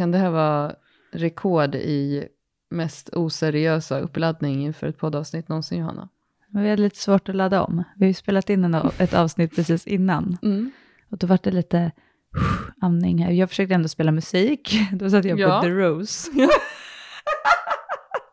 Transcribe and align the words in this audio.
Kan 0.00 0.10
det 0.10 0.18
här 0.18 0.30
vara 0.30 0.74
rekord 1.12 1.74
i 1.74 2.28
mest 2.70 3.10
oseriösa 3.12 4.00
uppladdning 4.00 4.64
inför 4.64 4.86
ett 4.86 4.98
poddavsnitt 4.98 5.48
någonsin, 5.48 5.78
Johanna? 5.78 6.08
Men 6.48 6.62
vi 6.62 6.70
hade 6.70 6.82
lite 6.82 6.96
svårt 6.96 7.28
att 7.28 7.36
ladda 7.36 7.62
om. 7.62 7.84
Vi 7.96 8.04
har 8.04 8.08
ju 8.08 8.14
spelat 8.14 8.50
in 8.50 8.64
en, 8.64 8.74
ett 8.74 9.14
avsnitt 9.14 9.56
precis 9.56 9.86
innan. 9.86 10.38
Mm. 10.42 10.70
Och 11.10 11.18
då 11.18 11.26
var 11.26 11.38
det 11.42 11.50
lite 11.50 11.92
amning 12.80 13.24
här. 13.24 13.30
Jag 13.30 13.48
försökte 13.48 13.74
ändå 13.74 13.88
spela 13.88 14.12
musik. 14.12 14.78
Då 14.92 15.10
satt 15.10 15.24
jag 15.24 15.36
på 15.36 15.42
Ja. 15.42 15.62
The 15.62 15.68
Rose. 15.68 16.30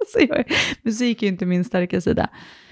Så 0.07 0.19
jag, 0.19 0.51
musik 0.81 1.23
är 1.23 1.27
ju 1.27 1.31
inte 1.31 1.45
min 1.45 1.63
starka 1.63 2.01
sida. 2.01 2.29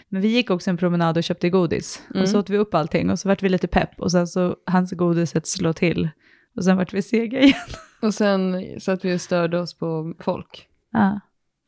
Men 0.09 0.21
vi 0.21 0.27
gick 0.27 0.50
också 0.50 0.70
en 0.70 0.77
promenad 0.77 1.18
och 1.18 1.23
köpte 1.23 1.50
godis. 1.50 2.04
Mm. 2.09 2.21
Och 2.21 2.30
så 2.30 2.39
åt 2.39 2.50
vi 2.50 2.57
upp 2.57 2.73
allting 2.73 3.09
och 3.09 3.20
så 3.20 3.27
vart 3.27 3.43
vi 3.43 3.50
lite 3.50 3.68
pepp. 3.68 4.00
Och 4.02 4.12
sen 4.12 4.27
så 4.27 4.55
hans 4.66 4.91
godiset 4.91 5.48
slå 5.48 5.73
till. 5.73 6.09
Och 6.55 6.63
sen 6.63 6.77
vart 6.77 6.93
vi 6.93 7.01
sega 7.01 7.39
igen. 7.41 7.55
Och 8.01 8.13
sen 8.13 8.63
satt 8.79 9.05
vi 9.05 9.15
och 9.15 9.21
störde 9.21 9.59
oss 9.59 9.73
på 9.73 10.13
folk. 10.19 10.67
Ah. 10.91 11.20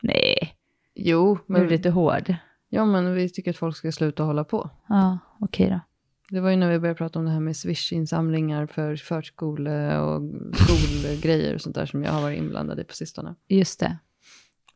Nej, 0.02 0.54
Jo, 0.94 1.38
men 1.46 1.60
men, 1.60 1.70
lite 1.70 1.90
hård. 1.90 2.34
ja, 2.68 2.84
men 2.84 3.14
vi 3.14 3.28
tycker 3.28 3.50
att 3.50 3.56
folk 3.56 3.76
ska 3.76 3.92
sluta 3.92 4.22
hålla 4.22 4.44
på. 4.44 4.70
Ja, 4.88 5.18
okej 5.40 5.70
då. 5.70 5.80
Det 6.30 6.40
var 6.40 6.50
ju 6.50 6.56
när 6.56 6.70
vi 6.70 6.78
började 6.78 6.98
prata 6.98 7.18
om 7.18 7.24
det 7.24 7.30
här 7.30 7.40
med 7.40 7.56
Swish-insamlingar 7.56 8.66
för 8.66 8.96
förskole 8.96 9.98
och 9.98 10.22
skolgrejer 10.54 11.54
och 11.54 11.60
sånt 11.60 11.74
där 11.74 11.86
som 11.86 12.04
jag 12.04 12.12
har 12.12 12.22
varit 12.22 12.38
inblandad 12.38 12.80
i 12.80 12.84
på 12.84 12.94
sistone. 12.94 13.34
Just 13.48 13.80
det. 13.80 13.98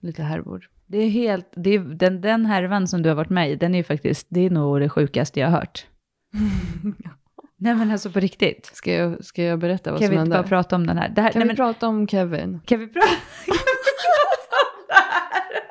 Lite 0.01 0.23
härvor. 0.23 0.69
Det 0.87 0.99
är 0.99 1.09
helt, 1.11 1.53
det 1.57 1.71
är, 1.71 1.81
den, 1.81 2.21
den 2.21 2.47
härvan 2.47 2.89
som 2.89 3.03
du 3.03 3.09
har 3.09 3.17
varit 3.17 3.31
med 3.31 3.51
i, 3.51 3.57
den 3.57 3.75
är 3.75 3.79
ju 3.79 3.85
faktiskt, 3.85 4.27
det 4.31 4.41
är 4.41 4.51
nog 4.51 4.81
det 4.81 4.89
sjukaste 4.89 5.41
jag 5.41 5.51
har 5.51 5.59
hört. 5.59 5.87
Nej 7.63 7.75
men 7.75 7.91
alltså 7.91 8.11
på 8.11 8.21
riktigt. 8.21 8.71
Ska 8.75 8.93
jag, 8.93 9.25
ska 9.25 9.43
jag 9.43 9.59
berätta 9.59 9.91
vad 9.91 10.01
Kan 10.01 10.07
som 10.09 10.17
vi 10.17 10.21
inte 10.21 10.35
hände? 10.35 10.49
bara 10.49 10.63
prata 10.63 10.77
om 10.77 10.87
den 10.87 10.99
här? 10.99 11.09
Det 11.09 11.23
här 11.23 11.31
kan 11.33 11.39
nej, 11.39 11.45
vi 11.45 11.49
men, 11.49 11.57
prata 11.57 11.89
om 11.89 12.09
Kevin? 12.09 12.61
kan 12.67 12.81
vi 12.81 12.87
prata 12.87 13.07
kan 13.47 13.55
vi 13.55 13.59
prata 14.03 14.57
om 14.63 14.85
det 14.89 14.95
här? 14.95 15.63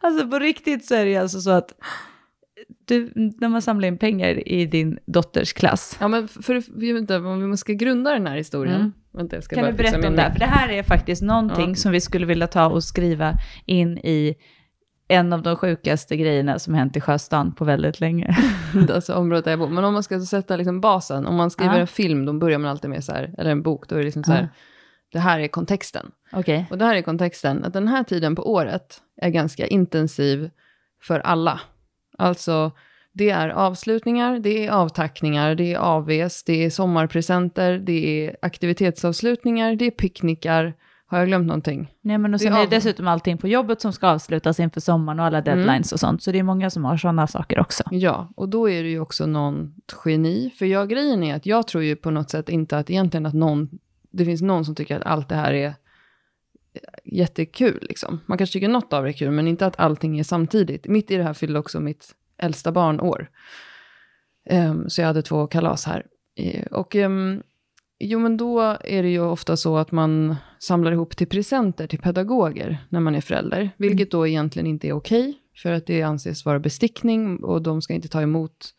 Alltså 0.00 0.28
på 0.28 0.38
riktigt 0.38 0.84
så 0.84 0.94
är 0.94 1.04
det 1.04 1.10
ju 1.10 1.16
alltså 1.16 1.40
så 1.40 1.50
att 1.50 1.72
du, 2.86 3.12
när 3.14 3.48
man 3.48 3.62
samlar 3.62 3.88
in 3.88 3.98
pengar 3.98 4.48
i 4.48 4.66
din 4.66 4.98
dotters 5.06 5.52
klass. 5.52 5.96
Ja, 6.00 6.08
men 6.08 6.28
för, 6.28 6.92
vänta, 6.94 7.16
om 7.16 7.50
vi 7.50 7.56
ska 7.56 7.72
grunda 7.72 8.12
den 8.12 8.26
här 8.26 8.36
historien. 8.36 8.76
Mm. 8.80 8.92
Vänta, 9.12 9.40
Kan 9.40 9.64
du 9.64 9.72
berätta 9.72 10.08
om 10.08 10.16
det 10.16 10.22
här? 10.22 10.32
För 10.32 10.38
det 10.38 10.46
här 10.46 10.68
är 10.68 10.82
faktiskt 10.82 11.22
någonting 11.22 11.68
Ja. 11.68 11.74
som 11.74 11.92
vi 11.92 12.00
skulle 12.00 12.26
vilja 12.26 12.46
ta 12.46 12.66
och 12.66 12.84
skriva 12.84 13.32
in 13.66 13.98
i 13.98 14.34
en 15.08 15.32
av 15.32 15.42
de 15.42 15.56
sjukaste 15.56 16.16
grejerna 16.16 16.58
som 16.58 16.74
hänt 16.74 16.96
i 16.96 17.00
Sjöstan 17.00 17.54
på 17.54 17.64
väldigt 17.64 18.00
länge. 18.00 18.36
alltså 18.94 19.14
området 19.14 19.44
där 19.44 19.52
jag 19.52 19.58
bor. 19.58 19.68
Men 19.68 19.84
om 19.84 19.94
man 19.94 20.02
ska 20.02 20.20
sätta 20.20 20.56
liksom 20.56 20.80
basen, 20.80 21.26
om 21.26 21.34
man 21.34 21.50
skriver 21.50 21.74
Ja. 21.74 21.80
en 21.80 21.86
film, 21.86 22.24
då 22.26 22.32
börjar 22.32 22.58
man 22.58 22.70
alltid 22.70 22.90
med 22.90 23.04
så 23.04 23.12
här, 23.12 23.34
eller 23.38 23.50
en 23.50 23.62
bok, 23.62 23.88
då 23.88 23.94
är 23.94 23.98
det 23.98 24.04
liksom 24.04 24.24
så 24.24 24.32
här, 24.32 24.40
Ja. 24.42 24.48
det 25.12 25.18
här 25.18 25.40
är 25.40 25.48
kontexten. 25.48 26.10
Okej. 26.32 26.66
Och 26.70 26.78
det 26.78 26.84
här 26.84 26.94
är 26.96 27.02
kontexten, 27.02 27.64
att 27.64 27.72
den 27.72 27.88
här 27.88 28.02
tiden 28.02 28.36
på 28.36 28.52
året 28.52 29.00
är 29.22 29.30
ganska 29.30 29.66
intensiv 29.66 30.50
för 31.02 31.20
alla. 31.20 31.60
Alltså, 32.18 32.72
det 33.12 33.30
är 33.30 33.48
avslutningar, 33.48 34.38
det 34.38 34.66
är 34.66 34.70
avtackningar, 34.70 35.54
det 35.54 35.74
är 35.74 35.78
AVs, 35.78 36.44
det 36.44 36.64
är 36.64 36.70
sommarpresenter, 36.70 37.78
det 37.78 38.26
är 38.26 38.36
aktivitetsavslutningar, 38.42 39.76
det 39.76 39.84
är 39.86 39.90
picknickar. 39.90 40.74
Har 41.08 41.18
jag 41.18 41.26
glömt 41.28 41.46
någonting? 41.46 41.92
Nej, 42.00 42.18
men 42.18 42.34
och 42.34 42.38
Det 42.40 42.44
sen 42.44 42.52
är 42.52 42.56
är 42.56 42.60
det 42.60 42.64
av- 42.64 42.70
dessutom 42.70 43.08
allting 43.08 43.38
på 43.38 43.48
jobbet 43.48 43.80
som 43.80 43.92
ska 43.92 44.08
avslutas 44.08 44.60
inför 44.60 44.80
sommaren 44.80 45.20
och 45.20 45.26
alla 45.26 45.40
deadlines 45.40 45.92
och 45.92 46.00
sånt. 46.00 46.22
Så 46.22 46.32
det 46.32 46.38
är 46.38 46.42
många 46.42 46.70
som 46.70 46.84
har 46.84 46.96
sådana 46.96 47.26
saker 47.26 47.58
också. 47.60 47.82
Ja, 47.90 48.32
och 48.36 48.48
då 48.48 48.70
är 48.70 48.82
det 48.82 48.88
ju 48.88 49.00
också 49.00 49.26
någon 49.26 49.74
geni. 50.04 50.50
För 50.58 50.66
jag, 50.66 50.88
grejen 50.88 51.22
är 51.22 51.34
att 51.36 51.46
jag 51.46 51.66
tror 51.66 51.84
ju 51.84 51.96
på 51.96 52.10
något 52.10 52.30
sätt 52.30 52.48
inte 52.48 52.78
att 52.78 52.90
egentligen 52.90 53.26
att 53.26 53.34
någon, 53.34 53.68
det 54.10 54.24
finns 54.24 54.42
någon 54.42 54.64
som 54.64 54.74
tycker 54.74 54.96
att 54.96 55.06
allt 55.06 55.28
det 55.28 55.36
här 55.36 55.52
är 55.52 55.74
jättekul. 57.04 57.78
Liksom. 57.88 58.20
Man 58.26 58.38
kanske 58.38 58.52
tycker 58.52 58.68
något 58.68 58.92
av 58.92 59.04
det 59.04 59.10
är 59.10 59.12
kul, 59.12 59.30
men 59.30 59.48
inte 59.48 59.66
att 59.66 59.80
allting 59.80 60.18
är 60.18 60.22
samtidigt. 60.24 60.86
Mitt 60.86 61.10
i 61.10 61.16
det 61.16 61.22
här 61.22 61.34
fyllde 61.34 61.58
också 61.58 61.80
mitt 61.80 62.14
äldsta 62.38 62.72
barn 62.72 63.00
år. 63.00 63.30
Ehm, 64.50 64.90
så 64.90 65.00
jag 65.00 65.06
hade 65.06 65.22
två 65.22 65.46
kalas 65.46 65.84
här. 65.86 66.06
Eh, 66.38 66.66
och 66.66 66.96
ehm, 66.96 67.42
jo, 67.98 68.18
men 68.18 68.36
då 68.36 68.60
är 68.80 69.02
det 69.02 69.08
ju 69.08 69.20
ofta 69.20 69.56
så 69.56 69.76
att 69.76 69.92
man 69.92 70.36
samlar 70.58 70.92
ihop 70.92 71.16
till 71.16 71.26
presenter 71.26 71.86
till 71.86 71.98
pedagoger 71.98 72.78
när 72.88 73.00
man 73.00 73.14
är 73.14 73.20
förälder. 73.20 73.70
Vilket 73.76 74.10
då 74.10 74.26
egentligen 74.26 74.66
inte 74.66 74.88
är 74.88 74.92
okej, 74.92 75.34
för 75.62 75.72
att 75.72 75.86
det 75.86 76.02
anses 76.02 76.44
vara 76.44 76.58
bestickning 76.58 77.44
och 77.44 77.62
de 77.62 77.82
ska 77.82 77.94
inte 77.94 78.08
ta 78.08 78.22
emot 78.22 78.72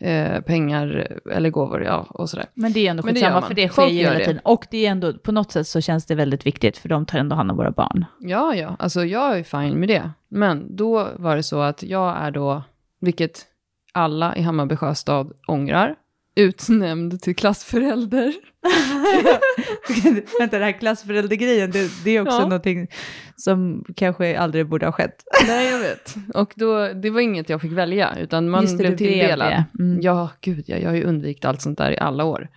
eh, 0.00 0.40
pengar 0.40 1.18
eller 1.32 1.50
gåvor 1.50 1.82
ja, 1.82 2.06
och 2.10 2.30
sådär. 2.30 2.46
Men 2.54 2.72
det 2.72 2.86
är 2.86 2.90
ändå 2.90 3.02
skitsamma, 3.02 3.42
för 3.42 3.54
det 3.54 3.68
sker 3.68 3.86
ju 3.86 3.98
hela 3.98 4.18
tiden. 4.18 4.40
Och 4.44 4.66
det 4.70 4.86
är 4.86 4.90
ändå, 4.90 5.12
på 5.12 5.32
något 5.32 5.52
sätt 5.52 5.66
så 5.66 5.80
känns 5.80 6.06
det 6.06 6.14
väldigt 6.14 6.46
viktigt, 6.46 6.78
för 6.78 6.88
de 6.88 7.06
tar 7.06 7.18
ändå 7.18 7.36
hand 7.36 7.50
om 7.50 7.56
våra 7.56 7.70
barn. 7.70 8.04
Ja, 8.20 8.54
ja, 8.54 8.76
alltså 8.78 9.04
jag 9.04 9.38
är 9.38 9.42
fine 9.42 9.80
med 9.80 9.88
det. 9.88 10.10
Men 10.28 10.76
då 10.76 11.08
var 11.16 11.36
det 11.36 11.42
så 11.42 11.60
att 11.60 11.82
jag 11.82 12.16
är 12.16 12.30
då, 12.30 12.62
vilket 13.00 13.46
alla 13.92 14.36
i 14.36 14.42
Hammarby 14.42 14.76
sjöstad 14.76 15.32
ångrar, 15.46 15.94
utnämnd 16.34 17.22
till 17.22 17.36
klassförälder. 17.36 18.34
Vänta, 20.38 20.56
den 20.58 20.62
här 20.62 20.78
klassföräldergrejen, 20.78 21.70
det, 21.70 21.90
det 22.04 22.10
är 22.16 22.20
också 22.20 22.34
Ja. 22.36 22.42
någonting 22.42 22.88
som 23.36 23.84
kanske 23.96 24.38
aldrig 24.38 24.68
borde 24.68 24.86
ha 24.86 24.92
skett. 24.92 25.22
Nej, 25.46 25.70
jag 25.70 25.78
vet. 25.78 26.14
Och 26.34 26.52
då, 26.56 26.88
det 26.88 27.10
var 27.10 27.20
inget 27.20 27.48
jag 27.48 27.60
fick 27.60 27.72
välja, 27.72 28.16
utan 28.20 28.50
man 28.50 28.62
Just 28.62 28.78
det, 28.78 28.84
blev 28.84 28.96
tilldelad. 28.96 29.64
Mm. 29.78 30.00
Ja, 30.00 30.30
gud 30.40 30.64
ja, 30.66 30.76
jag 30.76 30.88
har 30.88 30.96
ju 30.96 31.04
undvikit 31.04 31.44
allt 31.44 31.62
sånt 31.62 31.78
där 31.78 31.90
i 31.92 31.98
alla 31.98 32.24
år. 32.24 32.48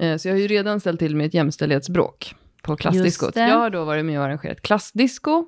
Eh, 0.00 0.16
så 0.16 0.28
jag 0.28 0.34
har 0.34 0.40
ju 0.40 0.46
redan 0.46 0.80
ställt 0.80 0.98
till 0.98 1.16
med 1.16 1.26
ett 1.26 1.34
jämställdhetsbråk 1.34 2.34
på 2.62 2.76
klassdiskot. 2.76 3.36
Jag 3.36 3.58
har 3.58 3.70
då 3.70 3.84
varit 3.84 4.04
med 4.04 4.18
och 4.18 4.24
arrangerat 4.24 4.62
klassdisco. 4.62 5.44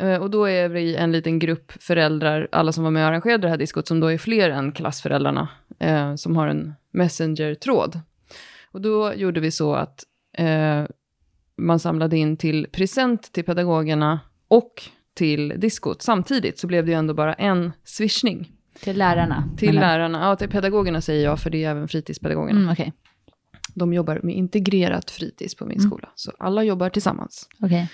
Eh, 0.00 0.22
och 0.22 0.30
då 0.30 0.44
är 0.44 0.68
vi 0.68 0.96
en 0.96 1.12
liten 1.12 1.38
grupp 1.38 1.72
föräldrar, 1.82 2.48
alla 2.52 2.72
som 2.72 2.84
var 2.84 2.90
med 2.90 3.02
och 3.02 3.08
arrangerade 3.08 3.42
det 3.42 3.48
här 3.48 3.56
diskot, 3.56 3.88
som 3.88 4.00
då 4.00 4.12
är 4.12 4.18
fler 4.18 4.50
än 4.50 4.72
klassföräldrarna, 4.72 5.48
eh, 5.78 6.14
som 6.14 6.36
har 6.36 6.48
en 6.48 6.74
messenger-tråd. 6.90 8.00
Och 8.72 8.80
då 8.80 9.14
gjorde 9.14 9.40
vi 9.40 9.50
så 9.50 9.74
att 9.74 10.04
eh, 10.38 10.84
man 11.56 11.78
samlade 11.78 12.16
in 12.16 12.36
till 12.36 12.66
present 12.72 13.32
till 13.32 13.44
pedagogerna 13.44 14.20
och 14.48 14.82
till 15.14 15.54
diskot. 15.56 16.02
Samtidigt 16.02 16.58
så 16.58 16.66
blev 16.66 16.84
det 16.86 16.90
ju 16.92 16.98
ändå 16.98 17.14
bara 17.14 17.34
en 17.34 17.72
swishning. 17.84 18.52
Till 18.80 18.98
lärarna. 18.98 19.44
Till 19.56 19.68
menar- 19.74 19.80
lärarna, 19.88 20.20
ja 20.24 20.36
till 20.36 20.48
pedagogerna 20.48 21.00
säger 21.00 21.24
jag, 21.24 21.38
för 21.40 21.50
det 21.50 21.64
är 21.64 21.70
även 21.70 21.88
fritidspedagogerna. 21.88 22.60
Mm, 22.60 22.72
Okej. 22.72 22.92
De 23.74 23.92
jobbar 23.92 24.20
med 24.22 24.34
integrerat 24.34 25.10
fritids 25.10 25.54
på 25.54 25.66
min 25.66 25.78
Mm. 25.78 25.90
skola, 25.90 26.08
så 26.14 26.32
alla 26.38 26.62
jobbar 26.62 26.88
tillsammans. 26.90 27.48
okej. 27.62 27.90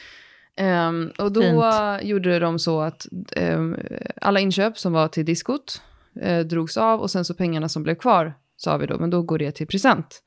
Ehm, 0.56 1.10
och 1.18 1.32
då 1.32 1.42
Fint. 1.42 2.08
gjorde 2.08 2.38
de 2.38 2.58
så 2.58 2.80
att 2.80 3.06
ehm, 3.36 3.76
alla 4.20 4.40
inköp 4.40 4.78
som 4.78 4.92
var 4.92 5.08
till 5.08 5.24
diskot 5.24 5.82
eh, 6.20 6.40
drogs 6.40 6.76
av 6.76 7.00
och 7.00 7.10
sen 7.10 7.24
så 7.24 7.34
pengarna 7.34 7.68
som 7.68 7.82
blev 7.82 7.94
kvar 7.94 8.34
sa 8.56 8.76
vi 8.76 8.86
då, 8.86 8.98
men 8.98 9.10
då 9.10 9.22
går 9.22 9.38
det 9.38 9.52
till 9.52 9.66
present. 9.66 10.22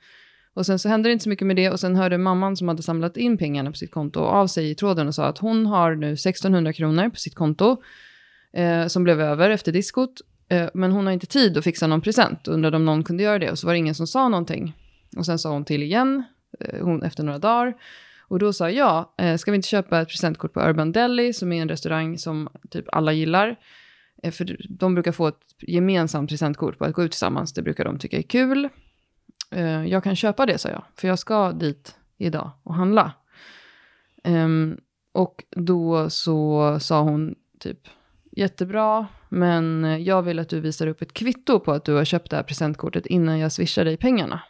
Och 0.54 0.66
sen 0.66 0.80
så 0.80 0.90
hände 0.90 1.10
det 1.10 1.14
inte 1.14 1.24
så 1.24 1.30
mycket 1.30 1.48
med 1.48 1.56
det 1.56 1.70
och 1.70 1.80
sen 1.80 1.96
hörde 1.96 2.18
mamman 2.18 2.58
som 2.58 2.68
hade 2.68 2.84
samlat 2.84 3.18
in 3.18 3.38
pengarna 3.38 3.72
på 3.72 3.78
sitt 3.78 3.92
konto 3.92 4.20
av 4.20 4.48
sig 4.48 4.70
i 4.70 4.76
tråden 4.76 5.08
och 5.08 5.16
sa 5.16 5.26
att 5.26 5.38
hon 5.38 5.66
har 5.66 5.96
nu 5.96 6.14
1600 6.14 6.74
kronor 6.74 7.10
på 7.10 7.16
sitt 7.16 7.36
konto 7.36 7.78
eh, 8.54 8.88
som 8.88 9.04
blev 9.04 9.22
över 9.22 9.50
efter 9.50 9.72
diskot. 9.72 10.22
Eh, 10.50 10.70
men 10.74 10.92
hon 10.92 11.06
har 11.06 11.14
inte 11.14 11.28
tid 11.28 11.58
att 11.58 11.64
fixa 11.64 11.88
någon 11.88 12.02
present, 12.02 12.48
och 12.48 12.54
undrade 12.54 12.78
om 12.78 12.86
någon 12.86 13.04
kunde 13.04 13.24
göra 13.24 13.40
det 13.40 13.52
och 13.52 13.60
så 13.60 13.68
var 13.68 13.74
det 13.74 13.80
ingen 13.80 13.96
som 13.96 14.08
sa 14.08 14.30
någonting. 14.30 14.74
Och 15.18 15.26
sen 15.26 15.40
sa 15.40 15.52
hon 15.52 15.66
till 15.66 15.84
igen, 15.84 16.24
eh, 16.60 16.80
hon, 16.82 17.04
efter 17.04 17.24
några 17.24 17.40
dagar. 17.40 17.74
Och 18.28 18.40
då 18.40 18.54
sa 18.54 18.70
jag, 18.70 19.10
eh, 19.18 19.38
ska 19.38 19.52
vi 19.52 19.56
inte 19.56 19.68
köpa 19.68 20.02
ett 20.02 20.08
presentkort 20.08 20.54
på 20.54 20.62
Urban 20.62 20.92
Deli, 20.92 21.34
som 21.34 21.52
är 21.52 21.62
en 21.62 21.70
restaurang 21.70 22.18
som 22.18 22.50
typ 22.70 22.86
alla 22.92 23.14
gillar. 23.14 23.56
Eh, 24.24 24.32
för 24.32 24.58
de 24.70 24.94
brukar 24.94 25.12
få 25.12 25.28
ett 25.28 25.56
gemensamt 25.60 26.30
presentkort 26.30 26.78
på 26.78 26.86
att 26.86 26.94
gå 26.94 27.04
ut 27.04 27.12
tillsammans, 27.12 27.54
det 27.54 27.62
brukar 27.62 27.86
de 27.86 28.00
tycka 28.00 28.18
är 28.18 28.22
kul. 28.22 28.70
Eh, 29.52 29.86
jag 29.86 30.04
kan 30.04 30.16
köpa 30.16 30.46
det, 30.46 30.58
sa 30.58 30.70
jag, 30.70 30.84
för 30.96 31.08
jag 31.08 31.20
ska 31.20 31.52
dit 31.52 31.96
idag 32.18 32.52
och 32.64 32.76
handla. 32.76 33.14
Ehm, 34.24 34.78
och 35.12 35.44
då 35.50 36.10
så 36.10 36.78
sa 36.80 37.02
hon 37.02 37.36
typ, 37.60 37.80
jättebra, 38.32 39.08
men 39.30 39.98
jag 40.04 40.22
vill 40.22 40.40
att 40.40 40.50
du 40.50 40.60
visar 40.60 40.88
upp 40.88 41.02
ett 41.02 41.14
kvitto 41.14 41.60
på 41.60 41.72
att 41.72 41.86
du 41.86 41.94
har 41.94 42.06
köpt 42.06 42.30
det 42.30 42.36
här 42.36 42.44
presentkortet 42.44 43.06
innan 43.06 43.40
jag 43.40 43.52
swishar 43.52 43.86
dig 43.86 43.98
pengarna. 43.98 44.42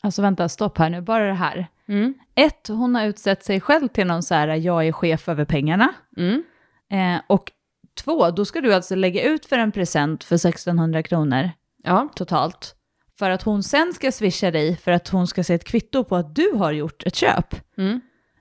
Alltså 0.00 0.22
vänta, 0.22 0.48
stopp 0.48 0.78
här 0.78 0.90
nu, 0.90 1.00
bara 1.00 1.26
det 1.26 1.32
här. 1.32 1.66
Mm. 1.86 2.14
Ett, 2.34 2.68
hon 2.68 2.94
har 2.94 3.06
utsett 3.06 3.44
sig 3.44 3.60
själv 3.60 3.88
till 3.88 4.06
någon 4.06 4.22
så 4.22 4.34
här, 4.34 4.48
jag 4.48 4.86
är 4.86 4.92
chef 4.92 5.28
över 5.28 5.44
pengarna. 5.44 5.94
Mm. 6.16 6.42
Eh, 6.90 7.22
och 7.26 7.52
två, 7.96 8.30
då 8.30 8.44
ska 8.44 8.60
du 8.60 8.74
alltså 8.74 8.94
lägga 8.94 9.22
ut 9.22 9.46
för 9.46 9.58
en 9.58 9.72
present 9.72 10.24
för 10.24 10.34
1600 10.34 11.02
kronor 11.02 11.50
Ja, 11.84 12.08
totalt. 12.16 12.74
För 13.18 13.30
att 13.30 13.42
hon 13.42 13.62
sen 13.62 13.92
ska 13.92 14.12
swisha 14.12 14.50
dig 14.50 14.76
för 14.76 14.92
att 14.92 15.08
hon 15.08 15.26
ska 15.26 15.44
se 15.44 15.54
ett 15.54 15.64
kvitto 15.64 16.04
på 16.04 16.16
att 16.16 16.34
du 16.34 16.50
har 16.54 16.72
gjort 16.72 17.02
ett 17.06 17.14
köp. 17.14 17.54
mm. 17.78 18.00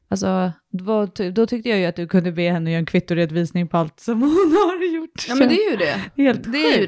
Alltså, 0.10 0.52
då, 0.72 1.06
då 1.32 1.46
tyckte 1.46 1.70
jag 1.70 1.80
ju 1.80 1.86
att 1.86 1.96
du 1.96 2.08
kunde 2.08 2.32
be 2.32 2.50
henne 2.50 2.72
göra 2.72 2.80
en 2.80 2.86
kvittoredovisning 2.86 3.68
på 3.68 3.78
allt 3.78 4.00
som 4.00 4.22
hon 4.22 4.30
har 4.68 4.96
gjort. 4.96 5.26
ja 5.30 5.36
men 5.36 5.50
det 5.50 5.56
är 5.66 5.72
ju 5.72 5.78
det. 5.78 6.02
Helt 6.24 6.52
det 6.52 6.58
är 6.58 6.72
ju 6.72 6.88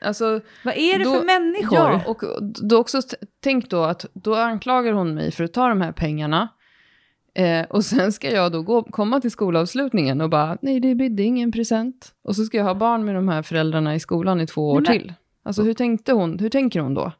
det. 0.00 0.06
Alltså, 0.06 0.40
Vad 0.64 0.74
är 0.76 0.98
det 0.98 1.04
Då- 1.04 1.14
för 1.18 1.24
människor? 1.24 1.78
Ja, 1.78 2.02
och 2.06 2.22
då 2.62 2.78
också, 2.78 3.00
tänk 3.42 3.70
då 3.70 3.82
att 3.82 4.06
då 4.14 4.34
anklagar 4.34 4.92
hon 4.92 5.14
mig 5.14 5.30
för 5.32 5.44
att 5.44 5.52
ta 5.52 5.68
de 5.68 5.80
här 5.80 5.92
pengarna. 5.92 6.48
Eh, 7.34 7.64
och 7.70 7.84
sen 7.84 8.12
ska 8.12 8.30
jag 8.30 8.52
då 8.52 8.62
gå, 8.62 8.82
komma 8.82 9.20
till 9.20 9.30
skolavslutningen 9.30 10.20
och 10.20 10.30
bara, 10.30 10.58
nej 10.62 10.80
det 10.80 10.94
bidde 10.94 11.22
ingen 11.22 11.52
present. 11.52 12.12
Och 12.24 12.36
så 12.36 12.44
ska 12.44 12.56
jag 12.56 12.64
ha 12.64 12.74
barn 12.74 13.04
med 13.04 13.14
de 13.14 13.28
här 13.28 13.42
föräldrarna 13.42 13.94
i 13.94 14.00
skolan 14.00 14.40
i 14.40 14.46
två 14.46 14.70
år 14.70 14.80
men- 14.80 14.92
till. 14.92 15.12
Alltså 15.44 15.62
hur 15.62 15.74
tänkte 15.74 16.12
hon, 16.12 16.38
hur 16.38 16.48
tänker 16.48 16.80
hon 16.80 16.94
då? 16.94 17.12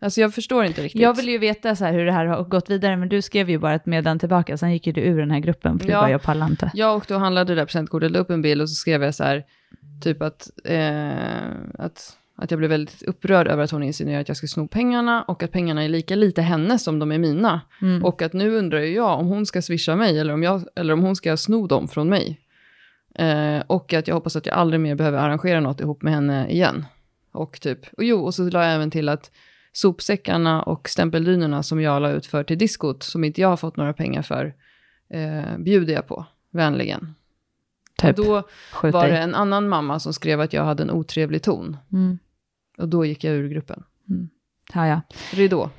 Alltså 0.00 0.20
jag 0.20 0.34
förstår 0.34 0.64
inte 0.64 0.82
riktigt. 0.82 1.00
Jag 1.02 1.16
vill 1.16 1.28
ju 1.28 1.38
veta 1.38 1.76
så 1.76 1.84
här 1.84 1.92
hur 1.92 2.04
det 2.06 2.12
här 2.12 2.26
har 2.26 2.44
gått 2.44 2.70
vidare, 2.70 2.96
men 2.96 3.08
du 3.08 3.22
skrev 3.22 3.50
ju 3.50 3.58
bara 3.58 3.74
ett 3.74 3.86
meddelande 3.86 4.20
tillbaka, 4.20 4.56
sen 4.56 4.72
gick 4.72 4.86
ju 4.86 4.92
du 4.92 5.00
ur 5.00 5.18
den 5.20 5.30
här 5.30 5.38
gruppen, 5.40 5.78
för 5.78 5.86
du 5.86 5.92
Ja. 5.92 6.00
bara, 6.00 6.10
jag 6.10 6.22
pallar 6.22 6.46
inte. 6.46 6.70
Jag 6.74 6.96
åkte 6.96 7.14
och 7.14 7.20
handlade 7.20 7.54
det 7.54 7.60
där 7.60 7.66
presentkortet, 7.66 8.10
la 8.10 8.18
upp 8.18 8.30
en 8.30 8.42
bild 8.42 8.62
och 8.62 8.70
så 8.70 8.74
skrev 8.74 9.02
jag 9.02 9.14
så 9.14 9.24
här, 9.24 9.44
typ 10.02 10.22
att, 10.22 10.50
eh, 10.64 11.48
att, 11.78 12.16
att 12.36 12.50
jag 12.50 12.58
blev 12.58 12.70
väldigt 12.70 13.02
upprörd 13.02 13.48
över 13.48 13.62
att 13.62 13.70
hon 13.70 13.82
insinuerar 13.82 14.20
att 14.20 14.28
jag 14.28 14.36
ska 14.36 14.46
sno 14.46 14.68
pengarna 14.68 15.22
och 15.22 15.42
att 15.42 15.52
pengarna 15.52 15.84
är 15.84 15.88
lika 15.88 16.16
lite 16.16 16.42
hennes 16.42 16.84
som 16.84 16.98
de 16.98 17.12
är 17.12 17.18
mina. 17.18 17.60
Mm. 17.82 18.04
Och 18.04 18.22
att 18.22 18.32
nu 18.32 18.56
undrar 18.56 18.78
jag 18.78 19.18
om 19.18 19.26
hon 19.26 19.46
ska 19.46 19.62
swisha 19.62 19.96
mig 19.96 20.18
eller 20.18 20.34
om, 20.34 20.42
jag, 20.42 20.64
eller 20.76 20.94
om 20.94 21.00
hon 21.00 21.16
ska 21.16 21.36
sno 21.36 21.66
dem 21.66 21.88
från 21.88 22.08
mig. 22.08 22.40
Eh, 23.14 23.62
och 23.66 23.92
att 23.92 24.08
jag 24.08 24.14
hoppas 24.14 24.36
att 24.36 24.46
jag 24.46 24.54
aldrig 24.54 24.80
mer 24.80 24.94
behöver 24.94 25.18
arrangera 25.18 25.60
något 25.60 25.80
ihop 25.80 26.02
med 26.02 26.12
henne 26.12 26.50
igen. 26.50 26.86
Och 27.32 27.60
typ, 27.60 27.78
och 27.96 28.04
jo, 28.04 28.20
och 28.20 28.34
så 28.34 28.50
la 28.50 28.64
jag 28.64 28.74
även 28.74 28.90
till 28.90 29.08
att 29.08 29.30
sopsäckarna 29.72 30.62
och 30.62 30.88
stämpeldynorna 30.88 31.62
som 31.62 31.80
jag 31.80 32.02
la 32.02 32.10
ut 32.10 32.26
för 32.26 32.44
till 32.44 32.58
diskot, 32.58 33.02
som 33.02 33.24
inte 33.24 33.40
jag 33.40 33.48
har 33.48 33.56
fått 33.56 33.76
några 33.76 33.92
pengar 33.92 34.22
för, 34.22 34.54
eh, 35.10 35.58
bjuder 35.58 35.94
jag 35.94 36.06
på, 36.06 36.26
vänligen. 36.50 37.14
typ, 38.02 38.16
Då 38.16 38.42
var 38.82 39.08
det 39.08 39.18
en 39.18 39.34
annan 39.34 39.68
mamma 39.68 40.00
som 40.00 40.12
skrev 40.12 40.40
att 40.40 40.52
jag 40.52 40.64
hade 40.64 40.82
en 40.82 40.90
otrevlig 40.90 41.42
ton. 41.42 41.76
Mm. 41.92 42.18
Och 42.78 42.88
då 42.88 43.04
gick 43.04 43.24
jag 43.24 43.34
ur 43.34 43.48
gruppen. 43.48 43.84
Ja, 44.74 44.86
ja. 44.86 45.00
Ridå. 45.32 45.70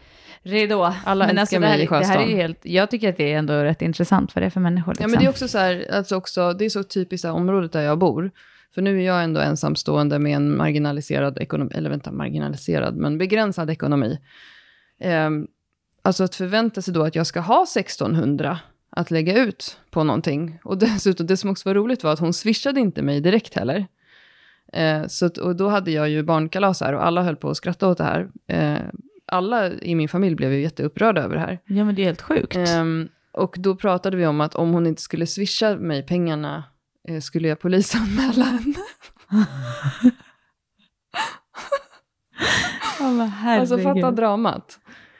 Ridå. 0.43 0.93
Alla 1.05 1.27
men 1.27 1.37
alltså, 1.37 1.59
det, 1.59 1.67
här, 1.67 1.77
det 1.77 2.05
här 2.05 2.19
är 2.19 2.27
ju 2.27 2.35
helt, 2.35 2.59
jag 2.61 2.91
tycker 2.91 3.09
att 3.09 3.17
det 3.17 3.33
är 3.33 3.37
ändå 3.37 3.53
rätt 3.53 3.81
intressant 3.81 4.35
vad 4.35 4.41
det 4.41 4.45
är 4.45 4.49
för 4.49 4.59
människor. 4.59 4.91
Liksom. 4.91 5.03
Ja, 5.03 5.07
men 5.07 5.19
det 5.19 5.25
är 5.25 5.29
också 5.29 5.47
så 5.47 5.57
här, 5.57 5.85
alltså 5.91 6.15
också, 6.15 6.53
det 6.53 6.65
är 6.65 6.69
så 6.69 6.83
typiskt 6.83 7.21
det 7.21 7.27
här 7.27 7.35
området 7.35 7.71
där 7.71 7.81
jag 7.81 7.99
bor. 7.99 8.31
För 8.75 8.81
nu 8.81 9.01
är 9.01 9.05
jag 9.05 9.23
ändå 9.23 9.41
ensamstående 9.41 10.19
med 10.19 10.35
en 10.35 10.57
marginaliserad 10.57 11.37
ekonomi, 11.37 11.71
eller 11.75 11.89
vänta, 11.89 12.11
marginaliserad, 12.11 12.95
men 12.95 13.17
begränsad 13.17 13.69
ekonomi. 13.69 14.19
Ehm, 14.99 15.47
alltså 16.01 16.23
att 16.23 16.35
förvänta 16.35 16.81
sig 16.81 16.93
då 16.93 17.03
att 17.03 17.15
jag 17.15 17.27
ska 17.27 17.39
ha 17.39 17.63
1600 17.63 18.59
att 18.89 19.11
lägga 19.11 19.37
ut 19.37 19.77
på 19.91 20.03
någonting. 20.03 20.59
Och 20.63 20.77
dessutom, 20.77 21.27
det 21.27 21.37
som 21.37 21.49
också 21.49 21.69
var 21.69 21.75
roligt 21.75 22.03
var 22.03 22.13
att 22.13 22.19
hon 22.19 22.33
swishade 22.33 22.79
inte 22.79 23.01
mig 23.01 23.21
direkt 23.21 23.53
heller. 23.53 23.87
Eh, 24.75 25.07
så 25.07 25.25
att, 25.25 25.37
och 25.37 25.55
då 25.55 25.67
hade 25.67 25.91
jag 25.91 26.09
ju 26.09 26.23
barnkalas 26.23 26.81
här 26.81 26.93
och 26.93 27.05
alla 27.05 27.23
höll 27.23 27.35
på 27.35 27.49
att 27.49 27.57
skratta 27.57 27.87
åt 27.87 27.97
det 27.97 28.03
här. 28.03 28.29
Eh, 28.47 28.81
alla 29.25 29.71
i 29.71 29.95
min 29.95 30.09
familj 30.09 30.35
blev 30.35 30.53
ju 30.53 30.61
jätteupprörda 30.61 31.21
över 31.21 31.35
det 31.35 31.41
här. 31.41 31.59
Ja, 31.65 31.85
men 31.85 31.95
det 31.95 32.01
är 32.01 32.05
helt 32.05 32.21
sjukt. 32.21 32.55
Ehm, 32.55 33.09
och 33.31 33.55
då 33.59 33.75
pratade 33.75 34.17
vi 34.17 34.25
om 34.25 34.41
att 34.41 34.55
om 34.55 34.73
hon 34.73 34.87
inte 34.87 35.01
skulle 35.01 35.27
swisha 35.27 35.75
mig 35.75 36.05
pengarna 36.05 36.63
eh, 37.07 37.19
skulle 37.19 37.47
jag 37.47 37.59
polisanmäla 37.59 38.45
henne. 38.45 38.75
Herregud. 43.29 43.61
Alltså 43.61 43.77
fatta 43.77 44.11
dramat. 44.11 44.79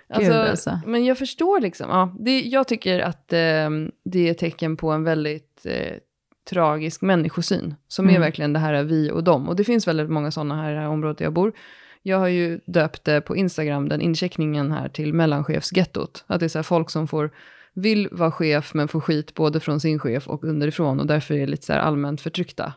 Alltså, 0.10 0.32
Gud, 0.32 0.42
alltså. 0.42 0.80
Men 0.86 1.06
jag 1.06 1.18
förstår 1.18 1.60
liksom, 1.60 1.90
ja, 1.90 2.16
det, 2.20 2.42
jag 2.42 2.68
tycker 2.68 3.00
att 3.00 3.34
ehm, 3.34 3.92
det 4.06 4.28
är 4.28 4.32
ett 4.32 4.38
tecken 4.38 4.78
på 4.78 4.92
en 4.92 5.04
väldigt 5.04 5.66
eh, 5.66 5.98
tragisk 6.50 7.02
människosyn. 7.02 7.76
Som 7.88 8.06
är 8.06 8.10
Mm. 8.10 8.22
verkligen 8.22 8.54
det 8.54 8.60
här 8.60 8.84
vi 8.84 9.12
och 9.12 9.24
dem. 9.24 9.50
Och 9.50 9.56
det 9.56 9.64
finns 9.64 9.88
väldigt 9.88 10.10
många 10.10 10.32
sådana 10.32 10.56
här 10.56 10.72
i 10.72 10.74
det 10.74 10.80
här 10.80 10.88
området 10.88 11.18
där 11.18 11.26
jag 11.26 11.34
bor. 11.34 11.54
Jag 12.02 12.18
har 12.18 12.28
ju 12.28 12.60
döpt 12.66 13.04
det 13.04 13.22
på 13.22 13.36
Instagram, 13.36 13.90
den 13.90 14.02
incheckningen 14.02 14.72
här 14.72 14.90
till 14.90 15.14
mellanchefsgettot. 15.14 16.24
Att 16.28 16.40
det 16.40 16.46
är 16.46 16.50
så 16.50 16.58
här 16.58 16.64
folk 16.64 16.90
som 16.90 17.08
får, 17.08 17.32
vill 17.74 18.10
vara 18.12 18.32
chef 18.32 18.74
men 18.74 18.88
får 18.88 19.00
skit 19.00 19.34
både 19.34 19.60
från 19.60 19.80
sin 19.80 20.00
chef 20.00 20.28
och 20.28 20.44
underifrån. 20.44 21.00
Och 21.00 21.08
därför 21.08 21.34
är 21.34 21.40
det 21.40 21.46
lite 21.48 21.66
så 21.66 21.74
här 21.74 21.80
allmänt 21.80 22.22
förtryckta 22.22 22.74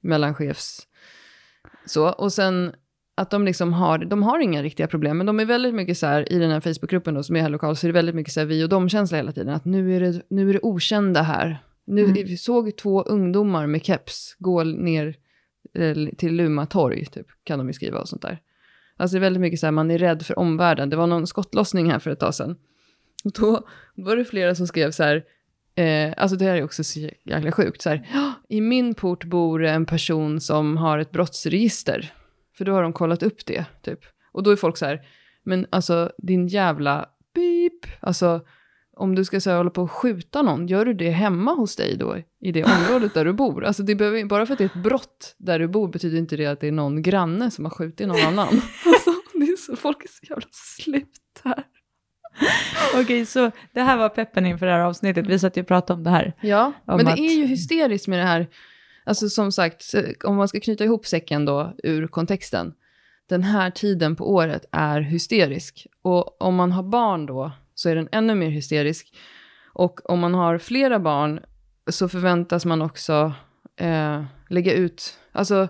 mellanchefs... 0.00 0.86
Så, 1.86 2.08
och 2.08 2.32
sen 2.32 2.72
att 3.16 3.30
de 3.30 3.44
liksom 3.44 3.72
har, 3.72 3.98
de 3.98 4.22
har 4.22 4.38
inga 4.38 4.62
riktiga 4.62 4.86
problem, 4.86 5.16
men 5.16 5.26
de 5.26 5.40
är 5.40 5.44
väldigt 5.44 5.74
mycket 5.74 5.98
så 5.98 6.06
här, 6.06 6.32
i 6.32 6.38
den 6.38 6.50
här 6.50 6.60
Facebookgruppen 6.60 7.14
då, 7.14 7.22
som 7.22 7.36
är 7.36 7.40
här 7.40 7.48
lokal, 7.48 7.76
så 7.76 7.86
är 7.86 7.88
det 7.88 7.92
väldigt 7.92 8.14
mycket 8.14 8.32
så 8.32 8.40
här 8.40 8.46
vi 8.46 8.64
och 8.64 8.68
dem-känsla 8.68 9.16
hela 9.16 9.32
tiden. 9.32 9.54
Att 9.54 9.64
nu 9.64 9.96
är 9.96 10.00
det, 10.00 10.22
nu 10.30 10.48
är 10.48 10.52
det 10.52 10.60
okända 10.62 11.22
här. 11.22 11.58
Nu 11.86 12.02
Mm. 12.04 12.12
vi 12.14 12.36
såg 12.36 12.76
två 12.76 13.02
ungdomar 13.02 13.66
med 13.66 13.84
keps 13.84 14.36
gå 14.38 14.62
ner 14.64 15.16
eh, 15.74 15.96
till 16.18 16.34
Luma 16.34 16.66
torg, 16.66 17.04
typ, 17.06 17.26
kan 17.44 17.58
de 17.58 17.66
ju 17.68 17.72
skriva 17.72 18.00
och 18.00 18.08
sånt 18.08 18.22
där. 18.22 18.38
Alltså 18.96 19.14
det 19.14 19.18
är 19.18 19.20
väldigt 19.20 19.40
mycket 19.40 19.60
så 19.60 19.66
här, 19.66 19.72
man 19.72 19.90
är 19.90 19.98
rädd 19.98 20.22
för 20.26 20.38
omvärlden. 20.38 20.90
Det 20.90 20.96
var 20.96 21.06
någon 21.06 21.26
skottlossning 21.26 21.90
här 21.90 21.98
för 21.98 22.10
ett 22.10 22.20
tag 22.20 22.34
sedan. 22.34 22.56
Och 23.24 23.32
då 23.32 23.68
var 23.94 24.16
det 24.16 24.24
flera 24.24 24.54
som 24.54 24.66
skrev 24.66 24.90
så 24.90 25.02
här, 25.02 25.24
eh, 25.74 26.14
alltså 26.16 26.36
det 26.36 26.44
här 26.44 26.56
är 26.56 26.64
också 26.64 26.84
så 26.84 27.00
jäkla 27.24 27.52
sjukt, 27.52 27.82
så 27.82 27.88
här, 27.88 28.08
"Ja, 28.14 28.32
i 28.48 28.60
min 28.60 28.94
port 28.94 29.24
bor 29.24 29.64
en 29.64 29.86
person 29.86 30.40
som 30.40 30.76
har 30.76 30.98
ett 30.98 31.10
brottsregister. 31.12 32.12
För 32.56 32.64
då 32.64 32.72
har 32.72 32.82
de 32.82 32.92
kollat 32.92 33.22
upp 33.22 33.46
det, 33.46 33.64
typ. 33.82 34.00
Och 34.32 34.42
då 34.42 34.50
är 34.50 34.56
folk 34.56 34.76
så 34.76 34.86
här, 34.86 35.06
men 35.42 35.66
alltså 35.70 36.12
din 36.18 36.48
jävla 36.48 37.06
beep, 37.34 37.92
alltså 38.00 38.40
om 38.96 39.14
du 39.14 39.24
ska 39.24 39.40
så 39.40 39.50
här, 39.50 39.56
hålla 39.56 39.70
på 39.70 39.82
och 39.82 39.90
skjuta 39.90 40.42
någon, 40.42 40.66
gör 40.68 40.84
du 40.84 40.94
det 40.94 41.10
hemma 41.10 41.54
hos 41.54 41.76
dig 41.76 41.96
då, 41.96 42.16
i 42.40 42.52
det 42.52 42.64
området 42.64 43.14
där 43.14 43.24
du 43.24 43.32
bor? 43.32 43.64
Alltså 43.64 43.82
det 43.82 43.94
behöver, 43.94 44.24
bara 44.24 44.46
för 44.46 44.52
att 44.52 44.58
det 44.58 44.64
är 44.64 44.78
ett 44.78 44.82
brott 44.82 45.34
där 45.38 45.58
du 45.58 45.68
bor 45.68 45.88
betyder 45.88 46.18
inte 46.18 46.36
det 46.36 46.46
att 46.46 46.60
det 46.60 46.68
är 46.68 46.72
någon 46.72 47.02
granne 47.02 47.50
som 47.50 47.64
har 47.64 47.70
skjutit 47.70 48.08
någon 48.08 48.20
annan. 48.20 48.48
Alltså, 48.86 49.10
det 49.34 49.44
är 49.44 49.56
så, 49.56 49.76
folk 49.76 50.04
är 50.04 50.08
så 50.08 50.26
jävla 50.30 50.46
slut 50.78 51.10
här. 51.44 51.64
Okej, 52.94 53.26
så 53.26 53.50
det 53.72 53.80
här 53.80 53.96
var 53.96 54.08
peppen 54.08 54.46
inför 54.46 54.66
det 54.66 54.72
här 54.72 54.80
avsnittet. 54.80 55.26
Vi 55.26 55.38
satt 55.38 55.56
ju 55.56 55.60
och 55.60 55.66
pratade 55.68 55.96
om 55.96 56.04
det 56.04 56.10
här. 56.10 56.32
Ja, 56.40 56.72
Om 56.86 56.96
men 56.96 57.04
det 57.06 57.12
att- 57.12 57.18
är 57.18 57.22
ju 57.38 57.46
hysteriskt 57.46 58.08
med 58.08 58.18
det 58.18 58.24
här. 58.24 58.46
Alltså 59.04 59.28
som 59.28 59.52
sagt, 59.52 59.84
om 60.24 60.36
man 60.36 60.48
ska 60.48 60.60
knyta 60.60 60.84
ihop 60.84 61.06
säcken 61.06 61.44
då 61.44 61.74
ur 61.82 62.06
kontexten. 62.06 62.72
Den 63.28 63.42
här 63.42 63.70
tiden 63.70 64.16
på 64.16 64.30
året 64.34 64.64
är 64.72 65.00
hysterisk. 65.00 65.86
Och 66.02 66.42
om 66.42 66.54
man 66.54 66.72
har 66.72 66.82
barn 66.82 67.26
då 67.26 67.52
så 67.76 67.88
är 67.88 67.94
den 67.96 68.08
ännu 68.12 68.34
mer 68.34 68.48
hysterisk. 68.48 69.16
Och 69.72 70.10
om 70.10 70.20
man 70.20 70.34
har 70.34 70.58
flera 70.58 70.98
barn 70.98 71.40
så 71.90 72.08
förväntas 72.08 72.64
man 72.64 72.82
också 72.82 73.32
eh, 73.80 74.24
lägga 74.48 74.72
ut, 74.74 75.18
alltså 75.32 75.68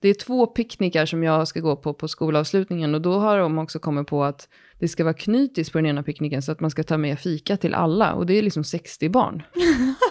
det 0.00 0.08
är 0.08 0.14
två 0.14 0.46
picknickar 0.46 1.06
som 1.06 1.22
jag 1.22 1.48
ska 1.48 1.60
gå 1.60 1.76
på 1.76 1.94
på 1.94 2.08
skolavslutningen 2.08 2.94
och 2.94 3.00
då 3.00 3.18
har 3.18 3.38
de 3.38 3.58
också 3.58 3.78
kommit 3.78 4.06
på 4.06 4.24
att 4.24 4.48
det 4.78 4.88
ska 4.88 5.04
vara 5.04 5.14
knytis 5.14 5.70
på 5.70 5.78
den 5.78 5.86
ena 5.86 6.02
picknicken 6.02 6.42
så 6.42 6.52
att 6.52 6.60
man 6.60 6.70
ska 6.70 6.82
ta 6.82 6.96
med 6.96 7.18
fika 7.18 7.56
till 7.56 7.74
alla 7.74 8.12
och 8.14 8.26
det 8.26 8.34
är 8.38 8.42
liksom 8.42 8.64
60 8.64 9.08
barn. 9.08 9.42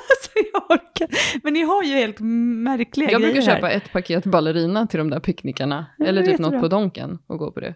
Alltså 0.09 0.31
jag 0.53 0.71
orkar. 0.79 1.07
Men 1.43 1.53
ni 1.53 1.61
har 1.61 1.83
ju 1.83 1.93
helt 1.93 2.19
märkliga 2.19 3.11
Jag 3.11 3.21
grejer 3.21 3.33
brukar 3.33 3.51
här. 3.51 3.55
köpa 3.57 3.71
ett 3.71 3.91
paket 3.91 4.25
ballerina 4.25 4.87
till 4.87 4.97
de 4.97 5.09
där 5.09 5.19
picknickarna. 5.19 5.85
Ja, 5.97 6.05
eller 6.05 6.25
typ 6.25 6.39
något 6.39 6.61
på 6.61 6.67
Donken 6.67 7.19
och 7.27 7.39
gå 7.39 7.51
på 7.51 7.59
det. 7.59 7.75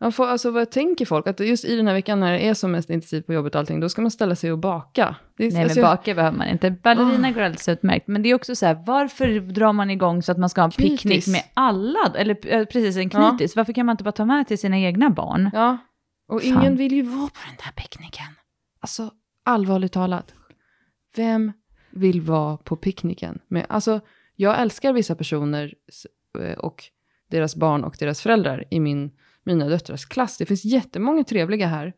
Man 0.00 0.12
får, 0.12 0.26
alltså 0.26 0.50
vad 0.50 0.70
tänker 0.70 1.06
folk? 1.06 1.26
Att 1.26 1.40
just 1.40 1.64
i 1.64 1.76
den 1.76 1.86
här 1.86 1.94
veckan 1.94 2.20
när 2.20 2.32
det 2.32 2.38
är 2.48 2.54
som 2.54 2.72
mest 2.72 2.90
intensivt 2.90 3.26
på 3.26 3.32
jobbet 3.32 3.54
och 3.54 3.58
allting, 3.58 3.80
då 3.80 3.88
ska 3.88 4.02
man 4.02 4.10
ställa 4.10 4.34
sig 4.34 4.52
och 4.52 4.58
baka. 4.58 5.16
Är, 5.38 5.52
Nej, 5.52 5.62
alltså, 5.62 5.80
men 5.80 5.90
baka 5.90 6.14
behöver 6.14 6.38
man 6.38 6.48
inte. 6.48 6.70
Ballerina 6.70 7.28
Ah. 7.28 7.30
går 7.32 7.40
alldeles 7.40 7.68
utmärkt. 7.68 8.08
Men 8.08 8.22
det 8.22 8.28
är 8.30 8.34
också 8.34 8.56
så 8.56 8.66
här, 8.66 8.82
varför 8.86 9.40
drar 9.40 9.72
man 9.72 9.90
igång 9.90 10.22
så 10.22 10.32
att 10.32 10.38
man 10.38 10.48
ska 10.48 10.60
ha 10.60 10.66
en 10.66 10.70
Knytis. 10.70 11.02
picknick 11.02 11.26
med 11.26 11.42
alla? 11.54 12.12
Eller 12.16 12.36
eh, 12.54 12.64
precis, 12.64 12.96
en 12.96 13.02
Ja. 13.12 13.28
knytis. 13.30 13.56
Varför 13.56 13.72
kan 13.72 13.86
man 13.86 13.92
inte 13.94 14.04
bara 14.04 14.12
ta 14.12 14.24
med 14.24 14.46
till 14.48 14.58
sina 14.58 14.78
egna 14.78 15.10
barn? 15.10 15.50
Ja, 15.52 15.78
och 16.28 16.42
Fan. 16.42 16.48
ingen 16.62 16.76
vill 16.76 16.92
ju 16.92 17.02
vara 17.02 17.26
på 17.26 17.40
den 17.48 17.56
där 17.64 17.82
picknicken. 17.82 18.26
Alltså, 18.80 19.10
allvarligt 19.44 19.92
talat. 19.92 20.34
Vem 21.16 21.52
vill 21.90 22.20
vara 22.20 22.56
på 22.56 22.76
picknicken? 22.76 23.38
Men, 23.48 23.64
alltså, 23.68 24.00
jag 24.36 24.60
älskar 24.60 24.92
vissa 24.92 25.14
personer 25.14 25.74
eh, 26.40 26.58
och 26.58 26.84
deras 27.30 27.56
barn 27.56 27.84
och 27.84 27.96
deras 27.98 28.20
föräldrar 28.22 28.64
i 28.70 28.80
min, 28.80 29.10
mina 29.48 29.68
döttrars 29.68 30.06
klass. 30.06 30.36
Det 30.36 30.46
finns 30.46 30.64
jättemånga 30.64 31.24
trevliga 31.24 31.66
här. 31.66 31.92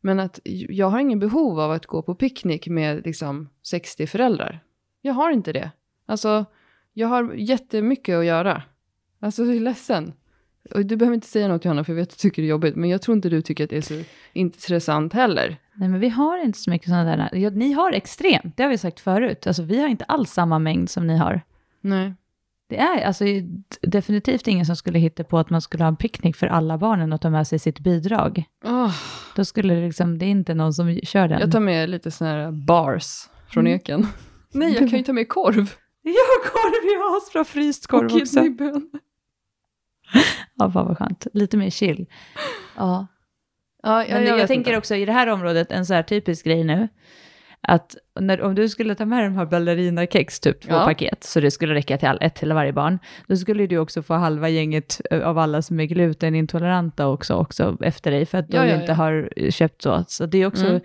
Men 0.00 0.20
att 0.20 0.40
jag 0.68 0.90
har 0.90 1.00
ingen 1.00 1.18
behov 1.18 1.60
av 1.60 1.70
att 1.70 1.86
gå 1.86 2.02
på 2.02 2.14
picknick 2.14 2.68
med 2.68 3.04
liksom 3.04 3.48
60 3.62 4.06
föräldrar. 4.06 4.60
Jag 5.00 5.14
har 5.14 5.30
inte 5.30 5.52
det. 5.52 5.70
Alltså, 6.06 6.44
jag 6.92 7.08
har 7.08 7.32
jättemycket 7.34 8.16
att 8.16 8.24
göra. 8.24 8.62
Alltså, 9.20 9.44
jag 9.44 9.56
är 9.56 9.60
ledsen. 9.60 10.12
Och 10.74 10.86
du 10.86 10.96
behöver 10.96 11.14
inte 11.14 11.26
säga 11.26 11.48
något 11.48 11.64
Johanna, 11.64 11.84
för 11.84 11.92
jag 11.92 11.96
vet 11.96 12.08
att 12.08 12.18
du 12.18 12.22
tycker 12.22 12.42
det 12.42 12.48
är 12.48 12.50
jobbigt. 12.50 12.76
Men 12.76 12.90
jag 12.90 13.02
tror 13.02 13.16
inte 13.16 13.28
du 13.28 13.42
tycker 13.42 13.64
att 13.64 13.70
det 13.70 13.76
är 13.76 13.80
så 13.80 14.02
intressant 14.32 15.12
heller. 15.12 15.56
Nej, 15.74 15.88
men 15.88 16.00
vi 16.00 16.08
har 16.08 16.44
inte 16.44 16.58
så 16.58 16.70
mycket 16.70 16.88
sådana 16.88 17.16
där. 17.16 17.38
Ja, 17.38 17.50
ni 17.50 17.72
har 17.72 17.92
extremt, 17.92 18.56
det 18.56 18.62
har 18.62 18.70
vi 18.70 18.78
sagt 18.78 19.00
förut. 19.00 19.46
Alltså, 19.46 19.62
vi 19.62 19.80
har 19.80 19.88
inte 19.88 20.04
alls 20.04 20.30
samma 20.30 20.58
mängd 20.58 20.90
som 20.90 21.06
ni 21.06 21.16
har. 21.16 21.40
Nej. 21.80 22.14
Det 22.68 22.76
är 22.78 23.06
alltså 23.06 23.24
definitivt 23.82 24.48
ingen 24.48 24.66
som 24.66 24.76
skulle 24.76 24.98
hitta 24.98 25.24
på 25.24 25.38
att 25.38 25.50
man 25.50 25.62
skulle 25.62 25.84
ha 25.84 25.88
en 25.88 25.96
picknick 25.96 26.36
för 26.36 26.46
alla 26.46 26.78
barnen 26.78 27.12
och 27.12 27.20
ta 27.20 27.30
med 27.30 27.46
sig 27.46 27.58
sitt 27.58 27.80
bidrag. 27.80 28.44
Åh, 28.64 28.94
Då 29.36 29.44
skulle 29.44 29.74
det 29.74 29.80
liksom, 29.86 30.18
det 30.18 30.26
är 30.26 30.30
inte 30.30 30.54
någon 30.54 30.72
som 30.74 31.00
kör 31.02 31.28
den. 31.28 31.40
jag 31.40 31.52
tar 31.52 31.60
med 31.60 31.88
lite 31.90 32.10
såna 32.10 32.30
här 32.30 32.50
bars 32.52 33.28
från 33.50 33.66
Mm. 33.66 33.76
eken. 33.76 34.06
Nej, 34.52 34.70
jag 34.72 34.90
kan 34.90 34.98
ju 34.98 35.04
ta 35.04 35.12
med 35.12 35.28
korv. 35.28 35.72
Ja, 36.02 36.50
korv, 36.52 36.72
vi 36.84 36.94
har 36.94 37.16
asbra 37.16 37.44
fryst 37.44 37.86
korv 37.86 38.06
och 38.14 38.20
också. 38.20 38.40
Ja, 40.54 40.70
fan 40.70 40.86
vad 40.88 40.98
skönt. 40.98 41.26
Lite 41.32 41.56
mer 41.56 41.70
chill. 41.70 42.06
Ja. 42.76 43.06
Ja, 43.82 44.04
Men 44.08 44.24
jag, 44.24 44.36
vet 44.36 44.46
tänker 44.46 44.70
inte. 44.70 44.78
också 44.78 44.94
i 44.94 45.04
det 45.04 45.12
här 45.12 45.26
området, 45.26 45.72
en 45.72 45.86
så 45.86 45.94
här 45.94 46.02
typisk 46.02 46.44
grej 46.44 46.64
nu, 46.64 46.88
att 47.60 47.96
när, 48.20 48.42
om 48.42 48.54
du 48.54 48.68
skulle 48.68 48.94
ta 48.94 49.04
med 49.04 49.24
de 49.24 49.36
här 49.36 49.46
ballerinakex, 49.46 50.40
typ 50.40 50.60
två 50.60 50.72
Ja. 50.74 50.84
paket, 50.84 51.24
så 51.24 51.40
det 51.40 51.50
skulle 51.50 51.74
räcka 51.74 51.98
till 51.98 52.08
all, 52.08 52.18
ett 52.20 52.34
till 52.34 52.52
varje 52.52 52.72
barn, 52.72 52.98
då 53.26 53.36
skulle 53.36 53.66
du 53.66 53.78
också 53.78 54.02
få 54.02 54.14
halva 54.14 54.48
gänget 54.48 55.00
eh, 55.10 55.20
av 55.28 55.38
alla 55.38 55.62
som 55.62 55.80
är 55.80 55.84
glutenintoleranta 55.84 57.06
också, 57.06 57.34
också 57.34 57.76
efter 57.80 58.10
dig, 58.10 58.26
för 58.26 58.38
att 58.38 58.48
de 58.48 58.56
Ja, 58.56 58.66
ja, 58.66 58.74
inte 58.74 58.86
ja. 58.86 58.94
har 58.94 59.28
köpt 59.50 59.82
så. 59.82 60.04
Så 60.08 60.26
det 60.26 60.38
är 60.38 60.46
också, 60.46 60.66
Mm. 60.66 60.80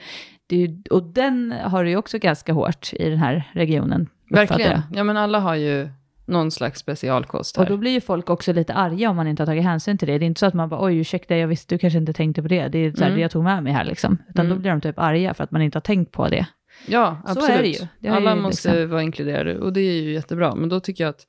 det 0.48 0.64
är, 0.64 0.94
och 0.94 1.04
den 1.04 1.52
har 1.64 1.84
du 1.84 1.90
ju 1.90 1.96
också 1.98 2.18
ganska 2.18 2.54
hårt 2.54 2.94
i 2.94 3.10
den 3.10 3.20
här 3.20 3.50
regionen. 3.54 4.10
Verkligen. 4.30 4.82
Ja, 4.94 5.04
men 5.04 5.18
alla 5.18 5.40
har 5.40 5.56
ju 5.56 5.90
någon 6.26 6.52
slags 6.52 6.80
specialkost 6.80 7.58
Och 7.58 7.64
här. 7.64 7.70
då 7.70 7.78
blir 7.78 7.92
ju 7.92 8.02
folk 8.02 8.30
också 8.30 8.54
lite 8.54 8.74
arga 8.74 9.10
om 9.10 9.16
man 9.16 9.28
inte 9.28 9.42
har 9.44 9.48
tagit 9.48 9.64
hänsyn 9.64 9.98
till 9.98 10.08
det. 10.08 10.18
Det 10.18 10.26
är 10.26 10.28
inte 10.28 10.40
så 10.40 10.46
att 10.46 10.54
man 10.54 10.70
bara, 10.70 10.84
oj 10.86 10.98
ursäkta, 10.98 11.38
jag 11.38 11.48
visste, 11.48 11.76
du 11.76 11.80
kanske 11.80 12.00
inte 12.00 12.14
tänkte 12.14 12.42
på 12.42 12.48
det. 12.48 12.68
Det 12.68 12.78
är 12.78 12.92
så 12.92 12.98
här, 13.00 13.06
Mm. 13.06 13.16
det 13.16 13.22
jag 13.22 13.32
tog 13.32 13.44
med 13.44 13.64
mig 13.64 13.74
här 13.74 13.84
liksom. 13.84 14.18
Utan 14.30 14.46
Mm. 14.46 14.58
då 14.58 14.62
blir 14.62 14.72
de 14.72 14.82
typ 14.82 15.00
arga 15.00 15.34
för 15.34 15.44
att 15.44 15.52
man 15.52 15.62
inte 15.62 15.76
har 15.76 15.82
tänkt 15.82 16.12
på 16.12 16.28
det. 16.30 16.46
Ja, 16.86 17.22
Så 17.26 17.32
absolut. 17.32 17.50
är 17.50 17.62
det 17.62 17.68
ju. 17.68 17.88
Det 18.00 18.10
Alla 18.10 18.36
måste 18.36 18.70
liksom- 18.74 18.90
vara 18.90 19.02
inkluderade 19.02 19.60
och 19.60 19.74
det 19.74 19.82
är 19.82 20.02
ju 20.02 20.14
jättebra. 20.14 20.56
Men 20.56 20.70
då 20.70 20.80
tycker 20.80 21.04
jag 21.04 21.10
att 21.10 21.22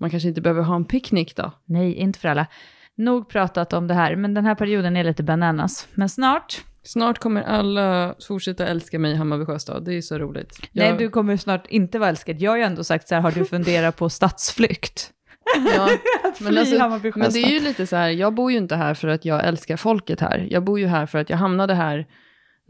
man 0.00 0.10
kanske 0.10 0.28
inte 0.28 0.40
behöver 0.40 0.62
ha 0.62 0.76
en 0.76 0.84
picknick 0.84 1.36
då. 1.36 1.52
Nej, 1.64 1.94
inte 1.94 2.18
för 2.18 2.28
alla. 2.28 2.46
Nog 2.96 3.28
pratat 3.28 3.72
om 3.72 3.86
det 3.86 3.94
här, 3.94 4.16
men 4.16 4.34
den 4.34 4.44
här 4.46 4.54
perioden 4.54 4.96
är 4.96 5.04
lite 5.04 5.22
bananas. 5.22 5.88
Men 5.94 6.08
snart, 6.08 6.60
Snart 6.82 7.18
kommer 7.18 7.42
alla 7.42 8.14
fortsätta 8.28 8.66
älska 8.66 8.98
mig 8.98 9.12
i 9.12 9.14
Hammarby 9.14 9.44
Sjöstad. 9.44 9.84
Det 9.84 9.94
är 9.94 10.00
så 10.00 10.18
roligt. 10.18 10.68
nej 10.72 10.86
Jag- 10.88 10.98
du 10.98 11.08
kommer 11.10 11.36
snart 11.36 11.66
inte 11.66 11.98
vara 11.98 12.08
älskad. 12.08 12.40
Jag 12.40 12.50
har 12.50 12.56
ju 12.56 12.62
ändå 12.62 12.84
sagt 12.84 13.08
så 13.08 13.14
här, 13.14 13.22
har 13.22 13.30
du 13.32 13.44
funderat 13.44 13.96
på 13.96 14.08
stadsflykt? 14.10 15.10
Ja, 15.76 15.88
men, 16.40 16.58
alltså, 16.58 16.74
men 17.18 17.32
det 17.32 17.38
är 17.42 17.50
ju 17.50 17.60
lite 17.60 17.86
så 17.86 17.96
här, 17.96 18.08
jag 18.08 18.34
bor 18.34 18.52
ju 18.52 18.58
inte 18.58 18.76
här 18.76 18.94
för 18.94 19.08
att 19.08 19.24
jag 19.24 19.44
älskar 19.46 19.76
folket 19.76 20.20
här. 20.20 20.46
Jag 20.50 20.64
bor 20.64 20.80
ju 20.80 20.86
här 20.86 21.06
för 21.06 21.18
att 21.18 21.30
jag 21.30 21.36
hamnade 21.36 21.74
här 21.74 22.06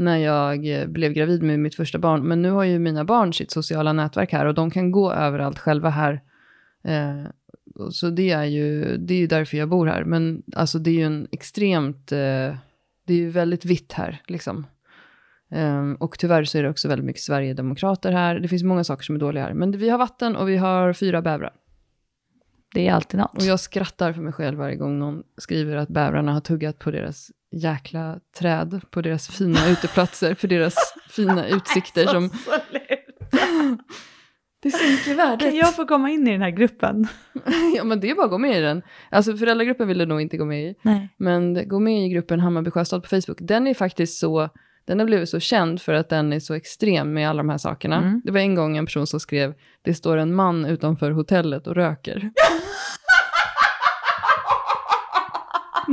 när 0.00 0.16
jag 0.16 0.80
eh, 0.80 0.86
blev 0.86 1.12
gravid 1.12 1.42
med 1.42 1.58
mitt 1.58 1.74
första 1.74 1.98
barn. 1.98 2.22
Men 2.22 2.42
nu 2.42 2.50
har 2.50 2.64
ju 2.64 2.78
mina 2.78 3.04
barn 3.04 3.32
sitt 3.32 3.50
sociala 3.50 3.92
nätverk 3.92 4.32
här 4.32 4.46
och 4.46 4.54
de 4.54 4.70
kan 4.70 4.90
gå 4.90 5.12
överallt 5.12 5.58
själva 5.58 5.90
här. 5.90 6.20
Eh, 6.84 7.24
så 7.90 8.10
det 8.10 8.30
är 8.30 8.44
ju 8.44 8.96
det 8.96 9.14
är 9.14 9.18
ju 9.18 9.26
därför 9.26 9.56
jag 9.56 9.68
bor 9.68 9.86
här. 9.86 10.04
Men 10.04 10.42
alltså 10.56 10.78
det 10.78 10.90
är 10.90 10.94
ju 10.94 11.04
en 11.04 11.28
extremt, 11.32 12.12
eh, 12.12 12.56
det 13.06 13.14
är 13.14 13.16
ju 13.16 13.30
väldigt 13.30 13.64
vitt 13.64 13.92
här 13.92 14.22
liksom. 14.26 14.66
Ehm, 15.50 15.94
och 15.94 16.18
tyvärr 16.18 16.44
så 16.44 16.58
är 16.58 16.62
det 16.62 16.70
också 16.70 16.88
väldigt 16.88 17.06
mycket 17.06 17.22
Sverigedemokrater 17.22 18.12
här. 18.12 18.40
Det 18.40 18.48
finns 18.48 18.62
många 18.62 18.84
saker 18.84 19.04
som 19.04 19.14
är 19.14 19.20
dåliga 19.20 19.44
här. 19.44 19.54
Men 19.54 19.70
vi 19.70 19.88
har 19.88 19.98
vatten 19.98 20.36
och 20.36 20.48
vi 20.48 20.56
har 20.56 20.92
fyra 20.92 21.22
bävrar. 21.22 21.52
Det 22.74 22.88
är 22.88 22.92
alltid 22.92 23.20
något. 23.20 23.36
Och 23.36 23.42
jag 23.42 23.60
skrattar 23.60 24.12
för 24.12 24.22
mig 24.22 24.32
själv 24.32 24.58
varje 24.58 24.76
gång 24.76 24.98
någon 24.98 25.22
skriver 25.36 25.76
att 25.76 25.88
bävrarna 25.88 26.32
har 26.32 26.40
tuggat 26.40 26.78
på 26.78 26.90
deras 26.90 27.30
jäkla 27.52 28.20
träd, 28.38 28.80
på 28.90 29.02
deras 29.02 29.28
fina 29.28 29.68
uteplatser, 29.68 30.34
för 30.34 30.48
deras 30.48 30.74
fina 31.08 31.48
utsikter 31.48 32.06
som... 32.06 32.30
Det 34.62 34.70
sänker 34.70 35.14
värdet. 35.14 35.40
Kan 35.40 35.56
jag 35.56 35.76
få 35.76 35.86
komma 35.86 36.10
in 36.10 36.28
i 36.28 36.32
den 36.32 36.42
här 36.42 36.50
gruppen? 36.50 37.08
Ja, 37.76 37.84
men 37.84 38.00
det 38.00 38.10
är 38.10 38.14
bara 38.14 38.24
att 38.24 38.30
gå 38.30 38.38
med 38.38 38.58
i 38.58 38.60
den. 38.60 38.82
Alltså 39.10 39.36
föräldragruppen 39.36 39.88
vill 39.88 39.98
du 39.98 40.06
nog 40.06 40.20
inte 40.20 40.36
gå 40.36 40.44
med 40.44 40.64
i. 40.64 40.74
Nej. 40.82 41.08
Men 41.16 41.68
gå 41.68 41.78
med 41.78 42.06
i 42.06 42.08
gruppen 42.08 42.40
Hammarby 42.40 42.70
Sjöstad 42.70 43.02
på 43.02 43.08
Facebook. 43.08 43.38
Den 43.40 43.66
är 43.66 43.74
faktiskt 43.74 44.18
så, 44.18 44.48
den 44.84 44.98
har 44.98 45.06
blivit 45.06 45.28
så 45.28 45.40
känd 45.40 45.82
för 45.82 45.94
att 45.94 46.08
den 46.08 46.32
är 46.32 46.40
så 46.40 46.54
extrem 46.54 47.12
med 47.12 47.30
alla 47.30 47.42
de 47.42 47.48
här 47.48 47.58
sakerna. 47.58 47.96
Mm. 47.96 48.20
Det 48.24 48.32
var 48.32 48.40
en 48.40 48.54
gång 48.54 48.76
en 48.76 48.86
person 48.86 49.06
som 49.06 49.20
skrev, 49.20 49.54
det 49.82 49.94
står 49.94 50.16
en 50.16 50.34
man 50.34 50.64
utanför 50.64 51.10
hotellet 51.10 51.66
och 51.66 51.74
röker. 51.74 52.30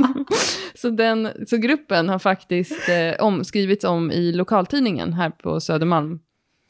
så, 0.74 0.90
den, 0.90 1.28
så 1.46 1.56
gruppen 1.56 2.08
har 2.08 2.18
faktiskt 2.18 2.88
eh, 2.88 3.24
om, 3.24 3.44
skrivits 3.44 3.84
om 3.84 4.10
i 4.10 4.32
lokaltidningen 4.32 5.12
här 5.12 5.30
på 5.30 5.60
Södermalm 5.60 6.20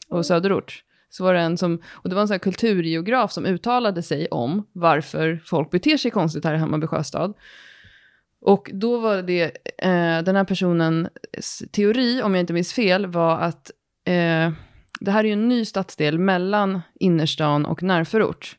och 0.09 0.25
Söderort. 0.25 0.83
Så 1.09 1.23
var 1.23 1.33
det 1.33 1.39
en 1.39 1.57
som, 1.57 1.81
och 1.91 2.09
det 2.09 2.15
var 2.15 2.21
en 2.21 2.27
sån 2.27 2.33
här 2.33 2.39
kulturgeograf 2.39 3.31
som 3.31 3.45
uttalade 3.45 4.03
sig 4.03 4.27
om 4.27 4.67
varför 4.73 5.41
folk 5.45 5.71
beter 5.71 5.97
sig 5.97 6.11
konstigt 6.11 6.45
här 6.45 6.53
i 6.53 6.57
Hammarby 6.57 6.87
Sjöstad. 6.87 7.33
Och 8.41 8.69
då 8.73 8.97
var 8.97 9.21
det, 9.21 9.43
eh, 9.77 10.23
den 10.23 10.35
här 10.35 10.43
personens 10.43 11.63
teori, 11.71 12.21
om 12.21 12.35
jag 12.35 12.39
inte 12.39 12.53
minns 12.53 12.73
fel, 12.73 13.07
var 13.07 13.39
att 13.39 13.71
eh, 14.05 14.51
det 14.99 15.11
här 15.11 15.19
är 15.19 15.23
ju 15.23 15.33
en 15.33 15.49
ny 15.49 15.65
stadsdel 15.65 16.19
mellan 16.19 16.81
innerstan 16.99 17.65
och 17.65 17.83
närförort. 17.83 18.55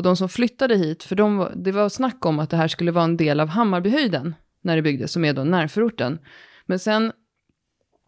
Och 0.00 0.04
de 0.04 0.16
som 0.16 0.28
flyttade 0.28 0.76
hit, 0.76 1.02
för 1.02 1.16
de, 1.16 1.48
det 1.56 1.72
var 1.72 1.88
snack 1.88 2.26
om 2.26 2.38
att 2.38 2.50
det 2.50 2.56
här 2.56 2.68
skulle 2.68 2.90
vara 2.90 3.04
en 3.04 3.16
del 3.16 3.40
av 3.40 3.48
Hammarbyhöjden 3.48 4.34
när 4.62 4.76
det 4.76 4.82
byggdes, 4.82 5.12
som 5.12 5.24
är 5.24 5.32
då 5.32 5.44
närförorten. 5.44 6.18
Men 6.66 6.78
sen, 6.78 7.12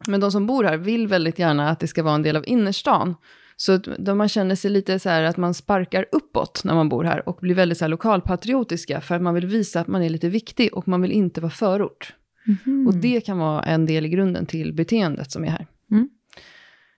men 0.06 0.20
de 0.20 0.32
som 0.32 0.46
bor 0.46 0.64
här 0.64 0.76
vill 0.76 1.08
väldigt 1.08 1.38
gärna 1.38 1.70
att 1.70 1.80
det 1.80 1.86
ska 1.86 2.02
vara 2.02 2.14
en 2.14 2.22
del 2.22 2.36
av 2.36 2.44
innerstan. 2.46 3.14
Så 3.56 3.76
då 3.76 4.14
man 4.14 4.28
känner 4.28 4.54
sig 4.54 4.70
lite 4.70 4.98
så 4.98 5.08
här 5.08 5.22
att 5.22 5.36
man 5.36 5.54
sparkar 5.54 6.06
uppåt 6.12 6.64
när 6.64 6.74
man 6.74 6.88
bor 6.88 7.04
här 7.04 7.28
och 7.28 7.38
blir 7.40 7.54
väldigt 7.54 7.78
så 7.78 7.84
här 7.84 7.90
lokalpatriotiska 7.90 9.00
för 9.00 9.14
att 9.14 9.22
man 9.22 9.34
vill 9.34 9.46
visa 9.46 9.80
att 9.80 9.88
man 9.88 10.02
är 10.02 10.08
lite 10.08 10.28
viktig 10.28 10.74
och 10.74 10.88
man 10.88 11.02
vill 11.02 11.12
inte 11.12 11.40
vara 11.40 11.52
förort. 11.52 12.14
Mhm. 12.44 12.86
Och 12.86 12.94
det 12.94 13.20
kan 13.20 13.38
vara 13.38 13.62
en 13.62 13.86
del 13.86 14.06
i 14.06 14.08
grunden 14.08 14.46
till 14.46 14.72
beteendet 14.72 15.30
som 15.30 15.44
är 15.44 15.48
här. 15.50 15.66
Mm. 15.90 16.08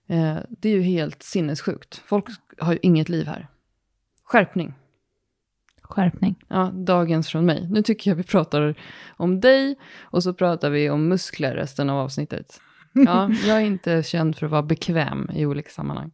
Eh, 0.09 0.43
det 0.49 0.69
är 0.69 0.73
ju 0.73 0.83
helt 0.83 1.23
sinnessjukt. 1.23 2.03
Folk 2.07 2.27
har 2.59 2.73
ju 2.73 2.79
inget 2.83 3.09
liv 3.09 3.27
här. 3.27 3.49
Skärpning. 4.25 4.75
Skärpning. 5.89 6.35
Ja, 6.49 6.71
dagens 6.75 7.29
från 7.29 7.47
mig. 7.47 7.69
Nu 7.71 7.83
tycker 7.83 8.11
jag 8.11 8.17
vi 8.17 8.23
pratar 8.23 8.75
om 9.17 9.41
dig 9.41 9.77
och 10.03 10.23
så 10.23 10.35
pratar 10.35 10.71
vi 10.71 10.91
om 10.91 11.09
muskler 11.09 11.55
resten 11.55 11.91
av 11.91 11.99
avsnittet. 11.99 12.61
Ja, 13.07 13.31
jag 13.47 13.57
är 13.57 13.61
inte 13.61 14.03
känd 14.03 14.37
för 14.37 14.47
att 14.47 14.53
vara 14.53 14.63
bekväm 14.63 15.31
i 15.35 15.47
olika 15.47 15.71
sammanhang. 15.71 16.11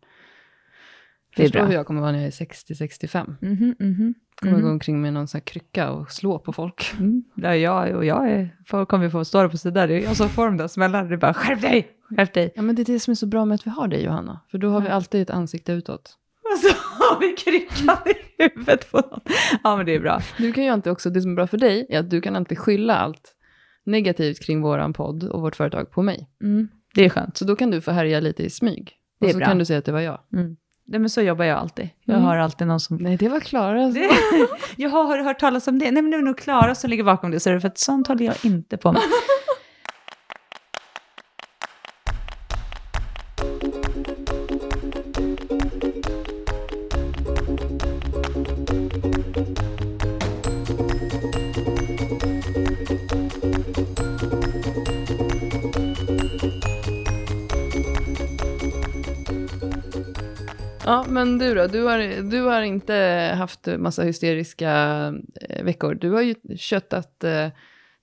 Det 1.37 1.43
är 1.43 1.47
Förstår 1.47 1.59
bra. 1.61 1.67
hur 1.69 1.75
jag 1.75 1.87
kommer 1.87 2.01
vara 2.01 2.13
när 2.13 2.19
jag 2.19 2.27
är 2.27 2.31
60-65. 2.31 3.37
Mhm, 3.41 3.75
mhm. 3.79 4.15
Kommer 4.41 4.53
Mhm. 4.53 4.63
gå 4.63 4.71
omkring 4.71 5.01
med 5.03 5.13
någon 5.13 5.29
sån 5.29 5.39
här 5.39 5.45
krycka 5.45 5.91
och 5.91 6.11
slå 6.11 6.39
på 6.39 6.53
folk. 6.53 6.93
Mm. 6.99 7.25
Ja, 7.35 7.57
jag, 7.57 7.97
och 7.97 8.05
jag 8.05 8.31
är, 8.31 8.57
får, 8.67 8.85
kommer 8.87 9.11
få 9.11 9.25
stå 9.25 9.49
på 9.49 9.57
sidan. 9.59 9.89
Det 9.89 9.95
är 9.95 10.01
jag 10.05 10.17
som 10.17 10.29
får 10.29 10.45
de 10.47 10.57
där 10.57 10.69
smällarna. 10.69 11.09
Det 11.09 11.15
är 11.15 11.19
bara 11.19 11.35
skärp 11.35 11.61
dig, 11.61 11.89
skärp 12.17 12.35
dig. 12.35 12.53
Ja, 12.57 12.63
men 12.63 12.75
det 12.77 12.83
är 12.83 12.85
det 12.93 13.01
som 13.01 13.11
är 13.13 13.17
så 13.17 13.27
bra 13.27 13.45
med 13.45 13.55
att 13.55 13.67
vi 13.67 13.71
har 13.71 13.89
dig, 13.89 14.05
Johanna. 14.05 14.41
För 14.51 14.59
då 14.59 14.71
har 14.71 14.81
vi 14.81 14.89
alltid 14.89 15.23
ett 15.23 15.31
ansikte 15.31 15.73
utåt. 15.73 16.17
Och 16.53 16.59
så 16.59 16.69
har 16.69 17.21
vi 17.21 17.33
kryckan 17.33 17.97
i 18.07 18.43
huvudet 18.43 18.91
på 18.93 18.97
någon. 18.97 19.21
Ja, 19.65 19.77
men 19.77 19.87
det 19.87 19.95
är 19.95 20.01
bra. 20.01 20.21
Du 20.39 20.53
kan 20.53 20.65
ju 20.65 20.71
alltid 20.71 20.93
också, 20.93 21.11
det 21.11 21.21
som 21.23 21.31
är 21.31 21.35
bra 21.37 21.47
för 21.47 21.59
dig 21.59 21.87
är 21.91 21.99
att 22.01 22.11
du 22.11 22.21
kan 22.21 22.37
alltid 22.37 22.59
skylla 22.59 22.97
allt 22.97 23.35
negativt 23.87 24.41
kring 24.47 24.63
våran 24.63 24.93
podd 24.93 25.25
och 25.25 25.41
vårt 25.41 25.57
företag 25.57 25.91
på 25.91 26.03
mig. 26.03 26.29
Mm. 26.43 26.69
Det 26.95 27.05
är 27.05 27.09
skönt. 27.09 27.37
Så 27.37 27.45
då 27.45 27.57
kan 27.57 27.71
du 27.71 27.81
få 27.81 27.91
härja 27.91 28.21
lite 28.21 28.43
i 28.43 28.51
smyg. 28.51 28.93
Det 29.21 29.27
är 29.27 29.29
och 29.29 29.33
så 29.33 29.39
bra. 29.39 29.47
kan 29.47 29.59
du 29.59 29.65
säga 29.65 29.79
att 29.79 29.85
det 29.85 29.93
var 29.93 30.01
jag. 30.01 30.19
Mm. 30.33 30.57
Nej, 30.87 31.01
men 31.01 31.11
så 31.11 31.23
jobbar 31.23 31.45
jag 31.45 31.59
alltid. 31.59 31.89
Jag 32.05 32.15
Mm. 32.15 32.27
har 32.27 32.37
alltid 32.37 32.67
någon 32.67 32.81
som... 32.81 32.97
Nej, 32.97 33.17
det 33.17 33.29
var 33.29 33.41
Klara. 33.41 33.85
alltså. 33.85 34.01
Det, 34.01 34.09
jag 34.77 34.91
har 34.91 35.19
hört 35.19 35.39
talas 35.41 35.69
om 35.69 35.79
det. 35.79 35.91
Nej, 35.91 36.03
men 36.03 36.11
det 36.11 36.17
är 36.17 36.23
nog 36.23 36.39
Klara 36.39 36.75
som 36.75 36.91
ligger 36.91 37.05
bakom 37.05 37.31
det. 37.31 37.41
Så 37.41 37.51
det 37.51 37.61
för 37.61 37.69
att 37.69 37.79
sånt 37.79 38.07
håller 38.09 38.25
jag 38.25 38.35
inte 38.45 38.77
på 38.77 38.93
med. 38.93 39.03
Ja, 60.91 61.05
men 61.09 61.39
du 61.39 61.55
då? 61.55 61.67
Du 61.67 61.85
har, 61.85 62.31
du 62.31 62.43
har 62.43 62.63
inte 62.63 62.95
haft 63.39 63.69
massa 63.79 64.03
hysteriska 64.03 64.71
eh, 65.49 65.65
veckor. 65.65 65.95
Du 65.95 66.11
har 66.11 66.23
ju 66.23 66.35
köttat 66.57 67.25
eh, 67.25 67.49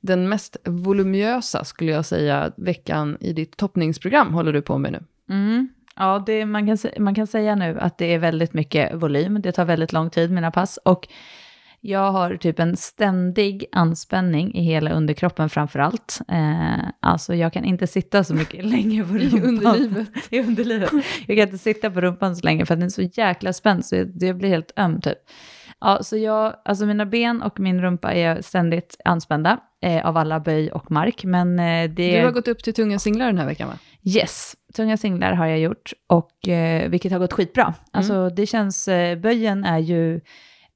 den 0.01 0.29
mest 0.29 0.57
voluminösa, 0.65 1.63
skulle 1.63 1.91
jag 1.91 2.05
säga, 2.05 2.51
veckan 2.57 3.17
i 3.19 3.33
ditt 3.33 3.57
toppningsprogram 3.57 4.33
håller 4.33 4.53
du 4.53 4.61
på 4.61 4.77
med 4.77 4.91
nu. 4.91 5.03
Mm. 5.29 5.69
Ja, 5.95 6.23
det, 6.25 6.45
man, 6.45 6.67
kan, 6.67 6.77
man 6.99 7.15
kan 7.15 7.27
säga 7.27 7.55
nu 7.55 7.79
att 7.79 7.97
det 7.97 8.13
är 8.13 8.19
väldigt 8.19 8.53
mycket 8.53 8.93
volym. 8.93 9.41
Det 9.41 9.51
tar 9.51 9.65
väldigt 9.65 9.93
lång 9.93 10.09
tid, 10.09 10.31
mina 10.31 10.51
pass. 10.51 10.79
Och 10.85 11.07
jag 11.81 12.11
har 12.11 12.35
typ 12.37 12.59
en 12.59 12.77
ständig 12.77 13.65
anspänning 13.71 14.55
i 14.55 14.61
hela 14.63 14.91
underkroppen 14.91 15.49
framför 15.49 15.79
allt. 15.79 16.19
Eh, 16.27 16.87
alltså 16.99 17.35
jag 17.35 17.53
kan 17.53 17.65
inte 17.65 17.87
sitta 17.87 18.23
så 18.23 18.33
mycket 18.33 18.65
länge 18.71 19.03
på 19.03 19.17
I 19.17 19.29
rumpan. 19.29 19.43
underlivet. 19.75 20.09
I 20.29 20.39
underlivet. 20.39 20.91
Jag 21.27 21.37
kan 21.37 21.45
inte 21.45 21.57
sitta 21.57 21.91
på 21.91 22.01
rumpan 22.01 22.35
så 22.35 22.45
länge 22.45 22.65
för 22.65 22.73
att 22.73 22.79
den 22.79 22.85
är 22.87 22.89
så 22.89 23.01
jäkla 23.01 23.53
spänd 23.53 23.85
så 23.85 23.95
jag- 23.95 24.19
det 24.19 24.33
blir 24.33 24.49
helt 24.49 24.71
öm 24.77 25.01
typ. 25.01 25.17
Ja, 25.79 26.03
så 26.03 26.17
jag, 26.17 26.53
alltså 26.65 26.85
mina 26.85 27.05
ben 27.05 27.41
och 27.41 27.59
min 27.59 27.81
rumpa 27.81 28.13
är 28.13 28.41
ständigt 28.41 28.97
anspända 29.05 29.59
eh, 29.81 30.05
av 30.07 30.17
alla 30.17 30.39
böj 30.39 30.71
och 30.71 30.91
mark. 30.91 31.23
Men 31.23 31.59
eh, 31.59 31.89
det 31.89 32.17
Du 32.19 32.25
har 32.25 32.31
gått 32.31 32.47
upp 32.47 32.63
till 32.63 32.73
tunga 32.73 32.99
singlar 32.99 33.25
den 33.25 33.37
här 33.37 33.45
veckan, 33.45 33.67
va? 33.67 33.77
Yes, 34.03 34.55
tunga 34.75 34.97
singlar 34.97 35.33
har 35.33 35.45
jag 35.45 35.59
gjort, 35.59 35.93
och, 36.07 36.47
eh, 36.47 36.89
vilket 36.89 37.11
har 37.11 37.19
gått 37.19 37.33
skitbra. 37.33 37.73
Alltså 37.91 38.29
det 38.29 38.45
känns, 38.45 38.87
eh, 38.87 39.17
böjen 39.19 39.63
är 39.65 39.79
ju 39.79 40.21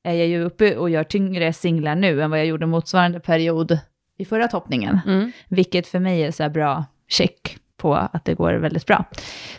är 0.04 0.14
jag 0.14 0.28
ju 0.28 0.44
uppe 0.44 0.78
och 0.78 0.90
gör 0.90 1.04
tyngre 1.04 1.54
singlar 1.54 1.96
nu 1.96 2.22
än 2.22 2.30
vad 2.30 2.40
jag 2.40 2.46
gjorde 2.46 2.66
motsvarande 2.66 3.20
period 3.20 3.80
i 4.18 4.26
förra 4.26 4.48
toppningen. 4.48 5.00
Mm. 5.06 5.32
Vilket 5.48 5.88
för 5.88 6.00
mig 6.00 6.24
är 6.24 6.32
så 6.32 6.44
här 6.44 6.50
bra 6.50 6.86
check 7.08 7.58
på 7.78 7.96
att 7.96 8.26
det 8.26 8.34
går 8.34 8.54
väldigt 8.54 8.86
bra. 8.86 9.06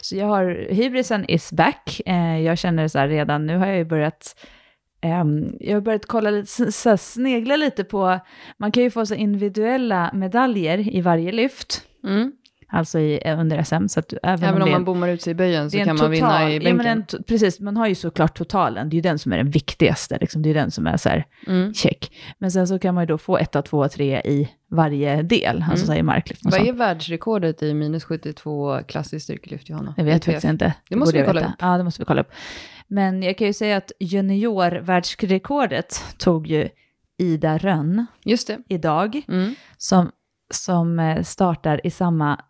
Så 0.01 0.17
jag 0.17 0.27
har, 0.27 0.67
hybrisen 0.71 1.31
is 1.31 1.53
back. 1.53 2.01
Eh, 2.07 2.41
jag 2.41 2.59
känner 2.59 2.89
så 2.89 2.99
här 2.99 3.09
redan, 3.09 3.47
nu 3.47 3.57
har 3.57 3.67
jag 3.67 3.77
ju 3.77 3.85
börjat 3.85 4.47
ehm, 5.01 5.57
jag 5.61 5.77
har 5.77 5.81
börjat 5.81 6.07
kolla 6.07 6.31
lite, 6.31 6.73
så 6.73 6.89
här, 6.89 6.97
snegla 6.97 7.57
lite 7.57 7.85
på, 7.85 8.19
man 8.57 8.73
kan 8.73 8.83
ju 8.83 8.91
få 8.91 9.07
så 9.07 9.15
individuella 9.15 10.11
medaljer 10.15 10.97
i 10.97 11.01
varje 11.01 11.33
lyft, 11.33 11.83
Mm. 12.05 12.33
Alltså 12.73 12.99
i, 12.99 13.21
eh, 13.25 13.41
under 13.41 13.62
SM. 13.62 13.88
Så 13.88 14.00
att 14.00 14.14
även, 14.23 14.45
Även 14.49 14.55
om 14.55 14.62
om 14.62 14.69
det 14.69 14.73
man 14.73 14.85
bommar 14.85 15.09
ut 15.09 15.23
sig 15.23 15.31
i 15.31 15.35
böjen 15.35 15.71
så 15.71 15.76
det 15.76 15.85
kan 15.85 15.97
man 15.97 16.11
vinna 16.11 16.50
i 16.50 16.55
ja, 16.55 16.59
bänken. 16.61 16.76
men 16.76 16.87
en, 16.87 17.05
precis, 17.26 17.61
man 17.61 17.76
har 17.76 17.87
ju 17.87 17.95
såklart 17.95 18.38
totalen, 18.38 18.88
det 18.91 18.95
är 18.95 18.97
ju 18.97 19.00
den 19.02 19.19
som 19.19 19.33
är 19.33 19.37
den 19.37 19.50
viktigaste, 19.50 20.19
liksom. 20.21 20.43
det 20.43 20.50
är 20.50 20.55
den 20.55 20.71
som 20.71 20.87
är 20.87 20.97
så 20.97 21.09
här, 21.09 21.25
mm. 21.47 21.75
check. 21.75 22.12
Men 22.38 22.52
sen 22.52 22.69
så 22.69 22.79
kan 22.79 22.95
man 22.95 23.02
ju 23.02 23.07
då 23.07 23.19
få 23.19 23.38
etta, 23.38 23.62
tvåa, 23.62 23.88
trea 23.88 24.23
i 24.23 24.49
varje 24.71 25.23
del, 25.23 25.64
alltså 25.71 25.87
så 25.87 25.93
här 25.93 25.99
i 25.99 26.02
marklyft. 26.02 26.41
Vad 26.45 26.69
är 26.69 26.73
världsrekordet 26.73 27.62
i 27.62 27.75
minus 27.75 28.05
72 28.05 28.79
klassiskt 28.88 29.25
styrkelyft, 29.25 29.69
Johanna? 29.69 29.95
Jag 29.97 30.05
vet 30.05 30.25
faktiskt 30.25 30.45
inte. 30.45 30.75
Det 30.88 30.97
måste 30.97 31.12
borde 31.12 31.23
vi 31.23 31.26
kolla 31.26 31.41
veta. 31.41 31.52
upp. 31.52 31.59
Ja, 31.61 31.76
det 31.79 31.85
måste 31.85 32.02
vi 32.02 32.07
kolla 32.07 32.21
upp. 32.21 32.31
Men 32.88 33.23
jag 33.23 33.38
kan 33.38 33.47
ju 33.47 33.52
säga 33.52 33.76
att 33.76 33.93
juniorvärldsrekordet 34.00 36.05
tog 36.19 36.47
ju 36.47 36.69
Ida 37.19 37.59
Rönn 37.59 38.07
Just 38.25 38.47
det. 38.47 38.59
idag, 38.69 39.23
Mm. 39.29 39.55
som, 39.76 40.11
som 40.55 40.99
eh, 40.99 41.23
startar 41.23 41.87
i 41.87 41.91
samma 41.91 42.41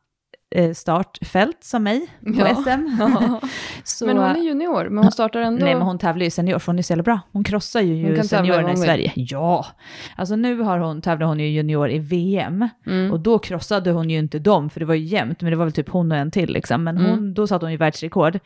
startfält 0.74 1.64
som 1.64 1.82
mig 1.82 2.06
på 2.20 2.32
Ja. 2.40 2.54
SM. 2.54 2.96
Ja. 2.98 3.40
Så, 3.84 4.06
Men 4.06 4.16
hon 4.16 4.26
är 4.26 4.40
junior, 4.40 4.88
men 4.88 5.04
hon 5.04 5.12
startar 5.12 5.40
ändå... 5.40 5.64
Nej, 5.64 5.74
men 5.74 5.82
hon 5.82 5.98
tävlar 5.98 6.24
ju 6.24 6.30
senior, 6.30 6.58
för 6.58 6.66
hon 6.72 6.78
är 6.78 6.82
så 6.82 6.92
jävla 6.92 7.02
bra. 7.02 7.20
Hon 7.32 7.44
krossar 7.44 7.80
ju, 7.80 8.06
Hon 8.06 8.16
ju 8.16 8.22
seniorerna 8.22 8.72
i 8.72 8.76
Sverige. 8.76 9.12
Ja! 9.14 9.66
Alltså 10.16 10.36
nu 10.36 10.60
har 10.60 10.78
hon, 10.78 11.02
tävlar 11.02 11.26
hon 11.26 11.40
ju 11.40 11.46
junior 11.48 11.90
i 11.90 11.98
VM, 11.98 12.68
Mm. 12.86 13.12
och 13.12 13.20
då 13.20 13.38
krossade 13.38 13.90
hon 13.90 14.10
ju 14.10 14.18
inte 14.18 14.38
dem, 14.38 14.70
för 14.70 14.80
det 14.80 14.86
var 14.86 14.94
ju 14.94 15.04
jämnt, 15.04 15.40
men 15.40 15.50
det 15.50 15.56
var 15.56 15.64
väl 15.64 15.72
typ 15.72 15.88
hon 15.88 16.12
och 16.12 16.18
en 16.18 16.30
till 16.30 16.52
liksom. 16.52 16.84
Men 16.84 16.96
hon, 16.96 17.06
Mm. 17.06 17.34
då 17.34 17.46
satte 17.46 17.64
hon 17.64 17.70
ju 17.72 17.76
världsrekord. 17.78 18.38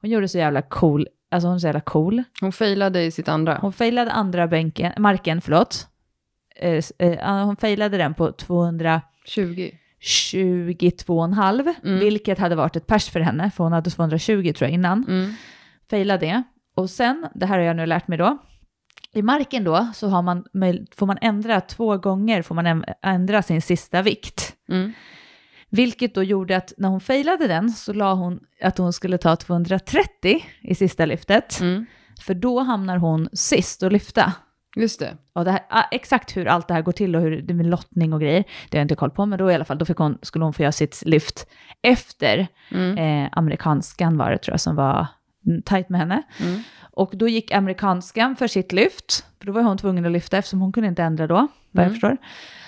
Hon 0.00 0.10
gjorde 0.10 0.28
så 0.28 0.38
jävla 0.38 0.62
cool, 0.62 1.06
alltså 1.30 1.48
hon 1.48 1.54
är 1.54 1.58
så 1.58 1.66
jävla 1.66 1.80
cool. 1.80 2.22
Hon 2.40 2.52
failade 2.52 3.02
i 3.04 3.10
sitt 3.10 3.28
andra. 3.28 3.58
Hon 3.60 3.72
failade 3.72 4.10
andra 4.12 4.46
bänken, 4.46 4.92
marken, 4.98 5.40
förlåt. 5.40 5.86
Eh, 6.60 6.82
eh, 6.98 7.44
hon 7.44 7.56
failade 7.56 7.96
den 7.96 8.14
på 8.14 8.30
222,5, 8.32 9.00
20. 9.24 9.72
Mm. 11.84 11.98
vilket 11.98 12.38
hade 12.38 12.54
varit 12.54 12.76
ett 12.76 12.86
pers 12.86 13.10
för 13.10 13.20
henne, 13.20 13.50
för 13.50 13.64
hon 13.64 13.72
hade 13.72 13.90
220 13.90 14.52
tror 14.52 14.68
jag 14.68 14.70
innan. 14.70 15.04
Mm. 15.08 15.32
Faila 15.90 16.18
det. 16.18 16.42
Och 16.76 16.90
sen, 16.90 17.26
det 17.34 17.46
här 17.46 17.58
har 17.58 17.64
jag 17.64 17.76
nu 17.76 17.86
lärt 17.86 18.08
mig 18.08 18.18
då, 18.18 18.38
i 19.14 19.22
marken 19.22 19.64
då 19.64 19.88
så 19.94 20.08
har 20.08 20.22
man, 20.22 20.44
får 20.94 21.06
man 21.06 21.18
ändra 21.20 21.60
två 21.60 21.96
gånger, 21.96 22.42
får 22.42 22.54
man 22.54 22.84
ändra 23.02 23.42
sin 23.42 23.62
sista 23.62 24.02
vikt. 24.02 24.54
Mm. 24.68 24.92
Vilket 25.70 26.14
då 26.14 26.22
gjorde 26.22 26.56
att 26.56 26.72
när 26.78 26.88
hon 26.88 27.00
failade 27.00 27.46
den 27.46 27.70
så 27.70 27.92
la 27.92 28.14
hon 28.14 28.40
att 28.62 28.78
hon 28.78 28.92
skulle 28.92 29.18
ta 29.18 29.36
230 29.36 30.44
i 30.62 30.74
sista 30.74 31.06
lyftet. 31.06 31.60
Mm. 31.60 31.86
För 32.20 32.34
då 32.34 32.60
hamnar 32.60 32.96
hon 32.96 33.28
sist 33.32 33.82
och 33.82 33.92
lyfta. 33.92 34.32
Just 34.76 35.00
det. 35.00 35.16
Och 35.32 35.44
det 35.44 35.50
här, 35.50 35.60
ah, 35.70 35.84
exakt 35.90 36.36
hur 36.36 36.46
allt 36.48 36.68
det 36.68 36.74
här 36.74 36.82
går 36.82 36.92
till 36.92 37.16
och 37.16 37.22
hur 37.22 37.42
det 37.42 37.54
med 37.54 37.66
lottning 37.66 38.12
och 38.12 38.20
grejer, 38.20 38.44
det 38.70 38.76
har 38.76 38.80
jag 38.80 38.84
inte 38.84 38.94
koll 38.94 39.10
på, 39.10 39.26
men 39.26 39.38
då 39.38 39.50
i 39.50 39.54
alla 39.54 39.64
fall, 39.64 39.78
då 39.78 39.84
fick 39.84 39.96
hon, 39.96 40.18
skulle 40.22 40.44
hon 40.44 40.52
få 40.54 40.62
göra 40.62 40.72
sitt 40.72 41.02
lyft 41.06 41.46
efter 41.82 42.46
Mm. 42.70 42.98
eh, 43.24 43.28
amerikanskan 43.32 44.16
var 44.18 44.30
det 44.30 44.38
tror 44.38 44.52
jag 44.52 44.60
som 44.60 44.76
var 44.76 45.06
tajt 45.64 45.88
med 45.88 46.00
henne. 46.00 46.22
Mm. 46.40 46.62
Och 46.92 47.10
då 47.16 47.28
gick 47.28 47.52
amerikanskan 47.52 48.36
för 48.36 48.46
sitt 48.46 48.72
lyft, 48.72 49.26
för 49.38 49.46
då 49.46 49.52
var 49.52 49.62
hon 49.62 49.78
tvungen 49.78 50.06
att 50.06 50.12
lyfta 50.12 50.36
eftersom 50.38 50.60
hon 50.60 50.72
kunde 50.72 50.88
inte 50.88 51.02
ändra 51.02 51.26
då, 51.26 51.34
vad 51.34 51.48
jag 51.84 51.88
Mm. 51.88 51.92
förstår. 51.94 52.16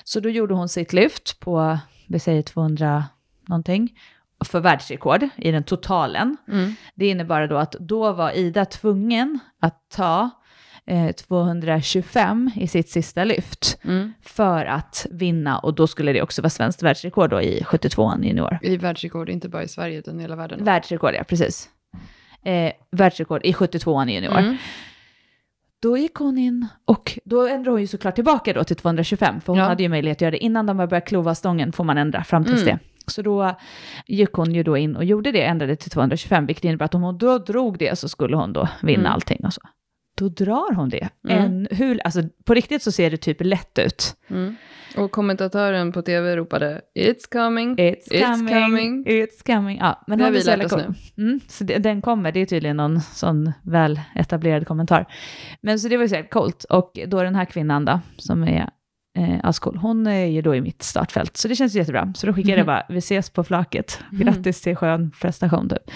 Så 0.04 0.20
då 0.20 0.28
gjorde 0.28 0.54
hon 0.54 0.68
sitt 0.68 0.92
lyft 0.92 1.40
på, 1.40 1.78
vi 2.08 2.18
säger 2.18 2.42
200 2.42 3.04
någonting, 3.48 3.88
för 4.44 4.60
världsrekord 4.60 5.28
i 5.36 5.50
den 5.50 5.62
totalen. 5.64 6.36
Mm. 6.48 6.74
Det 6.94 7.06
innebar 7.08 7.46
då 7.46 7.56
att 7.56 7.72
då 7.80 8.12
var 8.12 8.30
Ida 8.30 8.64
tvungen 8.64 9.38
att 9.60 9.80
ta 9.96 10.30
eh, 10.90 11.12
225 11.12 12.50
i 12.56 12.66
sitt 12.66 12.88
sista 12.88 13.24
lyft 13.24 13.78
Mm. 13.84 14.12
för 14.22 14.64
att 14.64 15.06
vinna 15.10 15.58
och 15.58 15.74
då 15.74 15.86
skulle 15.86 16.12
det 16.12 16.22
också 16.22 16.42
vara 16.42 16.50
svenskt 16.50 16.82
världsrekord 16.82 17.30
då 17.30 17.42
i 17.42 17.64
72 17.64 18.12
junior. 18.22 18.58
I 18.62 18.76
världsrekord, 18.76 19.28
inte 19.28 19.48
bara 19.48 19.62
i 19.62 19.68
Sverige 19.68 19.98
utan 19.98 20.18
i 20.18 20.22
hela 20.22 20.36
världen. 20.36 20.64
Världsrekord, 20.64 21.14
ja 21.14 21.24
precis. 21.24 21.68
Eh, 22.44 22.72
världsrekord 22.90 23.40
i 23.44 23.52
72 23.52 24.04
junior. 24.04 24.38
Mm. 24.38 24.56
Då 25.82 25.96
gick 25.96 26.14
hon 26.14 26.38
in 26.38 26.66
och 26.84 27.18
då 27.24 27.46
ändrade 27.46 27.70
hon 27.70 27.80
ju 27.80 27.86
såklart 27.86 28.14
tillbaka 28.14 28.52
då 28.52 28.64
till 28.64 28.76
225, 28.76 29.40
för 29.40 29.52
hon 29.52 29.58
Ja. 29.60 29.64
hade 29.68 29.82
ju 29.82 29.88
möjlighet 29.88 30.16
att 30.18 30.20
göra 30.22 30.30
det. 30.30 30.38
Innan 30.44 30.66
de 30.66 30.76
började 30.76 31.00
klova 31.00 31.34
stången 31.34 31.72
får 31.72 31.84
man 31.84 31.98
ändra 31.98 32.24
fram 32.24 32.44
tills 32.44 32.62
Mm. 32.62 32.76
det. 32.76 33.10
Så 33.10 33.22
då 33.22 33.54
gick 34.06 34.32
hon 34.32 34.54
ju 34.54 34.62
då 34.62 34.76
in 34.76 34.96
och 34.96 35.04
gjorde 35.04 35.32
det, 35.32 35.42
ändrade 35.42 35.76
till 35.76 35.90
225, 35.90 36.46
vilket 36.46 36.64
innebär 36.64 36.84
att 36.84 36.94
om 36.94 37.02
hon 37.02 37.18
då 37.18 37.38
drog 37.38 37.78
det 37.78 37.98
så 37.98 38.08
skulle 38.08 38.36
hon 38.36 38.52
då 38.52 38.68
vinna 38.82 39.00
Mm. 39.00 39.12
allting 39.12 39.40
och 39.44 39.52
så. 39.52 39.60
Då 40.20 40.28
drar 40.28 40.74
hon 40.74 40.88
det. 40.88 41.08
Mm. 41.28 41.44
En, 41.44 41.68
hur, 41.70 42.00
alltså, 42.04 42.22
på 42.44 42.54
riktigt 42.54 42.82
så 42.82 42.92
ser 42.92 43.10
det 43.10 43.16
typ 43.16 43.36
lätt 43.40 43.78
ut. 43.78 44.16
Mm. 44.30 44.56
Och 44.96 45.10
kommentatören 45.10 45.92
på 45.92 46.02
tv 46.02 46.36
ropade 46.36 46.80
“It's 46.98 47.32
coming”. 47.32 47.76
It's, 47.76 47.96
It's 48.10 48.32
coming, 48.32 48.64
coming. 48.64 49.06
it's 49.06 49.46
coming. 49.46 49.78
Ja, 49.78 50.04
men 50.06 50.18
Det 50.18 50.24
har 50.24 50.32
vi 50.32 50.42
lärt 50.42 50.64
oss 50.64 50.72
cool. 50.72 50.94
Mm, 51.18 51.40
så 51.48 51.64
det, 51.64 51.78
den 51.78 52.02
kommer, 52.02 52.32
det 52.32 52.40
är 52.40 52.46
tydligen 52.46 52.76
någon 52.76 53.00
sån 53.00 53.52
väl 53.62 54.00
etablerad 54.14 54.66
kommentar. 54.66 55.06
Men 55.60 55.78
så 55.80 55.88
det 55.88 55.96
var 55.96 56.04
ju 56.04 56.08
så 56.08 56.14
jävla 56.14 56.28
coolt. 56.28 56.64
Och 56.64 56.98
då 57.06 57.22
den 57.22 57.34
här 57.34 57.44
kvinnan 57.44 57.84
då, 57.84 58.00
som 58.16 58.42
är 58.42 58.70
eh, 59.18 59.34
ascool, 59.42 59.76
hon 59.76 60.06
är 60.06 60.24
ju 60.26 60.42
då 60.42 60.54
i 60.54 60.60
mitt 60.60 60.82
startfält. 60.82 61.36
Så 61.36 61.48
det 61.48 61.54
känns 61.56 61.74
jättebra. 61.74 62.12
Så 62.16 62.26
då 62.26 62.32
skickade 62.32 62.52
jag 62.58 62.58
Mhm. 62.58 62.66
bara, 62.66 62.86
vi 62.88 62.98
ses 62.98 63.30
på 63.30 63.44
flaket. 63.44 64.00
Mhm. 64.12 64.20
Grattis 64.22 64.60
till 64.62 64.76
skön 64.76 65.10
prestation 65.20 65.68
typ. 65.68 65.90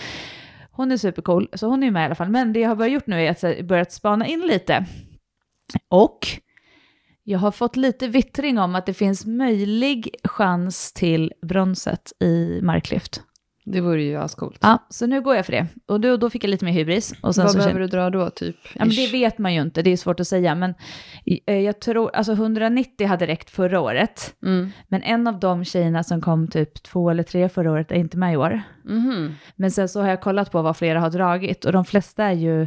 Hon 0.76 0.92
är 0.92 0.96
supercool, 0.96 1.48
så 1.52 1.66
hon 1.66 1.82
är 1.82 1.86
ju 1.86 1.92
med 1.92 2.02
i 2.02 2.04
alla 2.04 2.14
fall. 2.14 2.28
Men 2.28 2.52
det 2.52 2.60
jag 2.60 2.68
har 2.68 2.76
börjat 2.76 2.92
gjort 2.92 3.06
nu 3.06 3.20
är 3.20 3.30
att 3.30 3.42
jag 3.42 3.66
börjat 3.66 3.92
spana 3.92 4.26
in 4.26 4.40
lite. 4.40 4.86
Och 5.88 6.26
jag 7.22 7.38
har 7.38 7.50
fått 7.50 7.76
lite 7.76 8.08
vittring 8.08 8.58
om 8.58 8.74
att 8.74 8.86
det 8.86 8.94
finns 8.94 9.26
möjlig 9.26 10.14
chans 10.24 10.92
till 10.92 11.32
bronset 11.42 12.12
i 12.20 12.60
marklyft. 12.62 13.22
Det 13.66 13.80
vore 13.80 14.02
ju 14.02 14.16
ascoolt. 14.16 14.58
Ja, 14.60 14.86
så 14.90 15.06
nu 15.06 15.20
går 15.20 15.36
jag 15.36 15.46
för 15.46 15.52
det. 15.52 15.66
Och 15.86 16.00
då, 16.00 16.16
då 16.16 16.30
fick 16.30 16.44
jag 16.44 16.48
lite 16.48 16.64
mer 16.64 16.72
hybris. 16.72 17.14
Och 17.20 17.34
sen 17.34 17.44
Vad 17.44 17.52
så 17.52 17.58
behöver 17.58 17.72
kände, 17.72 17.86
du 17.86 17.96
dra 17.96 18.10
då, 18.10 18.30
typ? 18.30 18.56
ja, 18.74 18.84
men 18.84 18.94
det 18.94 19.12
vet 19.12 19.38
man 19.38 19.54
ju 19.54 19.60
inte, 19.60 19.82
det 19.82 19.90
är 19.90 19.96
svårt 19.96 20.20
att 20.20 20.28
säga. 20.28 20.54
Men 20.54 20.74
eh, 21.46 21.58
jag 21.58 21.80
tror, 21.80 22.10
alltså 22.14 22.32
190 22.32 23.06
hade 23.06 23.26
räckt 23.26 23.50
förra 23.50 23.80
året. 23.80 24.34
Mm. 24.42 24.70
Men 24.88 25.02
en 25.02 25.26
av 25.26 25.40
de 25.40 25.64
tjejerna 25.64 26.02
som 26.02 26.20
kom 26.20 26.48
typ 26.48 26.82
två 26.82 27.10
eller 27.10 27.22
tre 27.22 27.48
förra 27.48 27.72
året 27.72 27.92
är 27.92 27.96
inte 27.96 28.16
med 28.16 28.32
i 28.32 28.36
år. 28.36 28.62
Mhm. 28.84 29.34
Men 29.56 29.70
sen 29.70 29.88
så 29.88 30.00
har 30.00 30.08
jag 30.08 30.20
kollat 30.20 30.50
på 30.52 30.62
vad 30.62 30.76
flera 30.76 31.00
har 31.00 31.10
dragit 31.10 31.64
och 31.64 31.72
de 31.72 31.84
flesta 31.84 32.24
är 32.24 32.32
ju, 32.32 32.66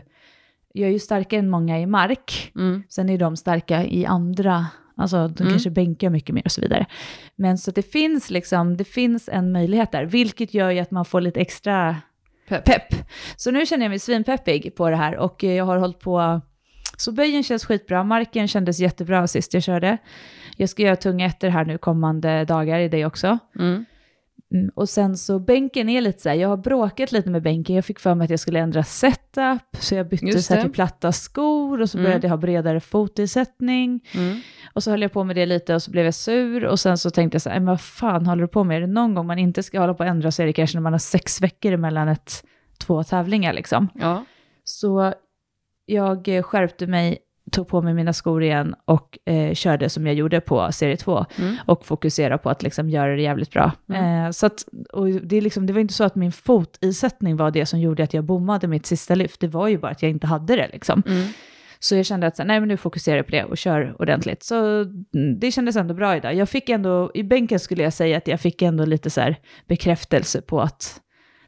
jag 0.74 0.90
är 0.90 0.94
ju 0.94 1.00
starkare 1.00 1.40
än 1.40 1.50
många 1.50 1.80
i 1.80 1.86
mark. 1.86 2.52
Mm. 2.56 2.84
Sen 2.90 3.10
är 3.10 3.18
de 3.18 3.38
starka 3.38 3.86
i 3.86 4.06
andra, 4.06 4.66
alltså 4.98 5.28
de 5.28 5.44
Mm. 5.44 5.54
kanske 5.54 5.70
bänkar 5.70 6.10
mycket 6.10 6.36
mer 6.36 6.42
och 6.46 6.52
så 6.52 6.62
vidare. 6.62 6.86
Men 7.36 7.58
så 7.58 7.72
det 7.72 7.92
finns 7.92 8.30
liksom, 8.30 8.78
det 8.78 8.84
finns 8.84 9.30
en 9.30 9.52
möjlighet 9.52 9.92
där, 9.92 10.06
vilket 10.06 10.54
gör 10.54 10.70
ju 10.72 10.80
att 10.80 10.92
man 10.92 11.06
får 11.06 11.22
lite 11.22 11.40
extra 11.40 11.96
Pepp. 12.50 12.66
pepp. 12.66 13.08
Så 13.36 13.52
nu 13.52 13.66
känner 13.66 13.86
jag 13.86 13.90
mig 13.90 14.00
svinpeppig 14.00 14.76
på 14.76 14.90
det 14.90 14.96
här 14.96 15.18
och 15.18 15.44
eh, 15.44 15.54
jag 15.54 15.66
har 15.66 15.78
hållit 15.78 16.00
på, 16.00 16.42
så 16.98 17.12
böjen 17.12 17.44
känns 17.44 17.66
skitbra, 17.66 18.04
marken 18.04 18.48
kändes 18.48 18.80
jättebra 18.80 19.28
sist 19.28 19.54
jag 19.54 19.64
körde. 19.64 19.98
Jag 20.58 20.70
ska 20.70 20.84
göra 20.84 20.96
tunga 20.96 21.26
ettor 21.26 21.48
här 21.50 21.66
nu 21.66 21.78
kommande 21.78 22.46
dagar 22.46 22.80
i 22.80 22.90
det 22.90 23.06
också. 23.06 23.38
Mm. 23.60 23.86
Mm, 24.54 24.70
och 24.76 24.90
sen 24.90 25.18
så 25.18 25.40
bänken 25.40 25.90
är 25.90 26.02
lite 26.02 26.22
så 26.22 26.30
här, 26.30 26.36
jag 26.36 26.50
har 26.50 26.58
bråkat 26.58 27.12
lite 27.12 27.30
med 27.30 27.42
bänken, 27.42 27.76
jag 27.76 27.86
fick 27.86 28.00
för 28.00 28.16
mig 28.16 28.26
att 28.26 28.30
jag 28.32 28.40
skulle 28.40 28.60
ändra 28.60 28.84
setup, 28.84 29.62
så 29.80 29.96
jag 29.96 30.08
bytte 30.10 30.26
Just 30.26 30.48
så 30.48 30.54
här 30.54 30.62
till 30.62 30.72
platta 30.72 31.12
skor 31.12 31.82
och 31.82 31.90
så 31.90 31.98
Mm. 31.98 32.06
började 32.10 32.28
jag 32.28 32.32
ha 32.32 32.38
bredare 32.38 32.80
fotisättning. 32.80 34.06
Mm. 34.16 34.40
Och 34.74 34.84
så 34.84 34.92
höll 34.92 35.02
jag 35.02 35.12
på 35.12 35.24
med 35.24 35.36
det 35.36 35.46
lite 35.46 35.76
och 35.76 35.84
så 35.84 35.92
blev 35.92 36.06
jag 36.06 36.14
sur 36.14 36.66
och 36.66 36.80
sen 36.80 36.98
så 36.98 37.10
tänkte 37.10 37.36
jag 37.36 37.42
så 37.42 37.50
här, 37.50 37.56
"Nej, 37.56 37.60
men 37.66 37.72
vad 37.72 37.82
fan 37.82 38.26
håller 38.26 38.42
du 38.42 38.48
på 38.48 38.64
med? 38.64 38.78
Är 38.78 38.82
det 38.82 38.88
någon 38.88 39.16
gång 39.16 39.26
man 39.28 39.40
inte 39.40 39.64
ska 39.64 39.80
hålla 39.80 39.94
på 39.94 40.04
att 40.04 40.10
ändra 40.10 40.32
så 40.32 40.42
är 40.42 40.46
det 40.46 40.54
kanske 40.54 40.78
när 40.78 40.82
man 40.84 40.94
har 40.94 41.00
sex 41.00 41.42
veckor 41.42 41.78
mellan 41.78 42.08
ett, 42.08 42.44
två 42.78 43.04
tävlingar 43.04 43.54
liksom. 43.54 43.88
Ja. 43.96 44.26
Så 44.64 45.14
jag 45.86 46.46
skärpte 46.46 46.88
mig, 46.88 47.18
tog 47.52 47.68
på 47.68 47.82
mig 47.82 47.94
mina 47.94 48.14
skor 48.14 48.44
igen 48.44 48.76
och 48.86 49.18
eh, 49.26 49.54
körde 49.54 49.90
som 49.90 50.06
jag 50.08 50.16
gjorde 50.16 50.42
på 50.42 50.72
serie 50.72 50.98
2 50.98 51.26
Mm. 51.40 51.56
och 51.66 51.86
fokusera 51.86 52.38
på 52.38 52.50
att 52.50 52.64
liksom 52.64 52.90
göra 52.90 53.16
det 53.16 53.22
jävligt 53.22 53.52
bra. 53.52 53.72
Mm. 53.90 54.26
Eh, 54.26 54.32
så 54.32 54.46
att, 54.46 54.66
och 54.94 55.08
det, 55.10 55.42
liksom, 55.42 55.66
det 55.66 55.74
var 55.74 55.80
inte 55.80 55.94
så 55.94 56.04
att 56.04 56.16
min 56.16 56.32
fotisättning 56.32 57.38
var 57.38 57.52
det 57.52 57.66
som 57.66 57.80
gjorde 57.80 58.04
att 58.04 58.14
jag 58.14 58.24
bommade 58.24 58.68
mitt 58.68 58.86
sista 58.86 59.16
lyft, 59.16 59.40
det 59.42 59.48
var 59.48 59.68
ju 59.68 59.78
bara 59.78 59.92
att 59.92 60.02
jag 60.02 60.10
inte 60.12 60.28
hade 60.28 60.56
det 60.56 60.70
liksom. 60.74 61.04
Mm. 61.08 61.28
Så 61.80 61.96
jag 61.96 62.06
kände 62.06 62.28
att 62.28 62.36
så, 62.38 62.44
nej 62.44 62.60
men 62.60 62.70
nu 62.70 62.78
fokuserar 62.78 63.16
jag 63.18 63.26
på 63.26 63.32
det 63.32 63.44
och 63.44 63.58
kör 63.58 63.96
ordentligt. 64.02 64.44
Så 64.44 64.56
mm, 64.82 65.40
det 65.40 65.52
kändes 65.52 65.76
ändå 65.76 65.94
bra 65.94 66.16
idag. 66.18 66.36
Jag 66.36 66.50
fick 66.50 66.70
ändå, 66.70 67.12
i 67.14 67.24
bänken 67.24 67.60
skulle 67.60 67.84
jag 67.84 67.94
säga 67.94 68.18
att 68.18 68.28
jag 68.28 68.40
fick 68.42 68.62
ändå 68.62 68.86
lite 68.86 69.10
så 69.10 69.34
bekräftelse 69.68 70.42
på 70.42 70.62
att 70.62 71.02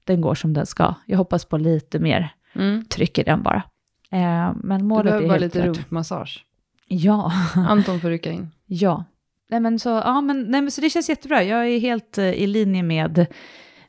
den 0.03 0.21
går 0.21 0.35
som 0.35 0.53
den 0.53 0.65
ska. 0.65 0.93
Jag 1.05 1.17
hoppas 1.17 1.45
på 1.45 1.57
lite 1.57 1.99
mer 1.99 2.29
Mm. 2.55 2.85
tryck 2.85 3.17
i 3.17 3.23
den 3.23 3.43
bara. 3.43 3.63
Eh, 4.11 4.51
men 4.63 4.79
Du 4.79 4.85
målet 4.85 5.05
behöver 5.05 5.23
är 5.25 5.29
bara 5.29 5.37
lite 5.37 5.67
rumpmassage. 5.67 6.45
Ja. 6.87 7.31
Anton 7.55 7.99
får 7.99 8.09
rycka 8.09 8.31
in. 8.31 8.51
Ja. 8.65 9.05
Nej, 9.49 9.59
men 9.59 9.79
så, 9.79 9.89
ja, 9.89 10.21
men, 10.21 10.41
nej, 10.41 10.61
men 10.61 10.71
så 10.71 10.81
det 10.81 10.89
känns 10.89 11.09
jättebra. 11.09 11.43
Jag 11.43 11.67
är 11.67 11.79
helt 11.79 12.17
eh, 12.17 12.33
i 12.33 12.47
linje 12.47 12.83
med 12.83 13.27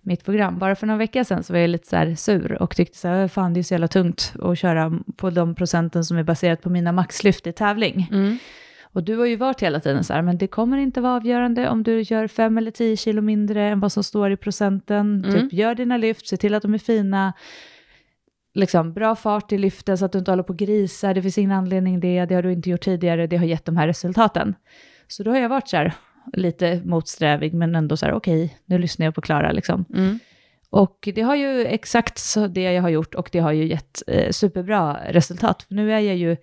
mitt 0.03 0.25
program. 0.25 0.59
Bara 0.59 0.77
för 0.77 0.87
några 0.87 0.99
veckor 0.99 1.25
sedan 1.25 1.43
så 1.43 1.53
var 1.53 1.61
jag 1.61 1.71
lite 1.71 1.89
så 1.89 1.97
här 1.97 2.15
sur 2.15 2.63
och 2.63 2.77
tyckte 2.77 2.99
så 2.99 3.09
här, 3.09 3.29
fan 3.29 3.55
det 3.55 3.61
är 3.61 3.63
så 3.63 3.75
jävla 3.75 3.89
tungt 3.89 4.35
att 4.43 4.59
köra 4.59 4.93
på 5.17 5.31
de 5.31 5.55
procenten 5.55 6.05
som 6.05 6.17
är 6.17 6.23
baserat 6.23 6.63
på 6.63 6.71
mina 6.71 6.93
maxlyft 6.93 7.47
i 7.47 7.53
tävling. 7.53 8.09
Mm. 8.13 8.39
Och 8.93 9.03
du 9.03 9.17
har 9.17 9.27
ju 9.27 9.37
varit 9.37 9.63
hela 9.63 9.81
tiden 9.81 10.05
så 10.05 10.13
här, 10.13 10.23
men 10.23 10.39
det 10.39 10.47
kommer 10.47 10.79
inte 10.79 11.01
vara 11.01 11.17
avgörande 11.17 11.69
om 11.69 11.83
du 11.83 12.01
gör 12.01 12.27
fem 12.27 12.59
eller 12.59 12.71
tio 12.71 12.97
kilo 12.97 13.23
mindre 13.23 13.69
än 13.69 13.81
vad 13.81 13.93
som 13.93 14.05
står 14.05 14.31
i 14.31 14.37
procenten. 14.37 15.25
Mm. 15.25 15.33
Typ 15.33 15.53
gör 15.53 15.75
dina 15.75 15.97
lyft, 15.97 16.29
se 16.29 16.37
till 16.37 16.55
att 16.55 16.63
de 16.63 16.75
är 16.75 16.79
fina. 16.79 17.33
Liksom, 18.55 18.93
bra 18.93 19.17
fart 19.17 19.53
i 19.53 19.59
lyften 19.59 19.99
så 19.99 20.05
att 20.05 20.13
du 20.13 20.19
inte 20.19 20.31
håller 20.31 20.43
på 20.43 20.53
och 20.53 20.59
grisar. 20.59 21.15
Det 21.15 21.23
finns 21.23 21.39
ingen 21.39 21.53
anledning 21.53 22.01
det, 22.01 22.25
det 22.25 22.35
har 22.35 22.43
du 22.43 22.53
inte 22.53 22.71
gjort 22.71 22.81
tidigare, 22.81 23.27
det 23.27 23.37
har 23.37 23.47
gett 23.47 23.65
de 23.65 23.77
här 23.77 23.87
resultaten. 23.87 24.55
Så 25.09 25.23
då 25.23 25.31
har 25.31 25.39
jag 25.39 25.49
varit 25.49 25.69
så 25.69 25.77
här, 25.77 25.95
lite 26.33 26.81
motsträvig, 26.85 27.55
men 27.55 27.75
ändå 27.75 27.97
så 27.97 28.07
här, 28.07 28.13
okej, 28.13 28.57
nu 28.65 28.79
lyssnar 28.79 29.07
jag 29.07 29.15
på 29.15 29.21
Klara 29.21 29.53
liksom. 29.53 29.85
Mm. 29.95 30.19
Och 30.71 31.09
det 31.15 31.23
har 31.23 31.37
ju 31.37 31.65
exakt 31.65 32.19
så 32.19 32.47
det 32.47 32.63
jag 32.63 32.83
har 32.83 32.89
gjort 32.89 33.15
och 33.15 33.29
det 33.33 33.39
har 33.39 33.53
ju 33.53 33.67
gett 33.67 34.03
eh, 34.07 34.31
superbra 34.31 34.99
resultat. 35.09 35.63
För 35.63 35.75
nu 35.75 35.93
är 35.93 35.99
jag 35.99 36.17
ju, 36.17 36.37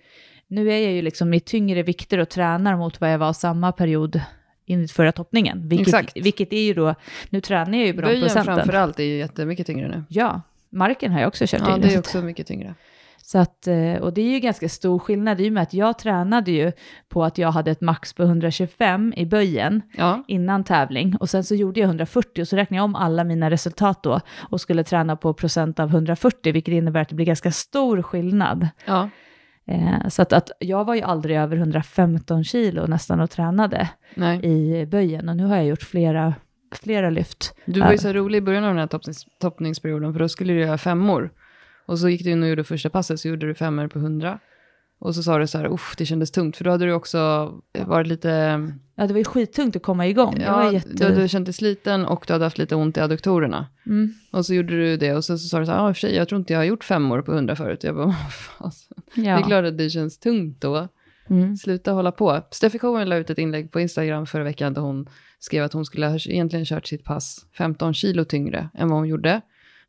nu 0.46 0.72
är 0.72 0.78
jag 0.78 0.92
ju 0.92 1.02
liksom 1.02 1.34
i 1.34 1.40
tyngre 1.40 1.82
vikter 1.82 2.18
och 2.18 2.28
tränar 2.28 2.76
mot 2.76 3.00
vad 3.00 3.12
jag 3.12 3.18
var 3.18 3.32
samma 3.32 3.72
period 3.72 4.20
enligt 4.66 4.92
förra 4.92 5.12
toppningen. 5.12 5.68
Vilket, 5.68 5.88
Exakt. 5.88 6.16
vilket 6.16 6.52
är 6.52 6.60
ju 6.62 6.74
då, 6.74 6.94
nu 7.30 7.40
tränar 7.40 7.78
jag 7.78 7.86
ju 7.86 7.92
på 7.92 8.00
de 8.00 8.06
Böjen 8.06 8.22
procenten. 8.22 8.56
framför 8.56 8.74
allt 8.74 9.00
är 9.00 9.04
ju 9.04 9.18
jättemycket 9.18 9.66
tyngre 9.66 9.88
nu. 9.88 10.04
Ja, 10.08 10.42
marken 10.70 11.12
har 11.12 11.20
jag 11.20 11.28
också 11.28 11.44
kört 11.46 11.60
Ja, 11.66 11.74
in. 11.74 11.80
det 11.80 11.94
är 11.94 11.98
också 11.98 12.22
mycket 12.22 12.46
tyngre. 12.46 12.74
Så 13.22 13.38
att, 13.38 13.66
eh, 13.66 13.94
och 13.94 14.12
det 14.12 14.20
är 14.20 14.30
ju 14.32 14.38
ganska 14.40 14.68
stor 14.68 14.98
skillnad 14.98 15.40
i 15.40 15.48
och 15.48 15.52
med 15.52 15.62
att 15.62 15.74
jag 15.74 15.98
tränade 15.98 16.50
ju 16.50 16.72
på 17.08 17.24
att 17.24 17.38
jag 17.38 17.50
hade 17.52 17.70
ett 17.70 17.80
max 17.80 18.12
på 18.14 18.22
125 18.22 19.14
i 19.16 19.26
böjen 19.26 19.82
Ja, 19.96 20.24
innan 20.28 20.64
tävling 20.64 21.16
och 21.16 21.30
sen 21.30 21.44
så 21.44 21.54
gjorde 21.54 21.80
jag 21.80 21.86
140 21.86 22.42
och 22.42 22.48
så 22.48 22.56
räknade 22.56 22.78
jag 22.78 22.84
om 22.84 22.94
alla 22.94 23.24
mina 23.24 23.50
resultat 23.50 24.02
då 24.02 24.20
och 24.50 24.60
skulle 24.60 24.84
träna 24.84 25.16
på 25.16 25.34
procent 25.34 25.80
av 25.80 25.88
140 25.88 26.52
vilket 26.52 26.72
innebär 26.72 27.00
att 27.00 27.08
det 27.08 27.14
blir 27.14 27.26
ganska 27.26 27.50
stor 27.50 28.02
skillnad. 28.02 28.68
ja. 28.86 29.08
Eh, 29.66 30.08
så 30.08 30.22
att, 30.22 30.32
att 30.32 30.50
jag 30.60 30.84
var 30.84 30.94
ju 30.94 31.02
aldrig 31.02 31.36
över 31.36 31.56
115 31.56 32.44
kilo 32.44 32.86
nästan 32.86 33.20
och 33.20 33.30
tränade 33.30 33.88
Nej. 34.14 34.40
i 34.44 34.86
böjen 34.86 35.28
och 35.28 35.36
nu 35.36 35.44
har 35.44 35.56
jag 35.56 35.66
gjort 35.66 35.82
flera, 35.82 36.34
flera 36.72 37.10
lyft. 37.10 37.54
Du 37.64 37.80
var 37.80 37.92
ju 37.92 37.98
så 37.98 38.12
rolig 38.12 38.38
i 38.38 38.40
början 38.40 38.64
av 38.64 38.70
den 38.70 38.78
här 38.78 38.86
toppnings 38.86 39.26
toppningsperioden, 39.40 40.12
för 40.12 40.20
då 40.20 40.28
skulle 40.28 40.52
du 40.52 40.60
göra 40.60 40.78
femmor. 40.78 41.30
Och 41.86 41.98
så 41.98 42.08
gick 42.08 42.24
du 42.24 42.30
in 42.30 42.42
och 42.42 42.48
gjorde 42.48 42.64
första 42.64 42.90
passet, 42.90 43.20
så 43.20 43.28
gjorde 43.28 43.46
du 43.46 43.54
femmor 43.54 43.88
på 43.88 43.98
100. 43.98 44.38
Och 45.00 45.14
så 45.14 45.22
sa 45.22 45.38
du 45.38 45.46
så 45.46 45.58
här, 45.58 45.72
uff, 45.72 45.94
det 45.98 46.06
kändes 46.06 46.30
tungt, 46.30 46.56
för 46.56 46.64
då 46.64 46.70
hade 46.70 46.84
du 46.86 46.92
också 46.92 47.52
varit 47.86 48.06
lite... 48.06 48.28
Ja, 48.94 49.06
det 49.06 49.12
var 49.12 49.18
ju 49.18 49.24
skittungt 49.24 49.76
att 49.76 49.82
komma 49.82 50.06
igång. 50.06 50.36
Ja, 50.40 50.72
jätte... 50.72 50.88
du 50.88 51.04
hade 51.04 51.28
känt 51.28 51.46
dig 51.46 51.54
sliten 51.54 52.06
och 52.06 52.24
du 52.26 52.32
hade 52.32 52.44
haft 52.44 52.58
lite 52.58 52.74
ont 52.74 52.96
i 52.96 53.00
adduktorerna. 53.00 53.66
mm. 53.86 54.14
Och 54.32 54.46
så 54.46 54.54
gjorde 54.54 54.76
du 54.76 54.96
det 54.96 55.14
och 55.14 55.24
så, 55.24 55.38
så 55.38 55.48
sa 55.48 55.58
du 55.58 55.66
så 55.66 55.72
här, 55.72 55.78
ja, 55.78 55.88
och 55.88 55.96
för 55.96 56.00
sig, 56.00 56.14
jag 56.14 56.28
tror 56.28 56.38
inte 56.38 56.52
jag 56.52 56.60
har 56.60 56.64
gjort 56.64 56.84
femmor 56.84 57.22
på 57.22 57.32
100 57.32 57.56
förut. 57.56 57.84
Jag 57.84 57.94
bara, 57.94 58.06
vad 58.06 58.32
fan. 58.32 58.72
ja. 59.14 59.22
Det 59.22 59.42
är 59.42 59.42
klart 59.42 59.64
att 59.64 59.78
det 59.78 59.90
känns 59.90 60.18
tungt 60.18 60.60
då. 60.60 60.88
Mm. 61.30 61.56
Sluta 61.56 61.92
hålla 61.92 62.12
på. 62.12 62.42
Steffi 62.50 62.78
Cohen 62.78 63.08
la 63.08 63.16
ut 63.16 63.30
ett 63.30 63.38
inlägg 63.38 63.72
på 63.72 63.80
Instagram 63.80 64.26
förra 64.26 64.44
veckan 64.44 64.74
där 64.74 64.82
hon 64.82 65.08
skrev 65.38 65.64
att 65.64 65.72
hon 65.72 65.84
skulle 65.84 66.06
ha 66.06 66.18
egentligen 66.26 66.66
kört 66.66 66.86
sitt 66.86 67.04
pass 67.04 67.46
15 67.58 67.94
kilo 67.94 68.24
tyngre 68.24 68.68
än 68.74 68.88
vad 68.88 68.98
hon 68.98 69.08
gjorde. 69.08 69.40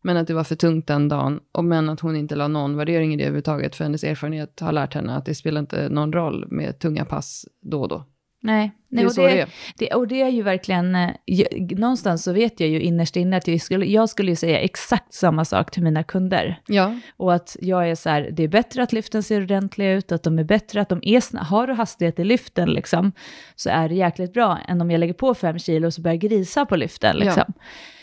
Men 0.01 0.17
att 0.17 0.27
det 0.27 0.33
var 0.33 0.43
för 0.43 0.55
tungt 0.55 0.87
den 0.87 1.07
dagen. 1.07 1.39
Och 1.51 1.65
men 1.65 1.89
att 1.89 1.99
hon 1.99 2.15
inte 2.15 2.35
la 2.35 2.47
någon 2.47 2.77
värdering 2.77 3.13
i 3.13 3.17
det 3.17 3.23
överhuvudtaget. 3.23 3.75
För 3.75 3.83
hennes 3.83 4.03
erfarenhet 4.03 4.59
har 4.59 4.71
lärt 4.71 4.93
henne 4.93 5.15
att 5.15 5.25
det 5.25 5.35
spelar 5.35 5.61
inte 5.61 5.89
någon 5.89 6.13
roll 6.13 6.47
med 6.49 6.79
tunga 6.79 7.05
pass 7.05 7.45
då 7.61 7.81
och 7.81 7.87
då. 7.87 8.05
Nej, 8.41 8.71
Det 8.89 8.95
Nej 8.95 9.03
är 9.05 9.07
och, 9.07 9.13
det, 9.15 9.21
det 9.35 9.41
är. 9.41 9.49
det, 9.77 9.93
och 9.95 10.07
det 10.07 10.21
är 10.21 10.29
ju 10.29 10.41
verkligen, 10.43 10.95
eh, 10.95 11.09
jag, 11.25 11.79
någonstans 11.79 12.23
så 12.23 12.33
vet 12.33 12.59
jag 12.59 12.69
ju 12.69 12.81
innerst 12.81 13.15
inne 13.15 13.37
att 13.37 13.47
jag 13.47 13.61
skulle, 13.61 13.85
jag 13.85 14.09
skulle 14.09 14.31
ju 14.31 14.35
säga 14.35 14.59
exakt 14.59 15.13
samma 15.13 15.45
sak 15.45 15.71
till 15.71 15.83
mina 15.83 16.03
kunder. 16.03 16.61
Ja, 16.67 16.95
Och 17.17 17.33
att 17.33 17.57
jag 17.61 17.89
är 17.89 17.95
så 17.95 18.09
här, 18.09 18.29
det 18.31 18.43
är 18.43 18.47
bättre 18.47 18.83
att 18.83 18.93
lyften 18.93 19.23
ser 19.23 19.41
ordentliga 19.41 19.91
ut, 19.93 20.11
att 20.11 20.23
de 20.23 20.39
är 20.39 20.43
bättre, 20.43 20.81
att 20.81 20.89
de 20.89 20.99
är 21.03 21.19
sna- 21.19 21.43
har 21.43 21.67
du 21.67 21.73
hastighet 21.73 22.19
i 22.19 22.23
lyften 22.23 22.69
liksom, 22.69 23.11
så 23.55 23.69
är 23.69 23.89
det 23.89 23.95
jäkligt 23.95 24.33
bra 24.33 24.57
än 24.67 24.81
om 24.81 24.91
jag 24.91 24.99
lägger 24.99 25.13
på 25.13 25.33
fem 25.35 25.59
kilo 25.59 25.87
och 25.87 25.93
så 25.93 26.01
börjar 26.01 26.17
grisa 26.17 26.65
på 26.65 26.75
lyften 26.75 27.15
liksom. 27.17 27.53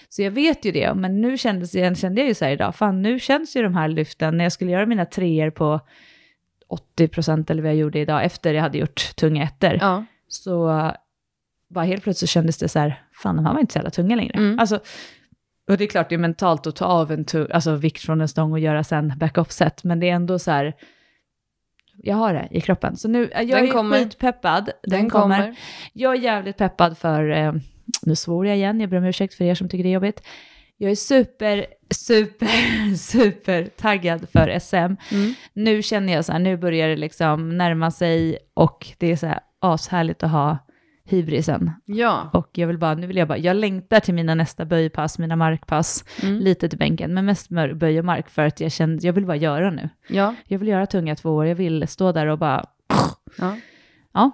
Så 0.09 0.22
jag 0.22 0.31
vet 0.31 0.64
ju 0.64 0.72
det, 0.72 0.94
men 0.94 1.20
nu 1.20 1.38
kändes, 1.38 1.75
jag- 1.75 1.99
kände 1.99 2.20
jag 2.20 2.29
ju 2.29 2.35
så 2.35 2.44
här 2.44 2.53
idag, 2.53 2.75
fan 2.75 3.03
nu 3.03 3.18
känns 3.20 3.57
ju 3.57 3.62
de 3.62 3.75
här 3.75 3.88
lyften, 3.88 4.37
när 4.37 4.44
jag 4.44 4.53
skulle 4.53 4.70
göra 4.70 4.87
mina 4.87 5.05
treor 5.05 5.51
på 5.51 5.81
80% 6.99 7.51
eller 7.51 7.62
vad 7.62 7.70
jag 7.70 7.79
gjorde 7.79 7.99
idag, 7.99 8.25
efter 8.25 8.55
jag 8.55 8.62
hade 8.62 8.79
gjort 8.79 9.16
tunga 9.16 9.42
ettor, 9.42 9.79
ja. 9.81 10.05
Så 10.29 10.93
bara 11.69 11.85
helt 11.85 12.03
plötsligt 12.03 12.31
kändes 12.31 12.59
det 12.59 12.69
så 12.69 12.79
här, 12.79 13.03
fan 13.23 13.37
de 13.37 13.47
här 13.47 13.53
var 13.53 13.61
inte 13.61 13.73
så 13.73 13.79
jävla 13.79 13.91
tunga 13.91 14.17
längre. 14.17 14.35
Mm. 14.39 14.59
Alltså, 14.59 14.81
och 15.71 15.77
det 15.77 15.85
är 15.85 15.89
klart 15.89 16.09
det 16.09 16.15
är 16.15 16.19
mentalt 16.19 16.67
att 16.67 16.77
ta 16.77 16.85
av 16.85 17.12
en 17.12 17.25
tu- 17.25 17.53
alltså, 17.53 17.75
vikt 17.75 18.03
från 18.03 18.21
en 18.21 18.29
stång 18.29 18.53
och 18.53 18.59
göra 18.59 18.85
sen 18.85 19.12
back-off-set, 19.19 19.85
men 19.85 20.01
det 20.01 20.09
är 20.11 20.15
ändå 20.15 20.39
så 20.39 20.51
här, 20.51 20.75
jag 22.03 22.17
har 22.17 22.35
det 22.35 22.49
i 22.51 22.61
kroppen. 22.61 22.97
Så 22.97 23.09
nu, 23.09 23.31
jag 23.35 23.49
Den 23.49 23.69
är 23.69 23.73
kommer. 23.73 23.99
skitpeppad, 23.99 24.65
den, 24.65 24.91
Den 25.01 25.11
kommer. 25.11 25.37
kommer. 25.41 25.57
Jag 25.93 26.15
är 26.15 26.19
jävligt 26.21 26.57
peppad 26.57 26.99
för, 26.99 27.31
eh, 27.31 27.53
nu 28.03 28.17
svor 28.17 28.47
jag 28.47 28.57
igen, 28.57 28.81
jag 28.81 28.91
ber 28.91 28.97
om 28.97 29.05
ursäkt 29.05 29.35
för 29.35 29.45
er 29.45 29.55
som 29.55 29.69
tycker 29.69 29.83
det 29.85 29.91
är 29.91 29.95
jobbigt. 29.95 30.23
Jag 30.77 30.91
är 30.91 30.95
super, 30.95 31.67
super, 31.95 32.95
super 32.97 33.65
taggad 33.77 34.29
för 34.33 34.59
SM. 34.59 34.77
Mm. 34.77 35.35
Nu 35.53 35.83
känner 35.83 36.12
jag 36.12 36.25
så 36.25 36.33
här, 36.33 36.39
nu 36.39 36.57
börjar 36.57 36.89
det 36.89 36.97
liksom 36.97 37.57
närma 37.57 37.91
sig 37.91 38.39
och 38.55 38.87
det 38.99 39.12
är 39.12 39.17
så 39.17 39.27
här 39.27 39.41
ashärligt 39.59 40.23
att 40.23 40.31
ha 40.31 40.59
hybrisen. 41.05 41.71
Ja. 41.85 42.31
Och 42.33 42.51
jag 42.53 42.66
vill 42.66 42.79
bara, 42.79 42.95
nu 42.95 43.07
vill 43.07 43.16
jag 43.16 43.29
bara, 43.29 43.38
jag 43.38 43.57
längtar 43.57 44.01
till 44.01 44.14
mina 44.14 44.35
nästa 44.35 44.64
böjpass, 44.64 45.19
mina 45.19 45.37
markpass, 45.37 46.05
Mm. 46.23 46.37
lite 46.40 46.69
till 46.69 46.79
bänken, 46.79 47.14
men 47.14 47.25
mest 47.25 47.49
böj 47.75 47.99
och 47.99 48.05
mark 48.05 48.29
för 48.31 48.42
att 48.47 48.61
jag 48.61 48.73
kände, 48.73 49.07
jag 49.07 49.12
vill 49.12 49.27
bara 49.27 49.37
göra 49.37 49.71
nu. 49.71 49.88
Ja. 50.09 50.35
Jag 50.45 50.59
vill 50.59 50.69
göra 50.69 50.87
tunga 50.87 51.16
två 51.16 51.31
år, 51.31 51.47
jag 51.47 51.55
vill 51.55 51.88
stå 51.88 52.12
där 52.12 52.27
och 52.27 52.38
bara, 52.38 52.64
ja. 53.38 53.57
ja, 54.12 54.31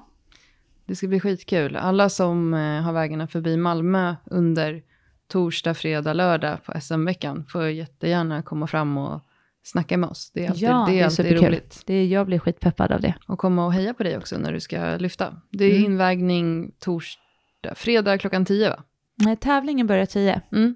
Det 0.87 0.97
ska 0.97 1.09
bli 1.09 1.21
skitkul. 1.21 1.77
Alla 1.77 2.09
som 2.09 2.55
eh, 2.55 2.83
har 2.83 2.93
vägarna 2.93 3.27
förbi 3.27 3.57
Malmö 3.57 4.15
under 4.25 4.83
torsdag, 5.29 5.75
fredag, 5.75 6.13
lördag 6.13 6.65
på 6.65 6.81
SM-veckan 6.81 7.45
får 7.49 7.67
jättegärna 7.69 8.43
komma 8.43 8.67
fram 8.67 8.99
och 8.99 9.21
snacka 9.63 9.97
med 9.97 10.09
oss. 10.09 10.31
Det 10.35 10.45
är 10.47 10.51
alltid, 10.51 10.63
ja 10.69 10.87
det 10.89 11.01
är 11.01 11.05
alltid 11.05 11.17
superkul. 11.17 11.47
roligt. 11.49 11.83
Det 11.87 11.95
är, 11.95 12.07
jag 12.07 12.27
blir 12.27 12.39
skitpeppad 12.39 12.93
av 12.93 13.01
det. 13.01 13.15
Och 13.27 13.39
komma 13.39 13.67
och 13.67 13.73
heja 13.73 13.95
på 13.95 14.03
dig 14.03 14.17
också 14.17 14.39
när 14.39 14.53
du 14.53 14.61
ska 14.61 14.97
lyfta. 14.97 15.37
Det 15.51 15.65
är 15.65 15.71
Mm. 15.71 15.85
invägning 15.85 16.73
torsdag, 16.79 17.75
fredag 17.77 18.19
klockan 18.19 18.45
10 18.45 18.69
va? 18.71 18.83
Nej, 19.17 19.37
tävlingen 19.37 19.87
börjar 19.87 20.07
10, 20.07 20.41
Mm. 20.53 20.75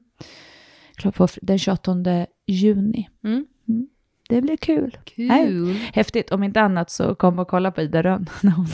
på 1.14 1.28
den 1.42 1.58
28 1.58 2.26
juni. 2.46 3.08
Mm. 3.24 3.46
Det 4.28 4.40
blir 4.40 4.56
kul. 4.56 4.98
Kul. 5.04 5.72
Häftigt, 5.92 6.30
om 6.30 6.42
inte 6.42 6.60
annat 6.60 6.90
så 6.90 7.14
kom 7.14 7.38
och 7.38 7.48
kolla 7.48 7.70
på 7.70 7.82
Ida 7.82 8.02
Rönn 8.02 8.30
när 8.42 8.50
hon 8.52 8.66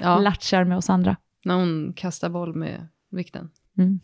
Ja, 0.00 0.18
latchar 0.18 0.64
med 0.64 0.76
oss 0.78 0.90
andra. 0.90 1.16
när 1.44 1.54
hon 1.54 1.92
kastar 1.96 2.28
boll 2.28 2.54
med 2.54 2.86
vikten. 3.10 3.50
Mm. 3.78 4.00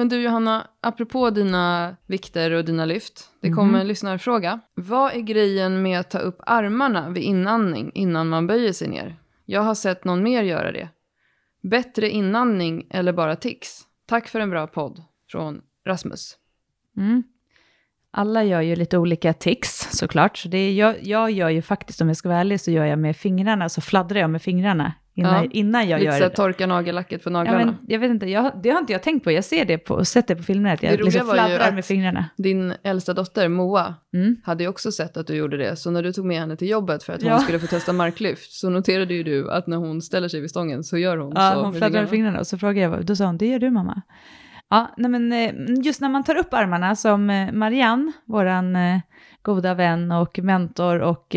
Men 0.00 0.08
du 0.08 0.22
Johanna, 0.22 0.66
apropå 0.80 1.30
dina 1.30 1.96
vikter 2.06 2.50
och 2.50 2.64
dina 2.64 2.84
lyft. 2.84 3.30
Det 3.40 3.52
kommer 3.52 3.80
en 3.80 3.88
lyssnarfråga. 3.88 4.60
Vad 4.74 5.12
är 5.12 5.20
grejen 5.20 5.82
med 5.82 6.00
att 6.00 6.10
ta 6.10 6.18
upp 6.18 6.40
armarna 6.46 7.10
vid 7.10 7.22
inandning 7.22 7.90
innan 7.94 8.28
man 8.28 8.46
böjer 8.46 8.72
sig 8.72 8.88
ner? 8.88 9.16
Jag 9.44 9.60
har 9.60 9.74
sett 9.74 10.04
någon 10.04 10.22
mer 10.22 10.42
göra 10.42 10.72
det. 10.72 10.88
Bättre 11.62 12.10
inandning 12.10 12.86
eller 12.90 13.12
bara 13.12 13.36
tics? 13.36 13.82
Tack 14.06 14.28
för 14.28 14.40
en 14.40 14.50
bra 14.50 14.66
podd. 14.66 15.02
Från 15.30 15.60
Rasmus. 15.86 16.36
Mm. 16.96 17.22
Alla 18.10 18.44
gör 18.44 18.60
ju 18.60 18.76
lite 18.76 18.98
olika 18.98 19.32
tics 19.32 19.88
såklart. 19.90 20.38
Så 20.38 20.48
det 20.48 20.58
är, 20.58 20.72
jag, 20.72 21.02
jag 21.02 21.30
gör 21.30 21.48
ju 21.48 21.62
faktiskt, 21.62 22.00
om 22.00 22.08
jag 22.08 22.16
ska 22.16 22.28
vara 22.28 22.40
ärlig, 22.40 22.60
så 22.60 22.70
gör 22.70 22.84
jag 22.84 22.98
med 22.98 23.16
fingrarna, 23.16 23.68
så 23.68 23.80
fladdrar 23.80 24.20
jag 24.20 24.30
med 24.30 24.42
fingrarna 24.42 24.92
innan, 25.14 25.44
Ja. 25.44 25.50
innan 25.52 25.88
jag 25.88 25.98
Lite 26.00 26.12
gör 26.12 26.18
så 26.18 26.28
det. 26.28 26.34
torka 26.34 26.66
nagellacket 26.66 27.24
på 27.24 27.30
Ja, 27.30 27.32
naglarna. 27.32 27.64
men, 27.64 27.76
jag 27.88 27.98
vet 27.98 28.10
inte, 28.10 28.26
jag, 28.26 28.52
det 28.62 28.70
har 28.70 28.78
inte 28.80 28.92
jag 28.92 29.02
tänkt 29.02 29.24
på. 29.24 29.32
Jag 29.32 29.44
ser 29.44 29.64
det 29.64 29.78
på, 29.78 30.04
sett 30.04 30.26
det 30.28 30.36
på 30.36 30.42
filmer, 30.42 30.74
att 30.74 30.80
Det 30.80 30.86
jag 30.86 30.92
roliga 31.00 31.04
liksom 31.04 31.28
fladdrar 31.34 31.72
med 31.72 31.84
fingrarna. 31.84 32.24
Din 32.36 32.74
äldsta 32.82 33.14
dotter 33.14 33.48
Moa 33.48 33.94
Mm. 34.14 34.36
hade 34.44 34.62
ju 34.64 34.68
också 34.68 34.92
sett 34.92 35.16
att 35.16 35.26
du 35.26 35.34
gjorde 35.34 35.56
det. 35.56 35.76
Så 35.76 35.90
när 35.90 36.02
du 36.02 36.12
tog 36.12 36.24
med 36.24 36.38
henne 36.40 36.56
till 36.56 36.68
jobbet 36.68 37.02
för 37.02 37.12
att 37.12 37.22
hon 37.22 37.30
Ja. 37.30 37.38
skulle 37.38 37.58
få 37.58 37.66
testa 37.66 37.92
marklyft 37.92 38.52
så 38.52 38.70
noterade 38.70 39.14
ju 39.14 39.22
du 39.22 39.50
att 39.50 39.66
när 39.66 39.76
hon 39.76 40.02
ställer 40.02 40.28
sig 40.28 40.40
vid 40.40 40.50
stången 40.50 40.84
så 40.84 40.98
gör 40.98 41.16
hon 41.16 41.32
Ja, 41.36 41.52
så 41.54 41.60
hon 41.62 41.72
fladdrar 41.74 42.00
med 42.00 42.10
fingrarna. 42.10 42.38
och 42.38 42.46
så 42.46 42.58
frågade 42.58 42.80
jag, 42.96 43.06
då 43.06 43.16
sa 43.16 43.24
hon, 43.26 43.38
det 43.38 43.46
gör 43.46 43.58
du 43.58 43.70
mamma. 43.70 44.02
Ja, 44.70 44.90
nej 44.96 45.10
men 45.10 45.32
eh, 45.32 45.50
just 45.84 46.00
när 46.00 46.08
man 46.08 46.24
tar 46.24 46.36
upp 46.36 46.54
armarna 46.54 46.96
som 46.96 47.30
eh, 47.30 47.52
Marianne, 47.52 48.12
våran 48.24 48.76
eh, 48.76 48.98
goda 49.42 49.74
vän 49.74 50.12
och 50.12 50.38
mentor 50.38 50.98
och 51.00 51.36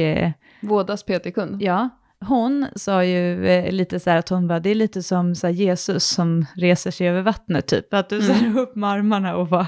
Vådas 0.61 1.03
PT-kund. 1.03 1.61
ja, 1.61 1.89
hon 2.27 2.67
sa 2.75 3.03
ju 3.05 3.47
eh, 3.47 3.71
lite 3.71 3.99
så 3.99 4.09
här 4.09 4.17
att 4.17 4.29
hon 4.29 4.47
bara, 4.47 4.59
det 4.59 4.69
är 4.69 4.75
lite 4.75 5.03
som 5.03 5.35
så 5.35 5.47
här, 5.47 5.53
Jesus 5.53 6.03
som 6.07 6.45
reser 6.55 6.91
sig 6.91 7.07
över 7.09 7.21
vattnet 7.21 7.67
typ, 7.67 7.93
att 7.93 8.09
du 8.09 8.31
Mm. 8.31 8.57
upp 8.63 8.75
med 8.75 8.89
armarna 8.89 9.35
och 9.35 9.47
bara... 9.47 9.67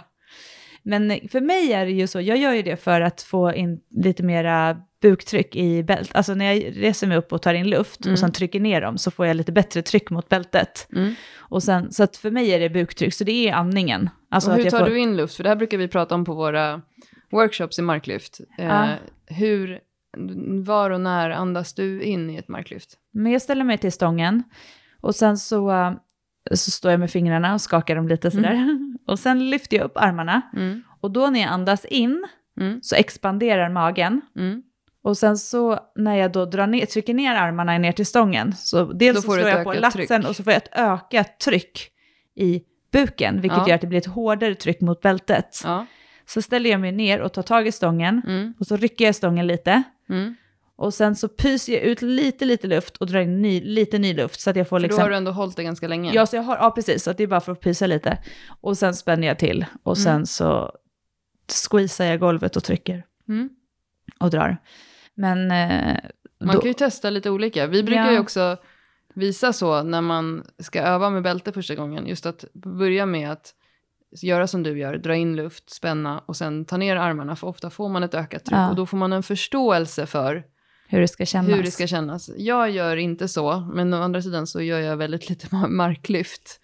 Men 0.87 1.19
för 1.31 1.41
mig 1.41 1.73
är 1.73 1.85
det 1.85 1.91
ju 1.91 2.07
så, 2.07 2.21
jag 2.21 2.37
gör 2.37 2.53
ju 2.53 2.61
det 2.61 2.75
för 2.83 3.01
att 3.01 3.21
få 3.21 3.53
in 3.53 3.79
lite 3.95 4.23
mera 4.23 4.77
buktryck 5.01 5.55
i 5.55 5.83
bältet. 5.83 6.15
Alltså 6.15 6.33
när 6.33 6.53
jag 6.53 6.73
reser 6.77 7.07
mig 7.07 7.17
upp 7.17 7.33
och 7.33 7.41
tar 7.41 7.53
in 7.53 7.69
luft 7.69 8.05
Mm. 8.05 8.13
och 8.13 8.19
sen 8.19 8.31
trycker 8.31 8.59
ner 8.59 8.81
dem 8.81 8.97
så 8.97 9.11
får 9.11 9.25
jag 9.25 9.35
lite 9.37 9.51
bättre 9.51 9.81
tryck 9.81 10.09
mot 10.09 10.29
bältet. 10.29 10.87
Mm. 10.95 11.13
Och 11.37 11.63
sen, 11.63 11.91
så 11.91 12.03
att 12.03 12.17
för 12.17 12.31
mig 12.31 12.49
är 12.53 12.59
det 12.59 12.69
buktryck, 12.69 13.13
så 13.13 13.23
det 13.23 13.49
är 13.49 13.53
andningen. 13.53 14.09
Alltså 14.31 14.51
och 14.51 14.57
hur 14.57 14.69
tar 14.69 14.79
får, 14.79 14.85
du 14.85 14.99
in 14.99 15.17
luft? 15.17 15.35
För 15.35 15.43
det 15.43 15.49
här 15.49 15.55
brukar 15.55 15.77
vi 15.77 15.87
prata 15.87 16.15
om 16.15 16.25
på 16.25 16.33
våra 16.33 16.81
workshops 17.31 17.79
i 17.79 17.81
marklyft. 17.81 18.39
Eh. 18.57 18.85
Hur, 19.27 19.79
var 20.65 20.89
och 20.89 21.01
när 21.01 21.29
andas 21.29 21.73
du 21.73 22.01
in 22.03 22.29
i 22.29 22.35
ett 22.35 22.47
marklyft? 22.47 22.97
Men 23.13 23.31
jag 23.31 23.41
ställer 23.41 23.63
mig 23.63 23.77
till 23.77 23.91
stången 23.91 24.43
och 25.01 25.15
sen 25.15 25.37
så, 25.37 25.71
eh, 25.71 25.93
så 26.51 26.71
står 26.71 26.91
jag 26.91 26.99
med 26.99 27.11
fingrarna 27.11 27.53
och 27.53 27.61
skakar 27.61 27.95
dem 27.95 28.07
lite 28.07 28.31
sådär. 28.31 28.79
Och 29.07 29.19
sen 29.19 29.49
lyfter 29.49 29.77
jag 29.77 29.83
upp 29.85 29.97
armarna 29.97 30.41
Mm. 30.55 30.83
och 31.01 31.11
då 31.11 31.27
när 31.29 31.39
jag 31.39 31.49
andas 31.49 31.85
in 31.85 32.25
Mm. 32.59 32.79
så 32.81 32.95
expanderar 32.95 33.69
magen. 33.69 34.21
Mm. 34.35 34.63
Och 35.03 35.17
sen 35.17 35.37
så 35.37 35.79
när 35.95 36.15
jag 36.15 36.31
då 36.31 36.45
drar 36.45 36.67
ner, 36.67 36.85
trycker 36.85 37.13
ner 37.13 37.35
armarna 37.35 37.77
ner 37.77 37.91
till 37.91 38.05
stången 38.05 38.53
så 38.55 38.83
dels 38.93 39.15
så 39.15 39.21
slår 39.21 39.39
jag 39.39 39.63
på 39.63 39.73
latsen 39.73 40.07
tryck. 40.21 40.29
och 40.29 40.35
så 40.35 40.43
får 40.43 40.53
jag 40.53 40.57
ett 40.63 40.69
ökat 40.77 41.39
tryck 41.39 41.89
i 42.35 42.61
buken, 42.91 43.41
vilket 43.41 43.57
Ja. 43.57 43.67
gör 43.67 43.75
att 43.75 43.81
det 43.81 43.87
blir 43.87 43.99
ett 43.99 44.05
hårdare 44.05 44.55
tryck 44.55 44.81
mot 44.81 45.01
bältet. 45.01 45.61
Ja. 45.63 45.85
Så 46.25 46.41
ställer 46.41 46.69
jag 46.69 46.81
mig 46.81 46.91
ner 46.91 47.21
och 47.21 47.33
tar 47.33 47.41
tag 47.41 47.67
i 47.67 47.71
stången 47.71 48.21
Mm. 48.27 48.53
och 48.59 48.67
så 48.67 48.77
rycker 48.77 49.05
jag 49.05 49.15
stången 49.15 49.47
lite. 49.47 49.83
Mm. 50.09 50.35
Och 50.77 50.93
sen 50.93 51.15
så 51.15 51.27
pyser 51.27 51.73
jag 51.73 51.81
ut 51.81 52.01
lite, 52.01 52.45
lite 52.45 52.67
luft 52.67 52.97
och 52.97 53.07
drar 53.07 53.19
in 53.19 53.41
ny, 53.41 53.61
lite 53.61 53.99
ny 53.99 54.13
luft 54.13 54.39
så 54.39 54.49
att 54.49 54.55
jag 54.55 54.67
får 54.69 54.75
För 54.77 54.81
liksom... 54.81 54.97
då 54.99 55.03
har 55.03 55.09
du 55.09 55.15
ändå 55.15 55.31
hållit 55.31 55.55
det 55.55 55.63
ganska 55.63 55.87
länge. 55.87 56.13
Ja, 56.13 56.25
så 56.25 56.35
jag 56.35 56.43
har, 56.43 56.55
ja, 56.57 56.71
precis. 56.71 57.03
Så 57.03 57.11
att 57.11 57.17
det 57.17 57.23
är 57.23 57.27
bara 57.27 57.41
för 57.41 57.51
att 57.51 57.61
pysa 57.61 57.87
lite. 57.87 58.17
Och 58.61 58.77
sen 58.77 58.95
spänner 58.95 59.27
jag 59.27 59.39
till. 59.39 59.65
Och 59.83 59.97
sen 59.97 60.13
Mm. 60.13 60.25
så 60.25 60.71
squeezar 61.69 62.05
jag 62.05 62.19
golvet 62.19 62.55
och 62.55 62.63
trycker 62.63 63.03
Mm. 63.27 63.49
och 64.19 64.29
drar. 64.29 64.57
Men... 65.15 65.51
Eh, 65.51 65.97
Man 66.39 66.55
då, 66.55 66.61
kan 66.61 66.67
ju 66.67 66.73
testa 66.73 67.09
lite 67.09 67.29
olika. 67.29 67.67
Vi 67.67 67.83
brukar 67.83 68.05
Ja. 68.05 68.11
ju 68.11 68.19
också 68.19 68.57
visa 69.13 69.53
så 69.53 69.83
när 69.83 70.01
man 70.01 70.43
ska 70.59 70.81
öva 70.81 71.09
med 71.09 71.23
bälte 71.23 71.51
första 71.51 71.75
gången. 71.75 72.07
Just 72.07 72.25
att 72.25 72.45
börja 72.53 73.05
med 73.05 73.31
att 73.31 73.53
göra 74.23 74.47
som 74.47 74.63
du 74.63 74.77
gör, 74.79 74.97
dra 74.97 75.15
in 75.15 75.35
luft, 75.35 75.69
spänna 75.69 76.19
och 76.25 76.35
sen 76.35 76.65
ta 76.65 76.77
ner 76.77 76.95
armarna. 76.95 77.35
För 77.35 77.47
ofta 77.47 77.69
får 77.69 77.89
man 77.89 78.03
ett 78.03 78.13
ökat 78.13 78.45
tryck 78.45 78.57
Ja. 78.57 78.69
och 78.69 78.75
då 78.75 78.85
får 78.85 78.97
man 78.97 79.13
en 79.13 79.23
förståelse 79.23 80.05
för 80.05 80.43
hur 80.87 81.01
det 81.01 81.07
ska 81.07 81.25
kännas. 81.25 81.57
hur 81.57 81.63
det 81.63 81.71
ska 81.71 81.87
kännas. 81.87 82.29
Jag 82.37 82.69
gör 82.69 82.97
inte 82.97 83.27
så, 83.27 83.69
men 83.73 83.93
å 83.93 84.01
andra 84.01 84.21
sidan 84.21 84.47
så 84.47 84.61
gör 84.61 84.79
jag 84.79 84.97
väldigt 84.97 85.29
lite 85.29 85.47
ma- 85.47 85.67
marklyft. 85.69 86.59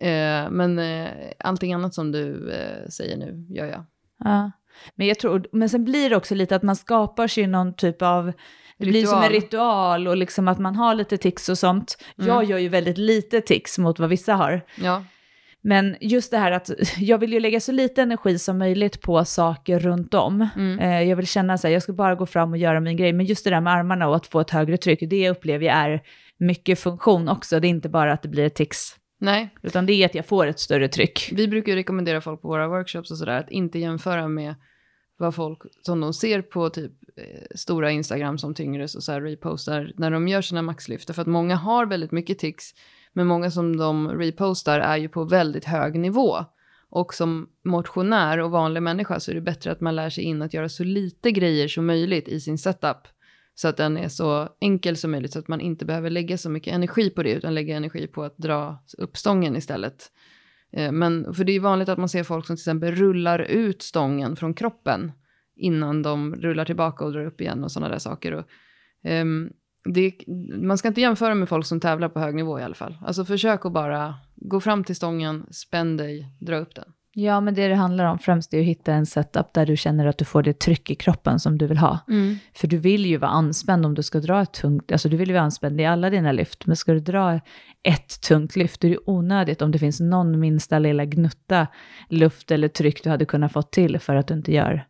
Eh, 0.00 0.50
men 0.50 0.78
eh, 0.78 1.08
allting 1.38 1.72
annat 1.74 1.94
som 1.94 2.12
du 2.12 2.50
eh, 2.52 2.88
säger 2.88 3.16
nu 3.16 3.46
gör 3.54 3.66
jag. 3.66 3.84
Ja. 4.24 4.50
Men, 4.94 5.06
jag 5.06 5.18
tror, 5.18 5.46
men 5.52 5.68
sen 5.68 5.84
blir 5.84 6.10
det 6.10 6.16
också 6.16 6.34
lite 6.34 6.56
att 6.56 6.62
man 6.62 6.76
skapar 6.76 7.28
sig 7.28 7.46
någon 7.46 7.74
typ 7.76 8.02
av... 8.02 8.32
Det 8.78 8.86
blir 8.86 9.06
som 9.06 9.22
en 9.22 9.28
Ritual. 9.28 9.42
ritual 9.42 10.08
och 10.08 10.16
liksom 10.16 10.48
att 10.48 10.58
man 10.58 10.76
har 10.76 10.94
lite 10.94 11.16
tics 11.16 11.48
och 11.48 11.58
sånt. 11.58 11.98
Mm. 12.18 12.28
Jag 12.28 12.44
gör 12.44 12.58
ju 12.58 12.68
väldigt 12.68 12.98
lite 12.98 13.40
tics 13.40 13.78
mot 13.78 13.98
vad 13.98 14.08
vissa 14.08 14.34
har. 14.34 14.60
Ja, 14.82 15.04
Men 15.64 15.96
just 16.00 16.30
det 16.30 16.38
här 16.38 16.52
att 16.52 16.70
jag 16.98 17.18
vill 17.18 17.32
ju 17.32 17.40
lägga 17.40 17.60
så 17.60 17.72
lite 17.72 18.02
energi 18.02 18.38
som 18.38 18.58
möjligt 18.58 19.00
på 19.00 19.24
saker 19.24 19.78
runt 19.78 20.14
om. 20.14 20.48
Mm. 20.56 20.78
Eh, 20.78 21.08
jag 21.08 21.16
vill 21.16 21.26
känna 21.26 21.58
så 21.58 21.66
här, 21.66 21.72
jag 21.74 21.82
ska 21.82 21.92
bara 21.92 22.14
gå 22.14 22.26
fram 22.26 22.50
och 22.50 22.58
göra 22.58 22.80
min 22.80 22.96
grej. 22.96 23.12
Men 23.12 23.26
just 23.26 23.44
det 23.44 23.50
där 23.50 23.60
med 23.60 23.72
armarna 23.72 24.08
och 24.08 24.16
att 24.16 24.26
få 24.26 24.40
ett 24.40 24.50
högre 24.50 24.76
tryck, 24.76 24.98
det 25.10 25.30
upplever 25.30 25.66
jag 25.66 25.76
är 25.76 26.02
mycket 26.38 26.78
funktion 26.78 27.28
också. 27.28 27.60
Det 27.60 27.66
är 27.66 27.70
inte 27.70 27.88
bara 27.88 28.12
att 28.12 28.22
det 28.22 28.28
blir 28.28 28.44
ett 28.44 28.54
tics, 28.54 28.96
nej. 29.20 29.54
utan 29.62 29.86
det 29.86 29.92
är 29.92 30.06
att 30.06 30.14
jag 30.14 30.26
får 30.26 30.46
ett 30.46 30.60
större 30.60 30.88
tryck. 30.88 31.30
Vi 31.32 31.48
brukar 31.48 31.72
ju 31.72 31.76
rekommendera 31.78 32.20
folk 32.20 32.42
på 32.42 32.48
våra 32.48 32.68
workshops 32.68 33.10
och 33.10 33.18
sådär 33.18 33.38
att 33.38 33.50
inte 33.50 33.78
jämföra 33.78 34.28
med 34.28 34.54
vad 35.16 35.34
folk 35.34 35.62
som 35.82 36.00
de 36.00 36.14
ser 36.14 36.42
på 36.42 36.70
typ 36.70 36.92
eh, 37.16 37.56
stora 37.56 37.90
Instagram 37.90 38.38
som 38.38 38.54
Tyngres 38.54 38.94
och 38.94 39.02
så 39.02 39.12
här 39.12 39.20
repostar 39.20 39.92
när 39.96 40.10
de 40.10 40.28
gör 40.28 40.42
sina 40.42 40.62
maxlyft. 40.62 41.14
För 41.14 41.22
att 41.22 41.28
många 41.28 41.56
har 41.56 41.86
väldigt 41.86 42.12
mycket 42.12 42.38
tics, 42.38 42.70
men 43.14 43.26
många 43.26 43.50
som 43.50 43.76
de 43.76 44.08
repostar 44.08 44.80
är 44.80 44.96
ju 44.96 45.08
på 45.08 45.24
väldigt 45.24 45.64
hög 45.64 45.98
nivå. 45.98 46.44
Och 46.90 47.14
som 47.14 47.48
motionär 47.64 48.38
och 48.38 48.50
vanlig 48.50 48.82
människa 48.82 49.20
så 49.20 49.30
är 49.30 49.34
det 49.34 49.40
bättre 49.40 49.72
att 49.72 49.80
man 49.80 49.96
lär 49.96 50.10
sig 50.10 50.24
in 50.24 50.42
att 50.42 50.54
göra 50.54 50.68
så 50.68 50.84
lite 50.84 51.32
grejer 51.32 51.68
som 51.68 51.86
möjligt 51.86 52.28
i 52.28 52.40
sin 52.40 52.58
setup. 52.58 53.08
Så 53.54 53.68
att 53.68 53.76
den 53.76 53.96
är 53.96 54.08
så 54.08 54.48
enkel 54.60 54.96
som 54.96 55.10
möjligt 55.10 55.32
så 55.32 55.38
att 55.38 55.48
man 55.48 55.60
inte 55.60 55.84
behöver 55.84 56.10
lägga 56.10 56.38
så 56.38 56.50
mycket 56.50 56.74
energi 56.74 57.10
på 57.10 57.22
det 57.22 57.32
utan 57.32 57.54
lägga 57.54 57.76
energi 57.76 58.06
på 58.06 58.22
att 58.22 58.38
dra 58.38 58.84
upp 58.98 59.16
stången 59.16 59.56
istället. 59.56 60.10
Eh, 60.72 60.92
men 60.92 61.34
för 61.34 61.44
det 61.44 61.52
är 61.52 61.60
vanligt 61.60 61.88
att 61.88 61.98
man 61.98 62.08
ser 62.08 62.22
folk 62.22 62.46
som 62.46 62.56
till 62.56 62.60
exempel 62.60 62.94
rullar 62.94 63.38
ut 63.38 63.82
stången 63.82 64.36
från 64.36 64.54
kroppen 64.54 65.12
innan 65.56 66.02
de 66.02 66.34
rullar 66.34 66.64
tillbaka 66.64 67.04
och 67.04 67.12
drar 67.12 67.26
upp 67.26 67.40
igen 67.40 67.64
och 67.64 67.72
sådana 67.72 67.92
där 67.92 67.98
saker. 67.98 68.32
Och, 68.32 68.44
um, 69.10 69.52
det, 69.84 70.12
man 70.54 70.78
ska 70.78 70.88
inte 70.88 71.00
jämföra 71.00 71.34
med 71.34 71.48
folk 71.48 71.66
som 71.66 71.80
tävlar 71.80 72.08
på 72.08 72.20
hög 72.20 72.34
nivå 72.34 72.60
i 72.60 72.62
alla 72.62 72.74
fall. 72.74 72.98
Alltså 73.06 73.24
försök 73.24 73.66
att 73.66 73.72
bara 73.72 74.14
gå 74.36 74.60
fram 74.60 74.84
till 74.84 74.96
stången, 74.96 75.46
spänn 75.50 75.96
dig, 75.96 76.28
dra 76.40 76.56
upp 76.56 76.74
den. 76.74 76.84
Ja, 77.16 77.40
men 77.40 77.54
det 77.54 77.68
det 77.68 77.74
handlar 77.74 78.04
om 78.04 78.18
främst 78.18 78.54
är 78.54 78.60
att 78.60 78.66
hitta 78.66 78.92
en 78.92 79.06
setup 79.06 79.52
där 79.52 79.66
du 79.66 79.76
känner 79.76 80.06
att 80.06 80.18
du 80.18 80.24
får 80.24 80.42
det 80.42 80.58
tryck 80.58 80.90
i 80.90 80.94
kroppen 80.94 81.40
som 81.40 81.58
du 81.58 81.66
vill 81.66 81.78
ha. 81.78 81.98
För 82.54 82.66
du 82.68 82.78
vill 82.78 83.06
ju 83.06 83.16
vara 83.16 83.30
anspänd 83.30 83.86
om 83.86 83.94
du 83.94 84.02
ska 84.02 84.20
dra 84.20 84.42
ett 84.42 84.52
tungt, 84.52 84.92
alltså 84.92 85.08
du 85.08 85.16
vill 85.16 85.28
ju 85.28 85.34
vara 85.34 85.44
anspänd 85.44 85.80
i 85.80 85.84
alla 85.84 86.10
dina 86.10 86.32
lyft, 86.32 86.66
men 86.66 86.76
ska 86.76 86.92
du 86.92 87.00
dra 87.00 87.40
ett 87.82 88.20
tungt 88.20 88.56
lyft, 88.56 88.80
då 88.80 88.88
är 88.88 88.90
det 88.90 88.98
onödigt 89.06 89.62
om 89.62 89.70
det 89.70 89.78
finns 89.78 90.00
någon 90.00 90.40
minsta 90.40 90.78
lilla 90.78 91.04
gnutta 91.04 91.66
luft 92.08 92.50
eller 92.50 92.68
tryck 92.68 93.04
du 93.04 93.10
hade 93.10 93.24
kunnat 93.24 93.52
få 93.52 93.62
till 93.62 93.98
för 93.98 94.14
att 94.14 94.28
du 94.28 94.34
inte 94.34 94.52
gör 94.52 94.86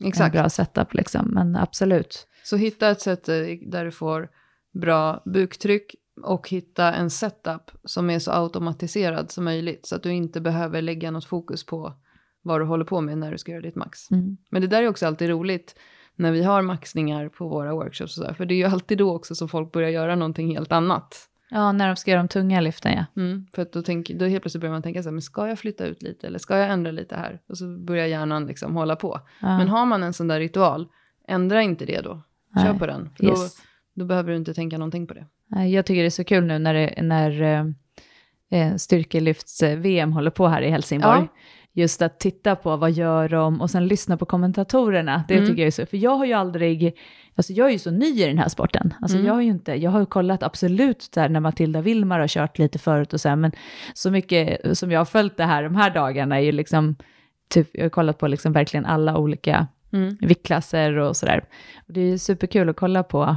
en 0.00 0.08
Exakt. 0.08 0.32
bra 0.32 0.48
setup 0.48 0.94
liksom. 0.94 1.30
Men 1.30 1.56
absolut. 1.56 2.26
Så 2.44 2.56
hitta 2.56 2.90
ett 2.90 3.00
sätt 3.00 3.24
där 3.66 3.84
du 3.84 3.90
får 3.90 4.28
bra 4.72 5.22
buktryck 5.24 5.94
och 6.22 6.48
hitta 6.48 6.92
en 6.92 7.10
setup 7.10 7.70
som 7.84 8.10
är 8.10 8.18
så 8.18 8.32
automatiserad 8.32 9.30
som 9.30 9.44
möjligt 9.44 9.86
så 9.86 9.96
att 9.96 10.02
du 10.02 10.10
inte 10.10 10.40
behöver 10.40 10.82
lägga 10.82 11.10
något 11.10 11.24
fokus 11.24 11.66
på 11.66 11.92
vad 12.42 12.60
du 12.60 12.64
håller 12.64 12.84
på 12.84 13.00
med 13.00 13.18
när 13.18 13.32
du 13.32 13.38
ska 13.38 13.52
göra 13.52 13.62
ditt 13.62 13.76
max. 13.76 14.10
Mm. 14.10 14.36
Men 14.50 14.62
det 14.62 14.68
där 14.68 14.82
är 14.82 14.88
också 14.88 15.06
alltid 15.06 15.28
roligt 15.28 15.74
när 16.16 16.32
vi 16.32 16.42
har 16.42 16.62
maxningar 16.62 17.28
på 17.28 17.48
våra 17.48 17.74
workshops 17.74 18.18
och 18.18 18.24
så 18.24 18.34
för 18.34 18.44
det 18.44 18.54
är 18.54 18.56
ju 18.56 18.64
alltid 18.64 18.98
då 18.98 19.16
också 19.16 19.34
som 19.34 19.48
folk 19.48 19.72
börjar 19.72 19.90
göra 19.90 20.16
någonting 20.16 20.54
helt 20.56 20.72
annat. 20.72 21.26
Ja, 21.50 21.72
när 21.72 21.86
de 21.86 21.96
ska 21.96 22.10
göra 22.10 22.22
de 22.22 22.28
tunga 22.28 22.60
lyften 22.60 22.92
ja. 22.92 23.22
Mm, 23.22 23.46
för 23.54 23.62
att 23.62 23.72
då, 23.72 23.82
tänk, 23.82 24.10
då 24.10 24.24
helt 24.24 24.42
plötsligt 24.42 24.60
börjar 24.60 24.72
man 24.72 24.82
tänka 24.82 25.02
så 25.02 25.08
här, 25.08 25.12
men 25.12 25.22
ska 25.22 25.48
jag 25.48 25.58
flytta 25.58 25.86
ut 25.86 26.02
lite 26.02 26.26
eller 26.26 26.38
ska 26.38 26.58
jag 26.58 26.70
ändra 26.70 26.90
lite 26.90 27.16
här? 27.16 27.40
Och 27.48 27.58
så 27.58 27.78
börjar 27.78 28.06
hjärnan 28.06 28.46
liksom 28.46 28.76
hålla 28.76 28.96
på. 28.96 29.20
ja. 29.40 29.58
Men 29.58 29.68
har 29.68 29.86
man 29.86 30.02
en 30.02 30.12
sån 30.12 30.28
där 30.28 30.40
ritual, 30.40 30.88
ändra 31.28 31.62
inte 31.62 31.86
det 31.86 32.00
då. 32.00 32.22
Kör 32.56 32.64
Nej. 32.70 32.78
på 32.78 32.86
den. 32.86 33.10
För 33.16 33.24
då, 33.24 33.30
Yes. 33.30 33.56
då 33.94 34.04
behöver 34.04 34.30
du 34.30 34.36
inte 34.36 34.54
tänka 34.54 34.78
någonting 34.78 35.06
på 35.06 35.14
det. 35.14 35.26
Jag 35.66 35.86
tycker 35.86 36.00
det 36.00 36.08
är 36.08 36.10
så 36.10 36.24
kul 36.24 36.44
nu 36.44 36.58
när, 36.58 36.74
det, 36.74 37.02
när 37.02 37.42
eh, 37.42 37.64
eh, 38.60 38.76
styrkelyfts-VM 38.76 40.12
håller 40.12 40.30
på 40.30 40.48
här 40.48 40.62
i 40.62 40.70
Helsingborg. 40.70 41.20
Ja. 41.20 41.28
Just 41.72 42.02
att 42.02 42.20
titta 42.20 42.56
på 42.56 42.76
vad 42.76 42.90
gör 42.90 43.28
de 43.28 43.60
och 43.60 43.70
sen 43.70 43.86
lyssna 43.86 44.16
på 44.16 44.26
kommentatorerna. 44.26 45.24
Det 45.28 45.34
Mm. 45.34 45.46
tycker 45.48 45.62
jag 45.62 45.66
är 45.66 45.70
så, 45.70 45.86
för 45.86 45.96
jag 45.96 46.16
har 46.16 46.24
ju 46.26 46.32
aldrig, 46.32 46.96
alltså 47.34 47.52
jag 47.52 47.68
är 47.68 47.72
ju 47.72 47.78
så 47.78 47.90
ny 47.90 48.06
i 48.22 48.26
den 48.26 48.38
här 48.38 48.48
sporten. 48.48 48.94
Alltså 49.00 49.16
Mm. 49.16 49.26
jag 49.26 49.34
har 49.34 49.40
ju 49.40 49.48
inte, 49.48 49.72
jag 49.74 49.90
har 49.90 50.00
ju 50.00 50.06
kollat 50.06 50.42
absolut 50.42 51.08
där 51.14 51.28
när 51.28 51.40
Matilda 51.40 51.80
Wilmar 51.80 52.20
har 52.20 52.28
kört 52.28 52.58
lite 52.58 52.78
förut 52.78 53.12
och 53.12 53.20
så 53.20 53.28
här, 53.28 53.36
men 53.36 53.52
så 53.94 54.10
mycket 54.10 54.78
som 54.78 54.90
jag 54.90 55.00
har 55.00 55.04
följt 55.04 55.36
det 55.36 55.44
här 55.44 55.62
de 55.62 55.76
här 55.76 55.90
dagarna 55.94 56.36
är 56.36 56.40
ju 56.40 56.52
liksom, 56.52 56.96
typ, 57.48 57.68
jag 57.72 57.84
har 57.84 57.90
kollat 57.90 58.18
på 58.18 58.26
liksom 58.28 58.52
verkligen 58.52 58.86
alla 58.86 59.18
olika 59.18 59.66
Mm. 59.92 60.16
viktklasser 60.20 60.96
och 60.96 61.16
sådär. 61.16 61.44
Och 61.86 61.92
det 61.92 62.00
är 62.00 62.18
superkul 62.18 62.68
att 62.68 62.76
kolla 62.76 63.02
på, 63.02 63.36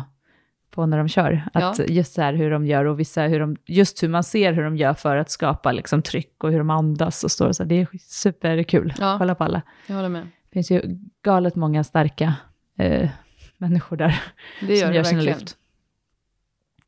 på 0.72 0.86
när 0.86 0.98
de 0.98 1.08
kör. 1.08 1.44
Att 1.54 1.80
Ja. 1.80 1.86
just 1.86 2.14
så 2.14 2.22
här 2.22 2.34
hur 2.34 2.52
de 2.52 2.66
gör 2.66 2.86
och 2.86 3.00
vissa 3.00 3.22
hur 3.22 3.40
de, 3.40 3.56
just 3.66 4.04
hur 4.04 4.08
man 4.10 4.24
ser 4.24 4.54
hur 4.54 4.64
de 4.64 4.78
gör 4.78 4.94
för 4.94 5.18
att 5.18 5.30
skapa 5.32 5.72
liksom 5.72 6.02
tryck 6.02 6.44
och 6.44 6.52
hur 6.52 6.58
de 6.58 6.70
andas 6.70 7.24
och 7.24 7.32
står 7.32 7.48
och 7.48 7.56
så. 7.56 7.64
Det 7.64 7.76
är 7.82 7.88
superkul 8.00 8.94
Ja. 9.00 9.16
kolla 9.20 9.36
på 9.36 9.44
alla. 9.44 9.62
Jag 9.88 9.96
håller 9.96 10.10
med. 10.10 10.24
Det 10.24 10.54
finns 10.54 10.72
ju 10.72 10.82
galet 11.24 11.56
många 11.56 11.84
starka 11.84 12.36
eh, 12.78 13.10
människor 13.58 13.98
där 13.98 14.22
Det 14.62 14.76
gör 14.76 14.82
som 14.82 14.90
det 14.90 14.96
gör 14.96 15.04
sina 15.04 15.22
lyft. 15.22 15.58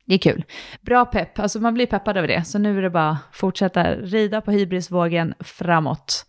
Det 0.04 0.14
är 0.14 0.18
kul. 0.18 0.44
Bra 0.80 1.04
pepp, 1.04 1.38
alltså 1.38 1.60
man 1.60 1.74
blir 1.74 1.86
peppad 1.86 2.16
över 2.16 2.28
det. 2.28 2.44
Så 2.44 2.58
nu 2.58 2.78
är 2.78 2.82
det 2.82 2.90
bara 2.90 3.10
att 3.10 3.18
fortsätta 3.36 3.94
rida 3.94 4.40
på 4.40 4.50
hybrisvågen 4.50 5.34
framåt. 5.40 6.26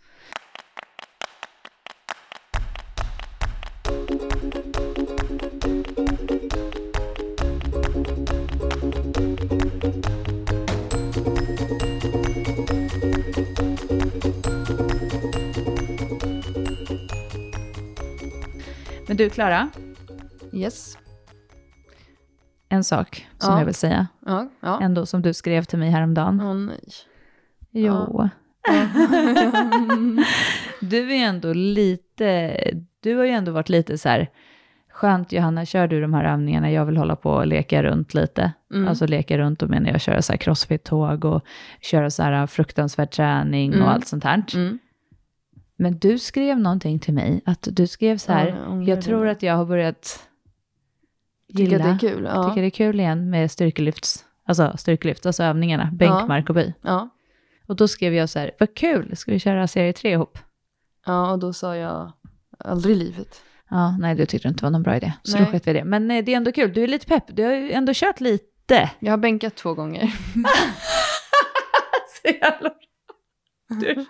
Men 19.17 19.25
du, 19.27 19.29
Klara, 19.29 19.69
Yes. 20.53 20.97
en 22.69 22.83
sak 22.83 23.27
som 23.37 23.51
Ja. 23.53 23.59
jag 23.59 23.65
vill 23.65 23.75
säga. 23.75 24.07
Ja. 24.25 24.49
Ja. 24.59 24.79
Ändå 24.81 25.05
som 25.05 25.21
du 25.21 25.33
skrev 25.33 25.63
till 25.63 25.79
mig 25.79 25.89
häromdagen. 25.89 26.41
Åh 26.41 26.53
nej. 26.53 26.79
Jo. 27.71 28.29
du 30.81 31.11
är 31.13 31.25
ändå 31.27 31.53
lite, 31.53 32.53
du 33.03 33.15
har 33.15 33.23
ju 33.25 33.31
ändå 33.31 33.51
varit 33.51 33.69
lite 33.69 33.97
så 33.97 34.09
här, 34.09 34.29
skönt 34.89 35.31
Johanna, 35.31 35.65
kör 35.65 35.87
du 35.87 36.01
de 36.01 36.13
här 36.13 36.23
övningarna, 36.33 36.71
jag 36.71 36.85
vill 36.85 36.97
hålla 36.97 37.15
på 37.15 37.31
och 37.31 37.47
leka 37.47 37.83
runt 37.83 38.13
lite. 38.13 38.51
Mm. 38.73 38.87
Alltså 38.87 39.05
leka 39.05 39.37
runt, 39.37 39.61
och 39.63 39.69
menar 39.69 39.89
jag 39.89 40.01
köra 40.01 40.21
så 40.21 40.33
här 40.33 40.37
crossfit-tåg 40.37 41.25
och 41.25 41.43
köra 41.81 42.09
så 42.09 42.23
här 42.23 42.47
fruktansvärd 42.47 43.11
träning 43.11 43.73
Mm. 43.73 43.85
och 43.85 43.91
allt 43.91 44.07
sånt 44.07 44.23
här. 44.23 44.43
Mm. 44.55 44.79
Men 45.77 45.97
du 45.99 46.19
skrev 46.19 46.59
någonting 46.59 46.99
till 46.99 47.13
mig, 47.13 47.41
att 47.45 47.67
du 47.71 47.87
skrev 47.87 48.17
så 48.17 48.31
här, 48.31 48.47
Ja, 48.67 48.81
jag 48.83 49.01
tror 49.01 49.27
att 49.27 49.43
jag 49.43 49.53
har 49.53 49.65
börjat 49.65 50.27
gilla, 51.47 51.75
att 51.77 51.99
det 52.01 52.07
är 52.07 52.11
kul. 52.11 52.23
Ja. 52.35 52.49
tycker 52.49 52.61
det 52.61 52.67
är 52.67 52.69
kul 52.69 52.99
igen 52.99 53.29
med 53.29 53.51
styrkelyfts, 53.51 54.25
alltså 54.45 54.77
styrkelyft, 54.77 55.25
alltså 55.25 55.43
övningarna, 55.43 55.89
bänk, 55.93 56.11
Ja. 56.11 56.25
mark 56.27 56.49
och 56.49 56.55
böj. 56.55 56.73
Ja. 56.81 57.09
Och 57.67 57.75
då 57.75 57.87
skrev 57.87 58.13
jag 58.13 58.29
så 58.29 58.39
här, 58.39 58.51
vad 58.59 58.73
kul, 58.75 59.17
ska 59.17 59.31
vi 59.31 59.39
köra 59.39 59.67
serie 59.67 59.93
tre 59.93 60.11
ihop? 60.11 60.37
ja, 61.05 61.31
och 61.31 61.39
då 61.39 61.53
sa 61.53 61.75
jag 61.75 62.11
aldrig 62.59 62.95
i 62.95 62.99
livet. 62.99 63.41
Ja, 63.69 63.97
nej, 63.97 64.15
du 64.15 64.25
tyckte 64.25 64.47
inte 64.47 64.59
det 64.61 64.65
var 64.65 64.71
någon 64.71 64.83
bra 64.83 64.95
idé. 64.97 65.13
Så 65.23 65.37
Nej. 65.37 65.45
då 65.45 65.51
sket 65.51 65.67
vi 65.67 65.73
det. 65.73 65.83
Men 65.83 66.11
eh, 66.11 66.23
det 66.25 66.33
är 66.33 66.37
ändå 66.37 66.51
kul, 66.51 66.73
du 66.73 66.83
är 66.83 66.87
lite 66.87 67.05
pepp, 67.05 67.23
du 67.27 67.43
har 67.43 67.51
ju 67.53 67.71
ändå 67.71 67.91
kört 67.95 68.19
lite. 68.19 68.91
Jag 68.99 69.11
har 69.13 69.17
bänkat 69.17 69.55
två 69.55 69.73
gånger. 69.73 70.01
Så 72.21 72.27
jävla 72.41 72.69
du. 73.81 74.05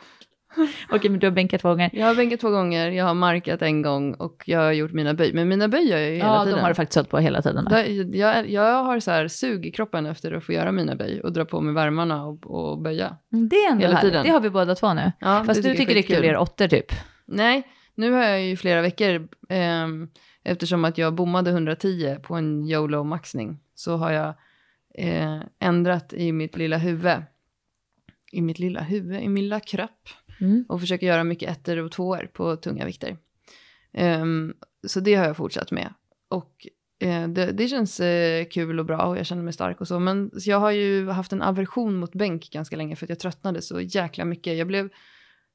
Okej, 0.92 1.10
men 1.12 1.20
du 1.20 1.28
har 1.28 1.32
bänkat 1.32 1.62
två 1.62 1.70
gånger. 1.70 1.90
Jag 1.94 2.06
har 2.08 2.16
bänkat 2.16 2.40
två 2.40 2.50
gånger, 2.50 2.92
jag 2.92 3.06
har 3.06 3.14
markat 3.14 3.62
en 3.62 3.82
gång 3.82 4.14
och 4.14 4.44
jag 4.46 4.60
har 4.60 4.72
gjort 4.72 4.92
mina 4.92 5.14
böj. 5.14 5.34
Men 5.34 5.48
mina 5.48 5.68
böj 5.68 5.90
gör 5.90 5.98
jag 5.98 6.10
ju 6.10 6.16
hela 6.16 6.28
Ja, 6.28 6.44
tiden. 6.44 6.56
de 6.58 6.62
har 6.62 6.70
du 6.70 6.76
faktiskt 6.76 6.96
hållit 6.96 7.10
på 7.10 7.18
hela 7.20 7.42
tiden. 7.42 7.66
Där- 7.66 8.16
jag, 8.16 8.50
jag 8.50 8.84
har 8.84 9.00
så 9.00 9.12
här 9.12 9.28
sug 9.28 9.66
i 9.66 9.72
kroppen 9.72 10.06
efter 10.06 10.32
att 10.32 10.44
få 10.44 10.54
göra 10.54 10.72
mina 10.72 10.96
böj 10.96 11.22
och 11.22 11.34
dra 11.34 11.46
på 11.46 11.62
mig 11.62 11.74
värmarna 11.74 12.26
och, 12.26 12.46
och 12.52 12.82
böja. 12.82 13.18
Mm, 13.34 13.50
Det 13.50 13.56
är 13.56 13.72
ändå 13.72 13.82
hela 13.82 14.02
tiden. 14.02 14.24
Det 14.26 14.30
har 14.32 14.40
vi 14.40 14.50
båda 14.50 14.76
två 14.76 14.94
nu. 14.94 15.12
Ja, 15.20 15.44
Fast 15.46 15.62
du 15.64 15.68
jag 15.70 15.78
tycker 15.78 15.94
det 15.94 16.00
är 16.00 16.04
kul 16.04 16.20
att 16.20 16.26
göra 16.26 16.40
åttor 16.40 16.68
typ. 16.68 16.86
Nej, 17.26 17.64
nu 17.96 18.12
har 18.12 18.24
jag 18.24 18.42
ju 18.44 18.56
flera 18.58 18.82
veckor, 18.82 19.28
ehm, 19.50 20.08
eftersom 20.44 20.86
att 20.86 20.98
jag 20.98 21.14
bommade 21.14 21.50
110 21.52 22.18
på 22.24 22.36
en 22.36 22.64
YOLO-maxning, 22.66 23.58
så 23.76 23.98
har 23.98 24.12
jag 24.12 24.34
eh, 24.98 25.40
ändrat 25.60 26.14
i 26.14 26.32
mitt 26.32 26.58
lilla 26.58 26.78
huvud. 26.78 27.12
I 28.32 28.42
mitt 28.42 28.60
lilla 28.60 28.82
huvud, 28.82 29.22
i 29.22 29.30
min 29.30 29.44
lilla 29.44 29.60
kropp. 29.60 30.10
Mm. 30.42 30.66
Och 30.70 30.80
försöker 30.80 31.08
göra 31.08 31.24
mycket 31.24 31.50
ettor 31.50 31.78
och 31.78 31.92
tvåor 31.92 32.30
på 32.34 32.56
tunga 32.56 32.86
vikter. 32.86 33.18
Um, 33.98 34.54
så 34.88 35.00
det 35.00 35.16
har 35.16 35.26
jag 35.26 35.38
fortsatt 35.38 35.72
med. 35.72 35.94
Och 36.30 36.68
uh, 37.04 37.28
det, 37.28 37.52
det 37.52 37.68
känns 37.68 38.00
uh, 38.00 38.46
kul 38.52 38.80
och 38.80 38.86
bra 38.86 39.02
och 39.02 39.18
jag 39.18 39.26
känner 39.26 39.44
mig 39.44 39.54
stark 39.54 39.82
och 39.82 39.88
så. 39.88 40.00
Men 40.00 40.32
så 40.42 40.50
jag 40.50 40.60
har 40.60 40.72
ju 40.72 41.10
haft 41.10 41.34
en 41.34 41.42
aversion 41.42 41.96
mot 41.96 42.14
bänk 42.14 42.50
ganska 42.52 42.76
länge 42.76 42.96
för 42.96 43.06
att 43.06 43.10
jag 43.10 43.20
tröttnade 43.20 43.62
så 43.62 43.82
jäkla 43.82 44.26
mycket. 44.26 44.58
Jag 44.58 44.68
blev, 44.68 44.90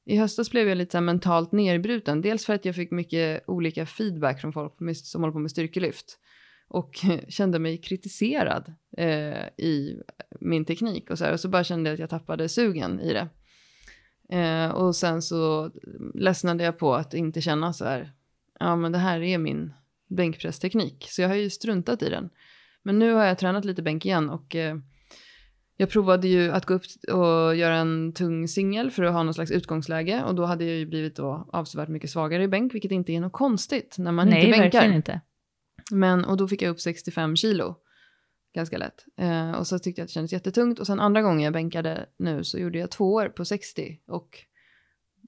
I 0.05 0.17
höstas 0.17 0.51
blev 0.51 0.69
jag 0.69 0.77
lite 0.77 0.91
så 0.91 0.97
här 0.97 1.03
mentalt 1.03 1.51
nerbruten. 1.51 2.21
Dels 2.21 2.45
för 2.45 2.53
att 2.53 2.65
jag 2.65 2.75
fick 2.75 2.91
mycket 2.91 3.43
olika 3.47 3.85
feedback 3.85 4.41
från 4.41 4.53
folk 4.53 4.79
med, 4.79 4.97
som 4.97 5.21
håller 5.21 5.33
på 5.33 5.39
med 5.39 5.51
styrkelyft. 5.51 6.19
Och 6.67 6.99
kände 7.27 7.59
mig 7.59 7.77
kritiserad 7.77 8.73
eh, 8.97 9.47
i 9.57 10.01
min 10.39 10.65
teknik 10.65 11.09
och 11.09 11.17
så 11.17 11.25
här. 11.25 11.33
Och 11.33 11.39
så 11.39 11.49
bara 11.49 11.63
kände 11.63 11.89
jag 11.89 11.93
att 11.93 11.99
jag 11.99 12.09
tappade 12.09 12.49
sugen 12.49 12.99
i 12.99 13.13
det. 13.13 13.27
Eh, 14.33 14.69
och 14.69 14.95
sen 14.95 15.21
så 15.21 15.71
ledsnade 16.13 16.63
jag 16.63 16.77
på 16.77 16.95
att 16.95 17.13
inte 17.13 17.41
känna 17.41 17.73
så 17.73 17.85
här, 17.85 18.11
ja 18.59 18.75
men 18.75 18.91
det 18.91 18.97
här 18.97 19.21
är 19.21 19.37
min 19.37 19.73
bänkpressteknik. 20.09 21.07
Så 21.09 21.21
jag 21.21 21.29
har 21.29 21.35
ju 21.35 21.49
struntat 21.49 22.01
i 22.01 22.09
den. 22.09 22.29
Men 22.83 22.99
nu 22.99 23.13
har 23.13 23.25
jag 23.25 23.37
tränat 23.37 23.65
lite 23.65 23.81
bänk 23.81 24.05
igen 24.05 24.29
och 24.29 24.55
eh, 24.55 24.75
jag 25.77 25.89
provade 25.89 26.27
ju 26.27 26.51
att 26.51 26.65
gå 26.65 26.73
upp 26.73 26.83
och 27.11 27.55
göra 27.55 27.75
en 27.75 28.13
tung 28.13 28.47
singel 28.47 28.91
för 28.91 29.03
att 29.03 29.13
ha 29.13 29.23
någon 29.23 29.33
slags 29.33 29.51
utgångsläge. 29.51 30.23
Och 30.23 30.35
då 30.35 30.45
hade 30.45 30.65
jag 30.65 30.75
ju 30.75 30.85
blivit 30.85 31.15
då 31.15 31.49
avsevärt 31.53 31.89
mycket 31.89 32.09
svagare 32.09 32.43
i 32.43 32.47
bänk, 32.47 32.73
vilket 32.73 32.91
inte 32.91 33.11
är 33.11 33.19
något 33.19 33.33
konstigt 33.33 33.95
när 33.97 34.11
man 34.11 34.29
Nej, 34.29 34.45
inte 34.45 34.51
bänkar. 34.51 34.63
verkligen 34.79 34.95
inte. 34.95 35.21
Men, 35.91 36.25
och 36.25 36.37
då 36.37 36.47
fick 36.47 36.61
jag 36.61 36.69
upp 36.69 36.79
65 36.79 37.35
kilo. 37.35 37.75
Ganska 38.53 38.77
lätt. 38.77 39.05
Eh, 39.17 39.51
och 39.51 39.67
så 39.67 39.79
tyckte 39.79 40.01
jag 40.01 40.03
att 40.03 40.09
det 40.09 40.13
kändes 40.13 40.33
jättetungt. 40.33 40.79
Och 40.79 40.87
sen 40.87 40.99
andra 40.99 41.21
gången 41.21 41.41
jag 41.41 41.53
bänkade 41.53 42.05
nu 42.17 42.43
så 42.43 42.57
gjorde 42.57 42.79
jag 42.79 42.91
två 42.91 43.13
år 43.13 43.29
på 43.29 43.45
60. 43.45 43.99
Och 44.07 44.37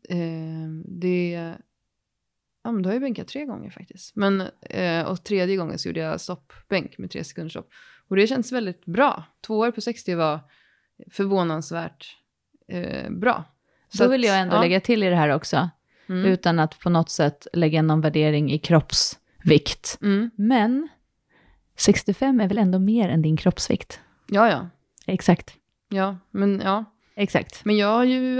eh, 0.09 0.69
det... 0.85 1.53
Ja, 2.63 2.71
men 2.71 2.81
då 2.83 2.89
har 2.89 2.93
jag 2.93 3.01
bänkat 3.01 3.27
tre 3.27 3.45
gånger 3.45 3.69
faktiskt. 3.69 4.15
Men, 4.15 4.43
eh, 4.61 5.05
och 5.05 5.23
tredje 5.23 5.55
gången 5.55 5.79
så 5.79 5.89
gjorde 5.89 5.99
jag 5.99 6.21
stoppbänk 6.21 6.97
med 6.97 7.11
tre 7.11 7.23
sekunders 7.23 7.53
stopp. 7.53 7.69
Och 8.07 8.15
det 8.15 8.27
känns 8.27 8.51
väldigt 8.51 8.85
bra. 8.85 9.23
Två 9.47 9.57
år 9.57 9.71
på 9.71 9.81
60 9.81 10.15
var 10.15 10.39
förvånansvärt 11.11 12.17
eh, 12.67 13.09
bra. 13.09 13.43
Så 13.89 14.03
att, 14.03 14.11
vill 14.11 14.23
jag 14.23 14.39
ändå 14.39 14.55
ja. 14.55 14.61
lägga 14.61 14.79
till 14.79 15.03
i 15.03 15.09
det 15.09 15.15
här 15.15 15.29
också, 15.29 15.69
Mm. 16.09 16.25
utan 16.25 16.59
att 16.59 16.79
på 16.79 16.89
något 16.89 17.09
sätt 17.09 17.47
lägga 17.53 17.81
någon 17.81 18.01
värdering 18.01 18.51
i 18.51 18.59
kroppsvikt. 18.59 19.97
Mm. 20.01 20.31
Men 20.35 20.87
65 21.75 22.39
är 22.41 22.47
väl 22.47 22.57
ändå 22.57 22.79
mer 22.79 23.09
än 23.09 23.21
din 23.21 23.37
kroppsvikt? 23.37 23.99
Ja, 24.27 24.49
ja. 24.49 24.69
Exakt. 25.07 25.53
Ja, 25.89 26.17
men 26.31 26.61
ja. 26.63 26.85
Exakt. 27.17 27.65
Men 27.65 27.77
jag 27.77 27.87
har 27.87 28.03
ju 28.03 28.39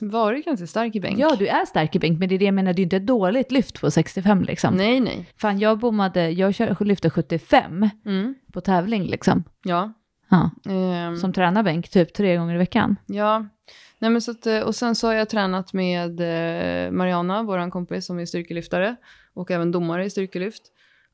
varit 0.00 0.44
ganska 0.44 0.66
stark 0.66 0.94
i 0.96 1.00
bänk. 1.00 1.18
Ja, 1.18 1.36
du 1.38 1.46
är 1.46 1.64
stark 1.64 1.96
i 1.96 1.98
bänk, 1.98 2.18
men 2.18 2.28
det 2.28 2.34
är 2.34 2.38
det 2.38 2.44
jag 2.44 2.54
menar, 2.54 2.72
det 2.72 2.80
är 2.80 2.84
inte 2.84 2.96
ett 2.96 3.06
dåligt 3.06 3.52
lyft 3.52 3.80
på 3.80 3.90
65 3.90 4.42
liksom. 4.42 4.74
Nej, 4.74 5.00
nej. 5.00 5.28
Fan, 5.36 5.58
jag 5.58 5.78
bommade, 5.78 6.30
jag 6.30 6.54
lyfte 6.80 7.10
75 7.10 7.90
Mm. 8.06 8.34
på 8.52 8.60
tävling 8.60 9.04
liksom. 9.04 9.44
Ja. 9.64 9.92
Ja, 10.30 10.50
Ehm, 10.72 11.16
som 11.16 11.32
tränar 11.32 11.62
bänk 11.62 11.88
typ 11.88 12.12
tre 12.14 12.36
gånger 12.36 12.54
i 12.54 12.58
veckan. 12.58 12.96
Ja. 13.06 13.46
Nej, 13.98 14.10
men 14.10 14.22
så 14.22 14.30
att, 14.30 14.46
eh, 14.46 14.60
och 14.60 14.74
sen 14.74 14.94
så 14.94 15.06
har 15.06 15.14
jag 15.14 15.28
tränat 15.28 15.72
med 15.72 16.20
eh, 16.20 16.90
Mariana, 16.90 17.42
vår 17.42 17.70
kompis 17.70 18.06
som 18.06 18.18
är 18.18 18.26
styrkelyftare 18.26 18.96
och 19.34 19.50
även 19.50 19.72
domare 19.72 20.04
i 20.04 20.10
styrkelyft. 20.10 20.62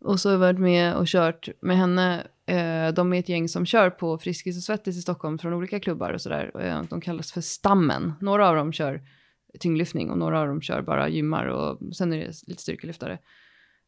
Och 0.04 0.20
så 0.20 0.28
har 0.28 0.32
jag 0.32 0.40
varit 0.40 0.58
med 0.58 0.96
och 0.96 1.06
kört 1.06 1.48
med 1.60 1.76
henne. 1.76 2.26
Eh, 2.46 2.94
de 2.94 3.12
är 3.12 3.18
ett 3.18 3.28
gäng 3.28 3.48
som 3.48 3.66
kör 3.66 3.90
på 3.90 4.18
Friskis 4.18 4.56
och 4.56 4.62
Svettis 4.62 4.96
i 4.96 5.02
Stockholm 5.02 5.38
från 5.38 5.52
olika 5.52 5.80
klubbar 5.80 6.12
och 6.12 6.20
sådär. 6.20 6.60
Eh, 6.60 6.82
de 6.90 7.00
kallas 7.00 7.32
för 7.32 7.40
Stammen. 7.40 8.12
Några 8.20 8.48
av 8.48 8.56
dem 8.56 8.72
kör 8.72 9.02
tyngdlyftning 9.60 10.10
och 10.10 10.18
några 10.18 10.40
av 10.40 10.46
dem 10.46 10.60
kör 10.60 10.82
bara 10.82 11.08
gymmar 11.08 11.46
och 11.46 11.94
sen 11.96 12.12
är 12.12 12.16
det 12.16 12.32
lite 12.46 12.62
styrkelyftare. 12.62 13.18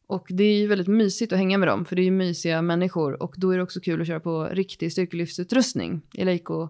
Och 0.07 0.27
det 0.29 0.43
är 0.43 0.59
ju 0.59 0.67
väldigt 0.67 0.87
mysigt 0.87 1.33
att 1.33 1.39
hänga 1.39 1.57
med 1.57 1.67
dem 1.67 1.85
för 1.85 1.95
det 1.95 2.01
är 2.01 2.03
ju 2.03 2.11
mysiga 2.11 2.61
människor 2.61 3.23
och 3.23 3.33
då 3.37 3.51
är 3.51 3.57
det 3.57 3.63
också 3.63 3.79
kul 3.79 4.01
att 4.01 4.07
köra 4.07 4.19
på 4.19 4.43
riktig 4.43 4.91
styrkelyftsutrustning. 4.91 6.01
Eleiko 6.17 6.69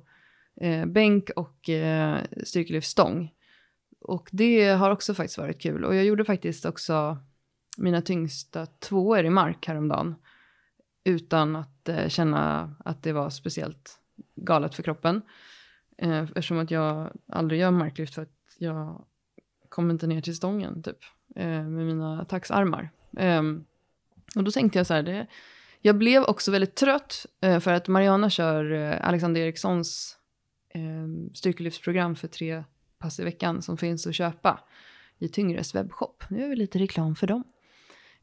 eh, 0.61 0.85
bänk 0.85 1.29
och 1.35 1.69
eh, 1.69 2.17
styrkelyftstång. 2.43 3.31
Och 4.01 4.29
det 4.31 4.69
har 4.69 4.91
också 4.91 5.13
faktiskt 5.13 5.37
varit 5.37 5.61
kul. 5.61 5.85
Och 5.85 5.95
jag 5.95 6.05
gjorde 6.05 6.25
faktiskt 6.25 6.65
också 6.65 7.17
mina 7.77 8.01
tyngsta 8.01 8.65
tvåor 8.65 9.25
i 9.25 9.29
mark 9.29 9.67
häromdagen. 9.67 10.15
Utan 11.03 11.55
att 11.55 11.89
eh, 11.89 12.07
känna 12.07 12.75
att 12.85 13.03
det 13.03 13.13
var 13.13 13.29
speciellt 13.29 13.99
galet 14.35 14.75
för 14.75 14.83
kroppen. 14.83 15.21
Eh, 15.97 16.19
eftersom 16.23 16.59
att 16.59 16.71
jag 16.71 17.11
aldrig 17.27 17.61
gör 17.61 17.71
marklyft 17.71 18.15
för 18.15 18.21
att 18.21 18.55
jag 18.57 19.05
kommer 19.69 19.93
inte 19.93 20.07
ner 20.07 20.21
till 20.21 20.35
stången 20.35 20.83
typ. 20.83 20.97
Eh, 21.35 21.63
med 21.63 21.85
mina 21.85 22.25
taxarmar. 22.25 22.89
Ehm, 23.17 23.65
och 24.35 24.43
då 24.43 24.51
tänkte 24.51 24.79
jag 24.79 24.87
så 24.87 24.93
här, 24.93 25.03
det, 25.03 25.27
jag 25.81 25.97
blev 25.97 26.23
också 26.23 26.51
väldigt 26.51 26.75
trött 26.75 27.25
eh, 27.41 27.59
för 27.59 27.73
att 27.73 27.87
Mariana 27.87 28.29
kör 28.29 28.71
eh, 28.71 29.07
Alexander 29.07 29.41
Erikssons 29.41 30.17
eh, 30.73 31.31
styrkelyftsprogram 31.33 32.15
för 32.15 32.27
tre 32.27 32.63
pass 32.99 33.19
i 33.19 33.23
veckan 33.23 33.61
som 33.61 33.77
finns 33.77 34.07
att 34.07 34.15
köpa 34.15 34.59
i 35.19 35.27
Tyngres 35.27 35.75
webbshop. 35.75 36.23
Nu 36.29 36.43
är 36.43 36.49
vi 36.49 36.55
lite 36.55 36.79
reklam 36.79 37.15
för 37.15 37.27
dem. 37.27 37.43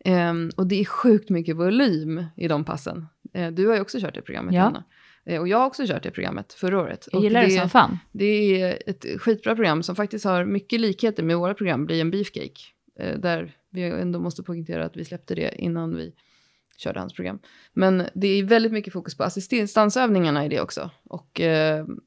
Ehm, 0.05 0.51
och 0.57 0.67
det 0.67 0.81
är 0.81 0.85
sjukt 0.85 1.31
mycket 1.31 1.57
volym 1.57 2.25
i 2.37 2.49
de 2.49 2.65
passen. 2.65 3.07
Eh, 3.35 3.51
du 3.51 3.67
har 3.67 3.75
ju 3.75 3.81
också 3.81 3.99
kört 4.01 4.15
det 4.15 4.23
programmet, 4.23 4.55
Ja. 4.55 4.63
Anna. 4.63 4.85
Eh, 5.27 5.41
och 5.41 5.49
jag 5.49 5.59
har 5.59 5.67
också 5.67 5.87
kört 5.87 6.03
det 6.03 6.11
programmet 6.11 6.53
förra 6.53 6.81
året. 6.81 7.09
Jag 7.13 7.19
Och 7.19 7.25
gillar 7.25 7.43
det, 7.45 7.51
som 7.51 7.71
fan. 7.71 7.99
det 8.13 8.61
är 8.63 8.83
ett 8.87 9.07
skitbra 9.21 9.55
program 9.55 9.83
som 9.83 9.97
faktiskt 9.97 10.25
har 10.25 10.45
mycket 10.45 10.81
likheter 10.81 11.23
med 11.23 11.37
våra 11.39 11.55
program, 11.55 11.87
Bli 11.87 12.01
en 12.01 12.11
beefcake. 12.11 12.61
Eh, 12.99 13.19
där 13.19 13.57
vi 13.71 13.83
ändå 13.83 14.21
måste 14.21 14.43
poängtera 14.43 14.85
att 14.85 14.97
vi 14.97 15.05
släppte 15.05 15.35
det 15.35 15.55
innan 15.59 15.97
vi 15.97 16.13
körde 16.77 17.01
hans 17.01 17.13
program. 17.13 17.39
Men 17.73 18.03
det 18.15 18.29
är 18.29 18.45
väldigt 18.45 18.73
mycket 18.73 18.93
fokus 18.93 19.17
på 19.17 19.25
assistansövningarna 19.25 20.47
i 20.47 20.49
det 20.49 20.61
också. 20.61 20.91
Och 21.05 21.41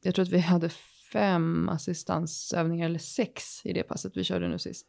jag 0.01 0.15
tror 0.15 0.21
att 0.25 0.31
vi 0.31 0.39
hade 0.39 0.69
fem 1.13 1.69
assistansövningar 1.69 2.85
eller 2.85 2.99
sex 2.99 3.65
i 3.65 3.73
det 3.73 3.83
passet 3.83 4.17
vi 4.17 4.23
körde 4.23 4.47
nu 4.47 4.59
sist. 4.59 4.87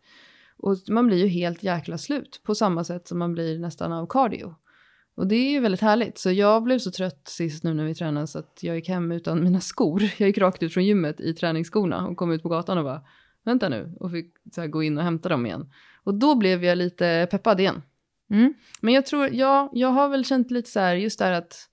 Och 0.59 0.77
man 0.89 1.07
blir 1.07 1.17
ju 1.17 1.27
helt 1.27 1.63
jäkla 1.63 1.99
slut 1.99 2.41
på 2.45 2.55
samma 2.55 2.85
sätt 2.85 3.09
som 3.09 3.19
man 3.19 3.33
blir 3.33 3.59
nästan 3.59 3.93
av 3.93 4.07
cardio. 4.07 4.55
Och 5.15 5.27
det 5.27 5.35
är 5.35 5.51
ju 5.51 5.61
väldigt 5.61 5.81
härligt. 5.81 6.19
Så 6.19 6.31
jag 6.31 6.63
blev 6.63 6.79
så 6.79 6.91
trött 6.91 7.29
sist 7.29 7.65
nu 7.65 7.75
när 7.75 7.85
vi 7.85 7.95
tränade 7.95 8.27
så 8.27 8.39
att 8.39 8.59
jag 8.61 8.77
gick 8.77 8.89
hem 8.89 9.13
utan 9.13 9.45
mina 9.45 9.61
skor. 9.61 10.03
Jag 10.19 10.27
gick 10.27 10.39
rakt 10.39 10.63
ut 10.63 10.75
från 10.75 10.85
gymmet 10.85 11.21
i 11.21 11.35
träningsskorna 11.35 12.07
och 12.07 12.17
kom 12.17 12.33
ut 12.33 12.43
på 12.43 12.49
gatan 12.49 12.79
och 12.79 12.85
bara 12.85 13.03
vänta 13.45 13.69
nu 13.69 13.93
och 14.01 14.11
fick 14.11 14.35
så 14.55 14.67
gå 14.67 14.83
in 14.83 14.99
och 14.99 15.05
hämta 15.05 15.29
dem 15.29 15.47
igen. 15.47 15.73
Och 16.05 16.15
då 16.15 16.35
blev 16.35 16.65
jag 16.65 16.79
lite 16.79 17.29
peppad 17.31 17.61
igen. 17.61 17.83
Mm. 18.31 18.55
Men 18.81 18.95
jag 18.95 19.07
tror, 19.07 19.29
ja, 19.33 19.71
jag 19.73 19.89
har 19.89 20.09
väl 20.09 20.25
känt 20.25 20.51
lite 20.51 20.71
så 20.71 20.81
här, 20.81 20.95
just 20.95 21.19
det 21.19 21.25
här 21.25 21.33
att 21.33 21.69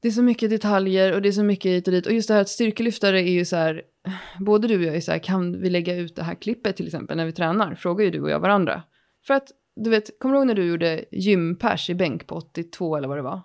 det 0.00 0.08
är 0.08 0.12
så 0.12 0.22
mycket 0.22 0.50
detaljer 0.50 1.12
och 1.14 1.22
det 1.22 1.28
är 1.28 1.32
så 1.32 1.42
mycket 1.42 1.70
hit 1.72 1.86
och 1.88 1.92
dit. 1.92 2.06
Och 2.06 2.12
just 2.12 2.28
det 2.28 2.34
här 2.34 2.40
att 2.40 2.48
styrkelyftare 2.48 3.20
är 3.20 3.32
ju 3.32 3.44
så 3.44 3.56
här, 3.56 3.82
både 4.40 4.68
du 4.68 4.76
och 4.76 4.82
jag 4.84 4.96
är 4.96 5.00
så 5.00 5.12
här, 5.12 5.18
kan 5.18 5.60
vi 5.60 5.70
lägga 5.70 5.96
ut 5.96 6.16
det 6.16 6.22
här 6.22 6.34
klippet 6.34 6.76
till 6.76 6.86
exempel 6.86 7.16
när 7.16 7.26
vi 7.26 7.32
tränar? 7.32 7.74
Frågar 7.74 8.04
ju 8.04 8.10
du 8.10 8.20
och 8.20 8.30
jag 8.30 8.40
varandra. 8.40 8.82
För 9.26 9.34
att, 9.34 9.48
du 9.76 9.90
vet, 9.90 10.18
kommer 10.18 10.32
du 10.34 10.38
ihåg 10.38 10.46
när 10.46 10.54
du 10.54 10.64
gjorde 10.66 11.04
gympers 11.12 11.90
i 11.90 11.94
bänk 11.94 12.26
på 12.26 12.34
82 12.34 12.96
eller 12.96 13.08
vad 13.08 13.18
det 13.18 13.22
var? 13.22 13.40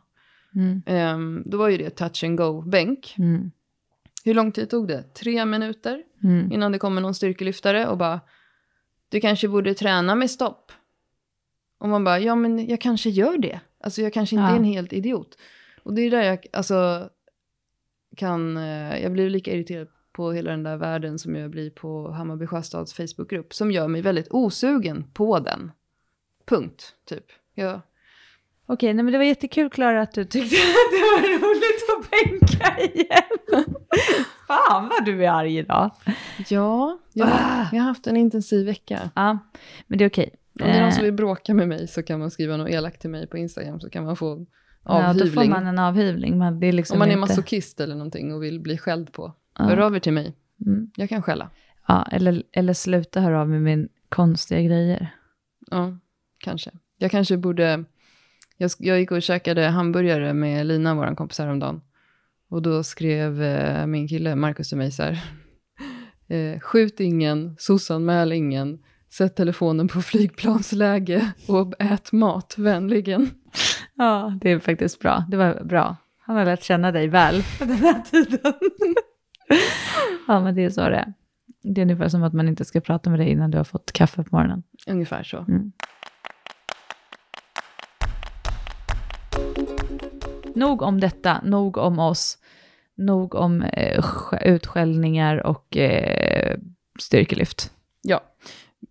Mm. 0.56 0.82
Ehm, 0.86 1.44
då 1.46 1.58
var 1.58 1.70
ju 1.70 1.78
det 1.78 1.90
touch 1.90 2.24
and 2.24 2.38
go-bänk. 2.38 3.16
Mm. 3.18 3.52
Hur 4.26 4.34
lång 4.34 4.52
tid 4.52 4.70
tog 4.70 4.88
det? 4.88 5.04
Tre 5.04 5.46
minuter 5.46 6.04
Mm. 6.24 6.52
innan 6.52 6.72
det 6.72 6.78
kommer 6.80 7.02
någon 7.02 7.14
styrkelyftare 7.16 7.88
och 7.88 7.98
bara, 7.98 8.20
du 9.10 9.20
kanske 9.20 9.48
borde 9.48 9.74
träna 9.74 10.16
med 10.16 10.32
stopp. 10.32 10.72
Och 11.80 11.90
man 11.90 12.04
bara, 12.04 12.20
ja 12.20 12.36
men 12.36 12.68
jag 12.68 12.82
kanske 12.82 13.10
gör 13.10 13.38
det. 13.38 13.60
Alltså 13.80 14.02
jag 14.02 14.14
kanske 14.14 14.36
inte 14.36 14.44
Ja. 14.44 14.52
är 14.52 14.56
en 14.56 14.64
helt 14.64 14.94
idiot. 14.94 15.38
Och 15.84 15.94
det 15.94 16.02
är 16.02 16.12
där 16.12 16.24
jag, 16.24 16.46
alltså, 16.54 17.10
kan, 18.18 18.58
eh, 18.58 18.98
jag 19.04 19.12
blir 19.12 19.30
lika 19.30 19.52
irriterad 19.54 19.88
på 20.12 20.32
hela 20.32 20.52
den 20.52 20.64
där 20.64 20.78
världen 20.78 21.20
som 21.20 21.36
jag 21.36 21.52
blir 21.52 21.70
på 21.70 22.12
Hammarby 22.12 22.48
Sjöstads 22.48 22.94
Facebookgrupp. 22.94 23.54
Som 23.54 23.72
gör 23.72 23.88
mig 23.88 24.02
väldigt 24.02 24.28
osugen 24.32 25.04
på 25.14 25.40
den. 25.40 25.72
Punkt, 26.46 26.96
typ. 27.06 27.26
Jag, 27.54 27.82
Okej, 28.66 28.94
nej, 28.94 29.04
men 29.04 29.12
det 29.12 29.18
var 29.18 29.26
jättekul 29.26 29.70
Klara 29.70 30.02
att 30.02 30.12
du 30.14 30.26
tyckte 30.26 30.56
att 30.56 30.92
det 30.92 30.98
var 31.00 31.40
roligt 31.40 31.84
att 31.90 32.12
bänka 32.12 32.82
igen. 32.94 33.66
Fan 34.48 34.90
vad 34.90 35.06
du 35.06 35.26
är 35.26 35.30
arg 35.32 35.58
idag. 35.58 35.92
ja, 36.50 37.00
jag, 37.14 37.30
Ah. 37.32 37.66
jag 37.72 37.80
har 37.80 37.88
haft 37.88 38.08
en 38.08 38.18
intensiv 38.18 38.66
vecka. 38.66 39.10
Ja, 39.16 39.38
men 39.88 39.98
det 39.98 40.04
är 40.06 40.10
okej. 40.10 40.30
Om 40.62 40.68
det 40.68 40.74
är 40.74 40.80
någon 40.80 40.90
Eh, 40.90 40.96
som 40.96 41.04
vill 41.04 41.14
bråka 41.14 41.54
med 41.54 41.68
mig 41.68 41.88
så 41.88 42.04
kan 42.04 42.20
man 42.20 42.32
skriva 42.32 42.58
något 42.58 42.70
elakt 42.70 43.02
till 43.02 43.10
mig 43.10 43.28
på 43.28 43.38
Instagram 43.38 43.80
så 43.80 43.90
kan 43.90 44.06
man 44.06 44.16
få 44.16 44.46
Ja, 44.86 44.92
då 44.92 45.10
avhyvling. 45.10 45.34
får 45.34 45.46
man 45.46 45.68
en 45.68 45.80
avhyvling. 45.80 46.38
Men 46.38 46.60
det 46.60 46.68
är 46.68 46.72
liksom 46.72 46.96
Om 46.96 47.00
man 47.00 47.08
är 47.08 47.14
inte... 47.14 47.20
masochist 47.20 47.80
eller 47.80 47.96
någonting 47.96 48.34
och 48.34 48.44
vill 48.44 48.60
bli 48.60 48.78
skälld 48.78 49.12
på. 49.12 49.34
Ja. 49.58 49.66
Hör 49.66 49.78
av 49.78 49.96
er 49.96 50.00
till 50.00 50.14
mig. 50.14 50.34
Mm. 50.66 50.92
Jag 50.96 51.10
kan 51.10 51.22
skälla. 51.22 51.50
Ja, 51.88 52.08
eller, 52.12 52.44
eller 52.52 52.74
sluta 52.74 53.22
höra 53.22 53.42
av 53.42 53.50
med 53.50 53.62
min 53.62 53.90
konstiga 54.10 54.62
grejer. 54.62 55.10
Ja, 55.72 55.98
kanske. 56.38 56.72
Jag 56.98 57.12
kanske 57.12 57.38
borde... 57.38 57.84
Jag, 58.58 58.72
jag 58.78 59.00
gick 59.00 59.12
och 59.12 59.22
käkade 59.22 59.68
hamburgare 59.68 60.34
med 60.34 60.66
Lina, 60.66 60.96
vår 60.96 61.16
kompis, 61.16 61.40
häromdagen. 61.40 61.82
Och 62.50 62.62
då 62.62 62.84
skrev 62.84 63.44
eh, 63.44 63.86
min 63.86 64.08
kille 64.08 64.36
Markus 64.36 64.70
till 64.70 64.78
mig 64.78 64.92
så 64.92 65.04
här. 65.04 65.24
Eh, 66.28 66.60
skjut 66.60 67.00
ingen, 67.00 67.56
sossanmäl 67.60 68.32
ingen, 68.32 68.80
sätt 69.14 69.36
telefonen 69.36 69.88
på 69.88 70.02
flygplansläge 70.12 71.32
och 71.48 71.74
ät 71.80 72.12
mat 72.12 72.56
vänligen. 72.58 73.30
Ja, 73.98 74.34
det 74.42 74.52
är 74.52 74.60
faktiskt 74.60 75.00
bra. 75.00 75.26
Det 75.30 75.38
var 75.38 75.64
bra. 75.64 75.96
Han 76.26 76.36
har 76.36 76.46
lärt 76.46 76.64
känna 76.64 76.92
dig 76.92 77.08
väl 77.08 77.44
den 77.60 77.72
här 77.72 78.02
tiden. 78.02 78.54
ja, 80.28 80.40
men 80.40 80.56
det 80.56 80.64
är 80.64 80.70
så 80.70 80.90
det 80.90 80.96
är. 80.98 81.14
Det 81.64 81.82
är 81.82 81.84
ungefär 81.86 82.10
som 82.10 82.24
att 82.24 82.34
man 82.34 82.48
inte 82.48 82.66
ska 82.66 82.82
prata 82.82 83.10
med 83.10 83.20
dig 83.20 83.30
innan 83.30 83.52
du 83.52 83.58
har 83.58 83.66
fått 83.66 83.92
kaffe 83.92 84.24
på 84.24 84.36
morgonen. 84.36 84.64
Ungefär 84.88 85.24
så. 85.24 85.38
Mm. 85.38 85.72
Nog 90.56 90.82
om 90.82 91.00
detta, 91.00 91.42
nog 91.44 91.78
om 91.78 92.00
oss, 92.00 92.38
nog 92.96 93.36
om 93.36 93.62
eh, 93.62 94.00
sk- 94.02 94.44
utskällningar 94.44 95.38
och 95.48 95.78
eh, 95.78 96.58
styrkelyft. 97.00 97.72
Ja. 98.02 98.22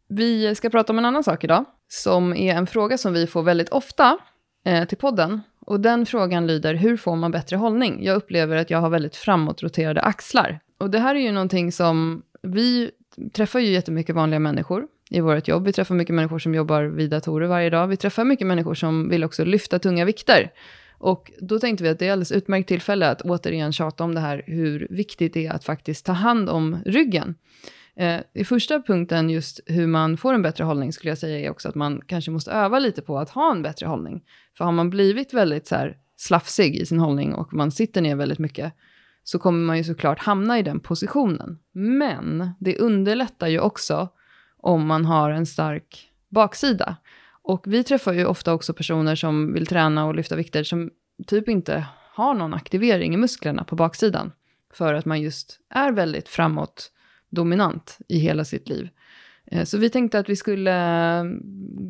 Vi 0.08 0.54
ska 0.54 0.70
prata 0.70 0.92
om 0.92 0.98
en 0.98 1.04
annan 1.04 1.24
sak 1.24 1.44
idag, 1.44 1.64
som 1.88 2.34
är 2.36 2.54
en 2.54 2.66
fråga 2.66 2.98
som 2.98 3.12
vi 3.12 3.26
får 3.26 3.42
väldigt 3.42 3.68
ofta 3.68 4.18
eh, 4.64 4.84
till 4.84 4.98
podden. 4.98 5.40
Och 5.66 5.80
den 5.80 6.06
frågan 6.06 6.46
lyder, 6.46 6.74
hur 6.74 6.96
får 6.96 7.16
man 7.16 7.30
bättre 7.30 7.56
hållning? 7.56 8.04
Jag 8.04 8.16
upplever 8.16 8.56
att 8.56 8.70
jag 8.70 8.78
har 8.78 8.90
väldigt 8.90 9.16
framåtroterade 9.16 10.00
axlar. 10.00 10.60
Och 10.78 10.90
det 10.90 10.98
här 10.98 11.14
är 11.14 11.20
ju 11.20 11.32
någonting 11.32 11.72
som, 11.72 12.22
vi 12.42 12.90
träffar 13.32 13.60
ju 13.60 13.72
jättemycket 13.72 14.14
vanliga 14.14 14.40
människor 14.40 14.86
i 15.10 15.20
vårt 15.20 15.48
jobb. 15.48 15.64
Vi 15.64 15.72
träffar 15.72 15.94
mycket 15.94 16.14
människor 16.14 16.38
som 16.38 16.54
jobbar 16.54 16.82
vid 16.82 17.10
datorer 17.10 17.46
varje 17.46 17.70
dag. 17.70 17.88
Vi 17.88 17.96
träffar 17.96 18.24
mycket 18.24 18.46
människor 18.46 18.74
som 18.74 19.08
vill 19.08 19.24
också 19.24 19.44
lyfta 19.44 19.78
tunga 19.78 20.04
vikter. 20.04 20.50
Och 20.98 21.32
då 21.40 21.58
tänkte 21.58 21.84
vi 21.84 21.90
att 21.90 21.98
det 21.98 22.08
är 22.08 22.12
alldeles 22.12 22.32
utmärkt 22.32 22.68
tillfälle 22.68 23.08
att 23.08 23.22
återigen 23.22 23.72
tjata 23.72 24.04
om 24.04 24.14
det 24.14 24.20
här, 24.20 24.42
hur 24.46 24.86
viktigt 24.90 25.34
det 25.34 25.46
är 25.46 25.52
att 25.52 25.64
faktiskt 25.64 26.06
ta 26.06 26.12
hand 26.12 26.48
om 26.48 26.78
ryggen. 26.86 27.34
Eh, 27.96 28.20
I 28.34 28.44
första 28.44 28.82
punkten, 28.82 29.30
just 29.30 29.60
hur 29.66 29.86
man 29.86 30.16
får 30.16 30.34
en 30.34 30.42
bättre 30.42 30.64
hållning, 30.64 30.92
skulle 30.92 31.10
jag 31.10 31.18
säga 31.18 31.38
är 31.38 31.50
också 31.50 31.68
att 31.68 31.74
man 31.74 32.02
kanske 32.06 32.30
måste 32.30 32.50
öva 32.50 32.78
lite 32.78 33.02
på 33.02 33.18
att 33.18 33.30
ha 33.30 33.52
en 33.52 33.62
bättre 33.62 33.86
hållning. 33.86 34.22
För 34.58 34.64
har 34.64 34.72
man 34.72 34.90
blivit 34.90 35.34
väldigt 35.34 35.66
så 35.66 35.74
här, 35.74 35.96
slafsig 36.16 36.76
i 36.76 36.86
sin 36.86 36.98
hållning 36.98 37.34
och 37.34 37.54
man 37.54 37.70
sitter 37.70 38.00
ner 38.00 38.16
väldigt 38.16 38.38
mycket, 38.38 38.72
så 39.24 39.38
kommer 39.38 39.66
man 39.66 39.78
ju 39.78 39.84
såklart 39.84 40.18
hamna 40.18 40.58
i 40.58 40.62
den 40.62 40.80
positionen. 40.80 41.58
Men 41.72 42.50
det 42.60 42.78
underlättar 42.78 43.48
ju 43.48 43.60
också 43.60 44.08
om 44.56 44.86
man 44.86 45.04
har 45.04 45.30
en 45.30 45.46
stark 45.46 46.10
baksida. 46.28 46.96
Och 47.42 47.64
vi 47.66 47.84
träffar 47.84 48.12
ju 48.12 48.26
ofta 48.26 48.52
också 48.52 48.74
personer 48.74 49.14
som 49.14 49.52
vill 49.52 49.66
träna 49.66 50.06
och 50.06 50.14
lyfta 50.14 50.36
vikter 50.36 50.64
som 50.64 50.90
typ 51.26 51.48
inte 51.48 51.86
har 52.14 52.34
någon 52.34 52.54
aktivering 52.54 53.14
i 53.14 53.16
musklerna 53.16 53.64
på 53.64 53.76
baksidan. 53.76 54.32
För 54.74 54.94
att 54.94 55.04
man 55.04 55.20
just 55.20 55.60
är 55.70 55.92
väldigt 55.92 56.28
framåt 56.28 56.90
dominant 57.32 57.98
i 58.08 58.18
hela 58.18 58.44
sitt 58.44 58.68
liv. 58.68 58.88
Eh, 59.46 59.64
så 59.64 59.78
vi 59.78 59.90
tänkte 59.90 60.18
att 60.18 60.28
vi 60.28 60.36
skulle 60.36 60.72
eh, 61.18 61.24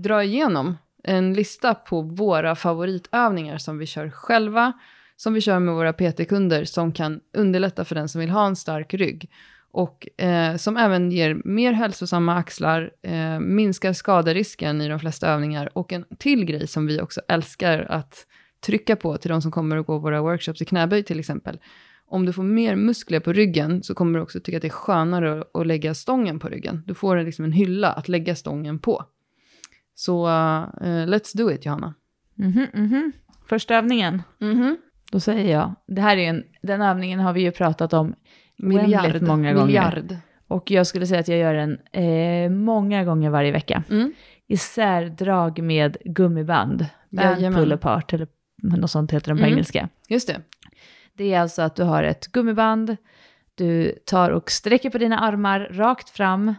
dra 0.02 0.24
igenom 0.24 0.76
en 1.04 1.34
lista 1.34 1.74
på 1.74 2.02
våra 2.02 2.54
favoritövningar 2.54 3.58
som 3.58 3.78
vi 3.78 3.86
kör 3.86 4.10
själva, 4.10 4.72
som 5.16 5.34
vi 5.34 5.40
kör 5.40 5.58
med 5.58 5.74
våra 5.74 5.92
PT-kunder, 5.92 6.64
som 6.64 6.92
kan 6.92 7.20
underlätta 7.36 7.84
för 7.84 7.94
den 7.94 8.08
som 8.08 8.20
vill 8.20 8.30
ha 8.30 8.46
en 8.46 8.56
stark 8.56 8.94
rygg. 8.94 9.30
Och 9.72 10.20
eh, 10.20 10.56
som 10.56 10.76
även 10.76 11.12
ger 11.12 11.42
mer 11.44 11.72
hälsosamma 11.72 12.36
axlar, 12.36 12.90
eh, 13.02 13.40
minskar 13.40 13.92
skaderisken 13.92 14.80
i 14.80 14.88
de 14.88 15.00
flesta 15.00 15.28
övningar. 15.28 15.70
Och 15.72 15.92
en 15.92 16.04
till 16.18 16.44
grej 16.44 16.66
som 16.66 16.86
vi 16.86 17.00
också 17.00 17.20
älskar 17.28 17.86
att 17.88 18.26
trycka 18.66 18.96
på 18.96 19.16
till 19.16 19.30
de 19.30 19.42
som 19.42 19.50
kommer 19.50 19.76
och 19.76 19.86
går 19.86 20.00
våra 20.00 20.22
workshops 20.22 20.62
i 20.62 20.64
knäböj 20.64 21.02
till 21.02 21.20
exempel. 21.20 21.58
Om 22.12 22.26
du 22.26 22.32
får 22.32 22.42
mer 22.42 22.76
muskler 22.76 23.20
på 23.20 23.32
ryggen 23.32 23.82
så 23.82 23.94
kommer 23.94 24.18
du 24.18 24.22
också 24.22 24.40
tycka 24.40 24.56
att 24.56 24.62
det 24.62 24.68
är 24.68 24.70
skönare 24.70 25.44
att- 25.54 25.66
lägga 25.66 25.94
stången 25.94 26.38
på 26.38 26.48
ryggen. 26.48 26.82
Du 26.86 26.94
får 26.94 27.16
liksom 27.16 27.44
en 27.44 27.52
hylla 27.52 27.92
att 27.92 28.08
lägga 28.08 28.34
stången 28.34 28.78
på. 28.78 29.04
Så 29.94 30.26
eh, 30.26 31.06
let's 31.06 31.36
do 31.36 31.50
it, 31.50 31.66
Johanna. 31.66 31.94
Mhm, 32.34 32.66
mhm. 32.74 33.12
Första 33.48 33.74
övningen, 33.74 34.22
Mhm. 34.40 34.76
då 35.12 35.20
säger 35.20 35.52
jag, 35.52 35.74
det 35.86 36.00
här 36.00 36.16
är 36.16 36.28
en, 36.28 36.42
den 36.62 36.82
övningen 36.82 37.20
har 37.20 37.32
vi 37.32 37.40
ju 37.40 37.50
pratat 37.50 37.92
om 37.92 38.14
Miljard. 38.58 39.22
många 39.22 39.52
gånger. 39.52 39.66
Miljard. 39.66 40.16
Och 40.48 40.70
jag 40.70 40.86
skulle 40.86 41.06
säga 41.06 41.20
att 41.20 41.28
jag 41.28 41.38
gör 41.38 41.54
den 41.54 41.78
eh, 41.92 42.50
många 42.50 43.04
gånger 43.04 43.30
varje 43.30 43.52
vecka. 43.52 43.82
Mm. 43.90 44.12
Isärdrag 44.48 45.62
med 45.62 45.96
gummiband. 46.04 46.86
Band 47.10 47.36
Jajamän. 47.38 47.60
pull 47.60 47.72
apart, 47.72 48.12
eller 48.12 48.26
något 48.62 48.90
sånt 48.90 49.12
heter 49.12 49.28
den 49.28 49.36
på 49.36 49.42
Mm. 49.42 49.52
engelska. 49.52 49.88
Just 50.08 50.28
det. 50.28 50.40
Det 51.16 51.34
är 51.34 51.40
alltså 51.40 51.62
att 51.62 51.76
du 51.76 51.82
har 51.82 52.02
ett 52.02 52.26
gummiband, 52.26 52.96
du 53.54 53.92
tar 54.06 54.30
och 54.30 54.50
sträcker 54.50 54.90
på 54.90 54.98
dina 54.98 55.18
armar 55.18 55.68
rakt 55.72 56.10
fram, 56.10 56.54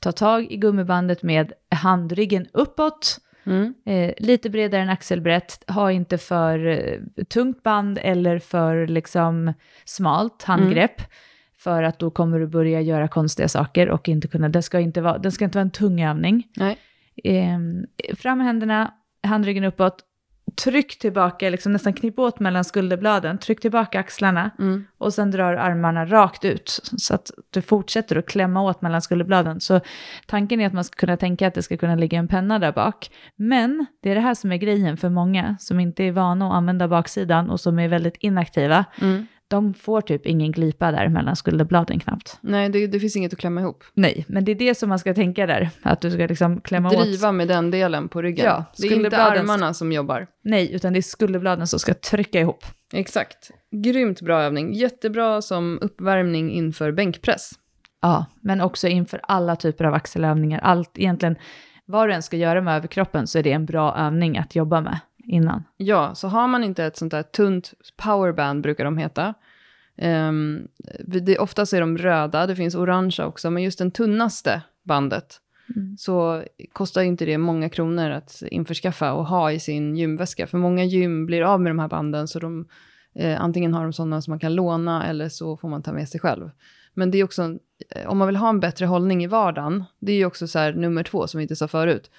tar 0.00 0.12
tag 0.12 0.52
i 0.52 0.56
gummibandet 0.56 1.22
med 1.22 1.52
handryggen 1.70 2.46
uppåt, 2.52 3.18
Mm. 3.44 3.74
eh, 3.86 4.14
lite 4.18 4.50
bredare 4.50 4.82
än 4.82 4.88
axelbrett, 4.90 5.64
ha 5.70 5.92
inte 5.92 6.18
för 6.18 6.66
eh, 6.66 7.24
tungt 7.28 7.62
band 7.62 7.98
eller 8.02 8.38
för 8.38 8.86
liksom 8.86 9.52
smalt 9.84 10.42
handgrepp. 10.42 11.00
För 11.58 11.82
att 11.82 11.98
då 11.98 12.10
kommer 12.10 12.38
du 12.38 12.46
börja 12.46 12.80
göra 12.80 13.08
konstiga 13.08 13.48
saker 13.48 13.88
och 13.90 14.08
inte 14.08 14.28
kunna, 14.28 14.48
det 14.48 14.62
ska 14.62 14.80
inte 14.80 15.00
vara, 15.00 15.18
det 15.18 15.30
ska 15.30 15.44
inte 15.44 15.58
vara 15.58 15.62
en 15.64 15.70
tung 15.70 16.02
övning. 16.02 16.48
Nej. 16.56 16.78
Eh, 17.24 17.58
fram 18.16 18.38
med 18.38 18.46
händerna, 18.46 18.94
handryggen 19.22 19.64
uppåt, 19.64 20.04
tryck 20.54 20.98
tillbaka, 20.98 21.50
liksom 21.50 21.72
nästan 21.72 21.92
knip 21.92 22.18
åt 22.18 22.40
mellan 22.40 22.64
skulderbladen, 22.64 23.38
tryck 23.38 23.60
tillbaka 23.60 24.00
axlarna 24.00 24.50
Mm. 24.58 24.84
och 24.98 25.14
sen 25.14 25.30
drar 25.30 25.54
armarna 25.54 26.06
rakt 26.06 26.44
ut 26.44 26.80
så 26.96 27.14
att 27.14 27.30
du 27.50 27.62
fortsätter 27.62 28.16
att 28.16 28.26
klämma 28.26 28.62
åt 28.62 28.82
mellan 28.82 29.02
skulderbladen. 29.02 29.60
Så 29.60 29.80
tanken 30.26 30.60
är 30.60 30.66
att 30.66 30.72
man 30.72 30.84
ska 30.84 30.96
kunna 30.96 31.16
tänka 31.16 31.46
att 31.46 31.54
det 31.54 31.62
ska 31.62 31.76
kunna 31.76 31.94
ligga 31.94 32.18
en 32.18 32.28
penna 32.28 32.58
där 32.58 32.72
bak. 32.72 33.10
Men 33.36 33.86
det 34.02 34.10
är 34.10 34.14
det 34.14 34.20
här 34.20 34.34
som 34.34 34.52
är 34.52 34.56
grejen 34.56 34.96
för 34.96 35.08
många 35.08 35.56
som 35.60 35.80
inte 35.80 36.04
är 36.04 36.12
vana 36.12 36.46
att 36.46 36.52
använda 36.54 36.88
baksidan 36.88 37.50
och 37.50 37.60
som 37.60 37.78
är 37.78 37.88
väldigt 37.88 38.16
inaktiva. 38.20 38.84
Mm. 39.00 39.26
De 39.52 39.74
får 39.74 40.00
typ 40.00 40.26
ingen 40.26 40.52
glipa 40.52 40.92
där 40.92 41.08
mellan 41.08 41.36
skulderbladen 41.36 42.00
knappt. 42.00 42.38
Nej, 42.40 42.68
det, 42.68 42.86
det 42.86 43.00
finns 43.00 43.16
inget 43.16 43.32
att 43.32 43.38
klämma 43.38 43.60
ihop. 43.60 43.84
Nej, 43.94 44.24
men 44.28 44.44
det 44.44 44.52
är 44.52 44.56
det 44.56 44.74
som 44.74 44.88
man 44.88 44.98
ska 44.98 45.14
tänka 45.14 45.46
där. 45.46 45.70
Att 45.82 46.00
du 46.00 46.10
ska 46.10 46.26
liksom 46.26 46.60
klämma 46.60 46.88
åt. 46.88 47.02
Driva 47.02 47.32
med 47.32 47.48
den 47.48 47.70
delen 47.70 48.08
på 48.08 48.22
ryggen. 48.22 48.46
Ja, 48.46 48.64
det 48.78 48.86
är 48.86 48.92
inte 48.92 49.22
armarna 49.22 49.74
som 49.74 49.92
jobbar. 49.92 50.26
Nej, 50.42 50.72
utan 50.72 50.92
det 50.92 50.98
är 50.98 51.02
skulderbladen 51.02 51.66
som 51.66 51.78
ska 51.78 51.94
trycka 51.94 52.40
ihop. 52.40 52.64
Exakt. 52.92 53.50
Grymt 53.70 54.20
bra 54.20 54.42
övning. 54.42 54.72
Jättebra 54.72 55.42
som 55.42 55.78
uppvärmning 55.82 56.52
inför 56.52 56.92
bänkpress. 56.92 57.50
Ja, 58.02 58.26
men 58.40 58.60
också 58.60 58.88
inför 58.88 59.20
alla 59.22 59.56
typer 59.56 59.84
av 59.84 59.94
axelövningar. 59.94 60.60
Allt 60.60 60.98
egentligen, 60.98 61.36
vad 61.84 62.08
du 62.08 62.12
än 62.12 62.22
ska 62.22 62.36
göra 62.36 62.60
med 62.60 62.76
överkroppen 62.76 63.26
så 63.26 63.38
är 63.38 63.42
det 63.42 63.52
en 63.52 63.66
bra 63.66 63.96
övning 63.96 64.38
att 64.38 64.54
jobba 64.54 64.80
med 64.80 64.98
innan. 65.24 65.64
Ja, 65.76 66.14
så 66.14 66.28
har 66.28 66.48
man 66.48 66.64
inte 66.64 66.84
ett 66.84 66.96
sånt 66.96 67.10
där 67.10 67.22
tunt 67.22 67.72
powerband 67.96 68.62
brukar 68.62 68.84
de 68.84 68.98
heta. 68.98 69.34
Um, 69.96 70.68
det, 71.04 71.38
oftast 71.38 71.72
är 71.72 71.80
de 71.80 71.98
röda, 71.98 72.46
det 72.46 72.56
finns 72.56 72.74
orangea 72.74 73.26
också, 73.26 73.50
men 73.50 73.62
just 73.62 73.78
den 73.78 73.90
tunnaste 73.90 74.62
bandet 74.82 75.40
mm. 75.76 75.96
så 75.98 76.42
kostar 76.72 77.02
inte 77.02 77.24
det 77.24 77.38
många 77.38 77.68
kronor 77.68 78.10
att 78.10 78.42
införskaffa 78.50 79.12
och 79.12 79.26
ha 79.26 79.52
i 79.52 79.60
sin 79.60 79.96
gymväska. 79.96 80.46
För 80.46 80.58
många 80.58 80.84
gym 80.84 81.26
blir 81.26 81.42
av 81.42 81.60
med 81.60 81.70
de 81.70 81.78
här 81.78 81.88
banden 81.88 82.28
så 82.28 82.38
de 82.38 82.68
eh, 83.14 83.40
antingen 83.40 83.74
har 83.74 83.82
de 83.82 83.92
sådana 83.92 84.22
som 84.22 84.30
man 84.30 84.38
kan 84.38 84.54
låna 84.54 85.06
eller 85.06 85.28
så 85.28 85.56
får 85.56 85.68
man 85.68 85.82
ta 85.82 85.92
med 85.92 86.08
sig 86.08 86.20
själv. 86.20 86.50
Men 86.94 87.10
det 87.10 87.18
är 87.18 87.24
också, 87.24 87.58
om 88.06 88.18
man 88.18 88.28
vill 88.28 88.36
ha 88.36 88.48
en 88.48 88.60
bättre 88.60 88.86
hållning 88.86 89.24
i 89.24 89.26
vardagen, 89.26 89.84
det 89.98 90.12
är 90.12 90.16
ju 90.16 90.26
också 90.26 90.46
så 90.46 90.70
nummer 90.70 91.02
två 91.02 91.26
som 91.26 91.38
vi 91.38 91.42
inte 91.42 91.56
sa 91.56 91.68
förut, 91.68 92.10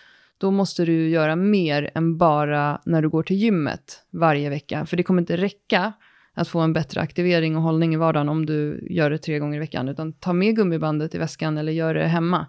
då 0.44 0.52
måste 0.52 0.86
du 0.86 1.10
göra 1.10 1.36
mer 1.36 1.92
än 1.96 2.18
bara 2.18 2.82
när 2.86 3.02
du 3.02 3.10
går 3.10 3.24
till 3.24 3.36
gymmet 3.36 4.06
varje 4.12 4.50
vecka. 4.50 4.86
För 4.86 4.98
det 4.98 5.04
kommer 5.04 5.22
inte 5.22 5.38
räcka 5.38 5.94
att 6.34 6.48
få 6.48 6.60
en 6.60 6.74
bättre 6.74 7.02
aktivering 7.02 7.56
och 7.56 7.62
hållning 7.62 7.94
i 7.94 7.98
vardagen 7.98 8.30
om 8.30 8.46
du 8.46 8.88
gör 8.90 9.10
det 9.10 9.18
tre 9.18 9.40
gånger 9.40 9.58
i 9.58 9.60
veckan, 9.60 9.90
utan 9.90 10.14
ta 10.14 10.34
med 10.34 10.56
gummibandet 10.56 11.16
i 11.16 11.18
väskan 11.18 11.58
eller 11.58 11.72
gör 11.72 11.94
det 11.94 12.08
hemma 12.08 12.48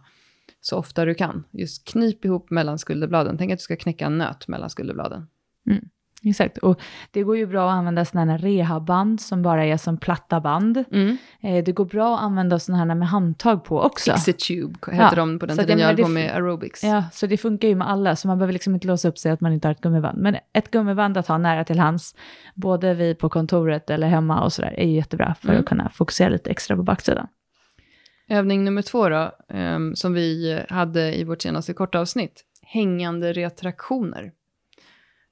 så 0.60 0.76
ofta 0.76 1.04
du 1.04 1.14
kan. 1.14 1.44
Just 1.50 1.88
knip 1.88 2.24
ihop 2.24 2.50
mellan 2.50 2.78
skulderbladen. 2.78 3.38
Tänk 3.38 3.52
att 3.52 3.58
du 3.58 3.62
ska 3.62 3.76
knäcka 3.76 4.06
en 4.06 4.18
nöt 4.18 4.48
mellan 4.48 4.70
skulderbladen. 4.70 5.26
Mm. 5.70 5.88
Exakt, 6.30 6.58
och 6.58 6.80
det 7.10 7.22
går 7.22 7.36
ju 7.36 7.46
bra 7.46 7.70
att 7.70 7.74
använda 7.74 8.04
sådana 8.04 8.32
här 8.32 8.38
rehabband 8.38 9.20
som 9.20 9.42
bara 9.42 9.64
är 9.64 9.76
som 9.76 9.96
platta 9.96 10.40
band. 10.40 10.84
Mm. 10.92 11.16
Eh, 11.40 11.64
det 11.64 11.72
går 11.72 11.84
bra 11.84 12.16
att 12.16 12.22
använda 12.22 12.58
sådana 12.58 12.84
här 12.84 12.94
med 12.94 13.08
handtag 13.08 13.64
på 13.64 13.80
också. 13.80 14.10
Exitube 14.10 14.74
heter 14.86 15.04
ja. 15.04 15.14
de 15.14 15.38
på 15.38 15.46
den 15.46 15.56
tiden 15.56 15.78
jag 15.78 15.86
höll 15.86 15.96
på 15.96 16.08
med 16.08 16.34
aerobics. 16.34 16.84
Ja, 16.84 17.04
så 17.12 17.26
det 17.26 17.36
funkar 17.36 17.68
ju 17.68 17.74
med 17.74 17.90
alla, 17.90 18.16
så 18.16 18.28
man 18.28 18.38
behöver 18.38 18.52
liksom 18.52 18.74
inte 18.74 18.86
låsa 18.86 19.08
upp 19.08 19.18
sig 19.18 19.32
att 19.32 19.40
man 19.40 19.52
inte 19.52 19.68
har 19.68 19.72
ett 19.72 19.80
gummiband. 19.80 20.18
Men 20.18 20.36
ett 20.52 20.70
gummiband 20.70 21.16
att 21.16 21.28
ha 21.28 21.38
nära 21.38 21.64
till 21.64 21.78
hands, 21.78 22.14
både 22.54 22.94
vi 22.94 23.14
på 23.14 23.28
kontoret 23.28 23.90
eller 23.90 24.06
hemma 24.06 24.42
och 24.42 24.52
sådär, 24.52 24.74
är 24.78 24.86
ju 24.86 24.94
jättebra 24.94 25.34
för 25.40 25.48
mm. 25.48 25.60
att 25.60 25.66
kunna 25.66 25.90
fokusera 25.90 26.28
lite 26.28 26.50
extra 26.50 26.76
på 26.76 26.82
backsidan. 26.82 27.26
Övning 28.28 28.64
nummer 28.64 28.82
två 28.82 29.08
då, 29.08 29.32
um, 29.48 29.96
som 29.96 30.12
vi 30.12 30.60
hade 30.68 31.18
i 31.18 31.24
vårt 31.24 31.42
senaste 31.42 31.72
korta 31.72 32.00
avsnitt, 32.00 32.44
hängande 32.62 33.32
retraktioner. 33.32 34.32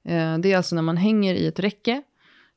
Eh, 0.05 0.37
det 0.37 0.51
är 0.51 0.57
alltså 0.57 0.75
när 0.75 0.81
man 0.81 0.97
hänger 0.97 1.35
i 1.35 1.47
ett 1.47 1.59
räcke 1.59 2.01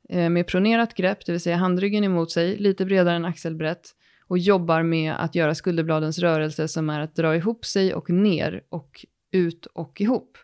eh, 0.08 0.30
med 0.30 0.46
pronerat 0.46 0.94
grepp, 0.94 1.26
det 1.26 1.32
vill 1.32 1.40
säga 1.40 1.56
handryggen 1.56 2.04
emot 2.04 2.30
sig, 2.30 2.56
lite 2.56 2.84
bredare 2.84 3.16
än 3.16 3.24
axelbrett 3.24 3.94
och 4.28 4.38
jobbar 4.38 4.82
med 4.82 5.14
att 5.14 5.34
göra 5.34 5.54
skulderbladens 5.54 6.18
rörelse 6.18 6.68
som 6.68 6.90
är 6.90 7.00
att 7.00 7.14
dra 7.14 7.36
ihop 7.36 7.64
sig 7.64 7.94
och 7.94 8.10
ner 8.10 8.62
och 8.68 9.06
ut 9.32 9.66
och 9.66 10.00
ihop. 10.00 10.38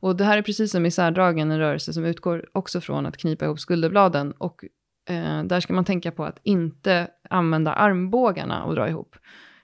Och 0.00 0.16
det 0.16 0.24
här 0.24 0.38
är 0.38 0.42
precis 0.42 0.72
som 0.72 0.86
isärdragen, 0.86 1.50
en 1.50 1.58
rörelse 1.58 1.92
som 1.92 2.04
utgår 2.04 2.48
också 2.52 2.80
från 2.80 3.06
att 3.06 3.16
knipa 3.16 3.44
ihop 3.44 3.60
skulderbladen. 3.60 4.32
Och 4.32 4.64
eh, 5.08 5.44
där 5.44 5.60
ska 5.60 5.72
man 5.72 5.84
tänka 5.84 6.10
på 6.10 6.24
att 6.24 6.40
inte 6.42 7.08
använda 7.30 7.72
armbågarna 7.72 8.64
och 8.64 8.74
dra 8.74 8.88
ihop. 8.88 9.16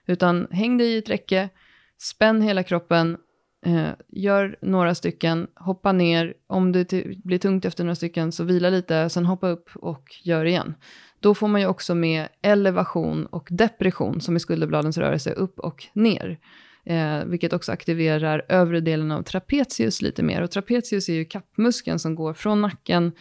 Utan 0.05 0.47
häng 0.51 0.77
dig 0.77 0.87
i 0.87 0.97
ett 0.97 1.09
räcke, 1.09 1.49
spänn 1.97 2.41
hela 2.41 2.63
kroppen 2.63 3.17
Eh, 3.65 3.89
gör 4.07 4.57
några 4.61 4.95
stycken, 4.95 5.47
hoppa 5.55 5.91
ner. 5.91 6.33
Om 6.47 6.71
det 6.71 7.03
blir 7.23 7.37
tungt 7.37 7.65
efter 7.65 7.83
några 7.83 7.95
stycken 7.95 8.31
så 8.31 8.43
vila 8.43 8.69
lite, 8.69 9.09
sen 9.09 9.25
hoppa 9.25 9.47
upp 9.47 9.69
och 9.75 10.03
gör 10.23 10.45
igen. 10.45 10.75
Då 11.19 11.35
får 11.35 11.47
man 11.47 11.61
ju 11.61 11.67
också 11.67 11.95
med 11.95 12.27
elevation 12.41 13.25
och 13.25 13.47
depression 13.51 14.21
som 14.21 14.35
är 14.35 14.39
skulderbladens 14.39 14.97
rörelse 14.97 15.31
upp 15.31 15.59
och 15.59 15.83
ner. 15.93 16.39
Eh, 16.85 17.25
vilket 17.25 17.53
också 17.53 17.71
aktiverar 17.71 18.45
övre 18.49 18.79
delen 18.79 19.11
av 19.11 19.23
trapezius 19.23 20.01
lite 20.01 20.23
mer. 20.23 20.41
Och 20.41 20.51
trapezius 20.51 21.09
är 21.09 21.13
ju 21.13 21.25
kappmuskeln 21.25 21.99
som 21.99 22.15
går 22.15 22.33
från 22.33 22.61
nacken, 22.61 23.11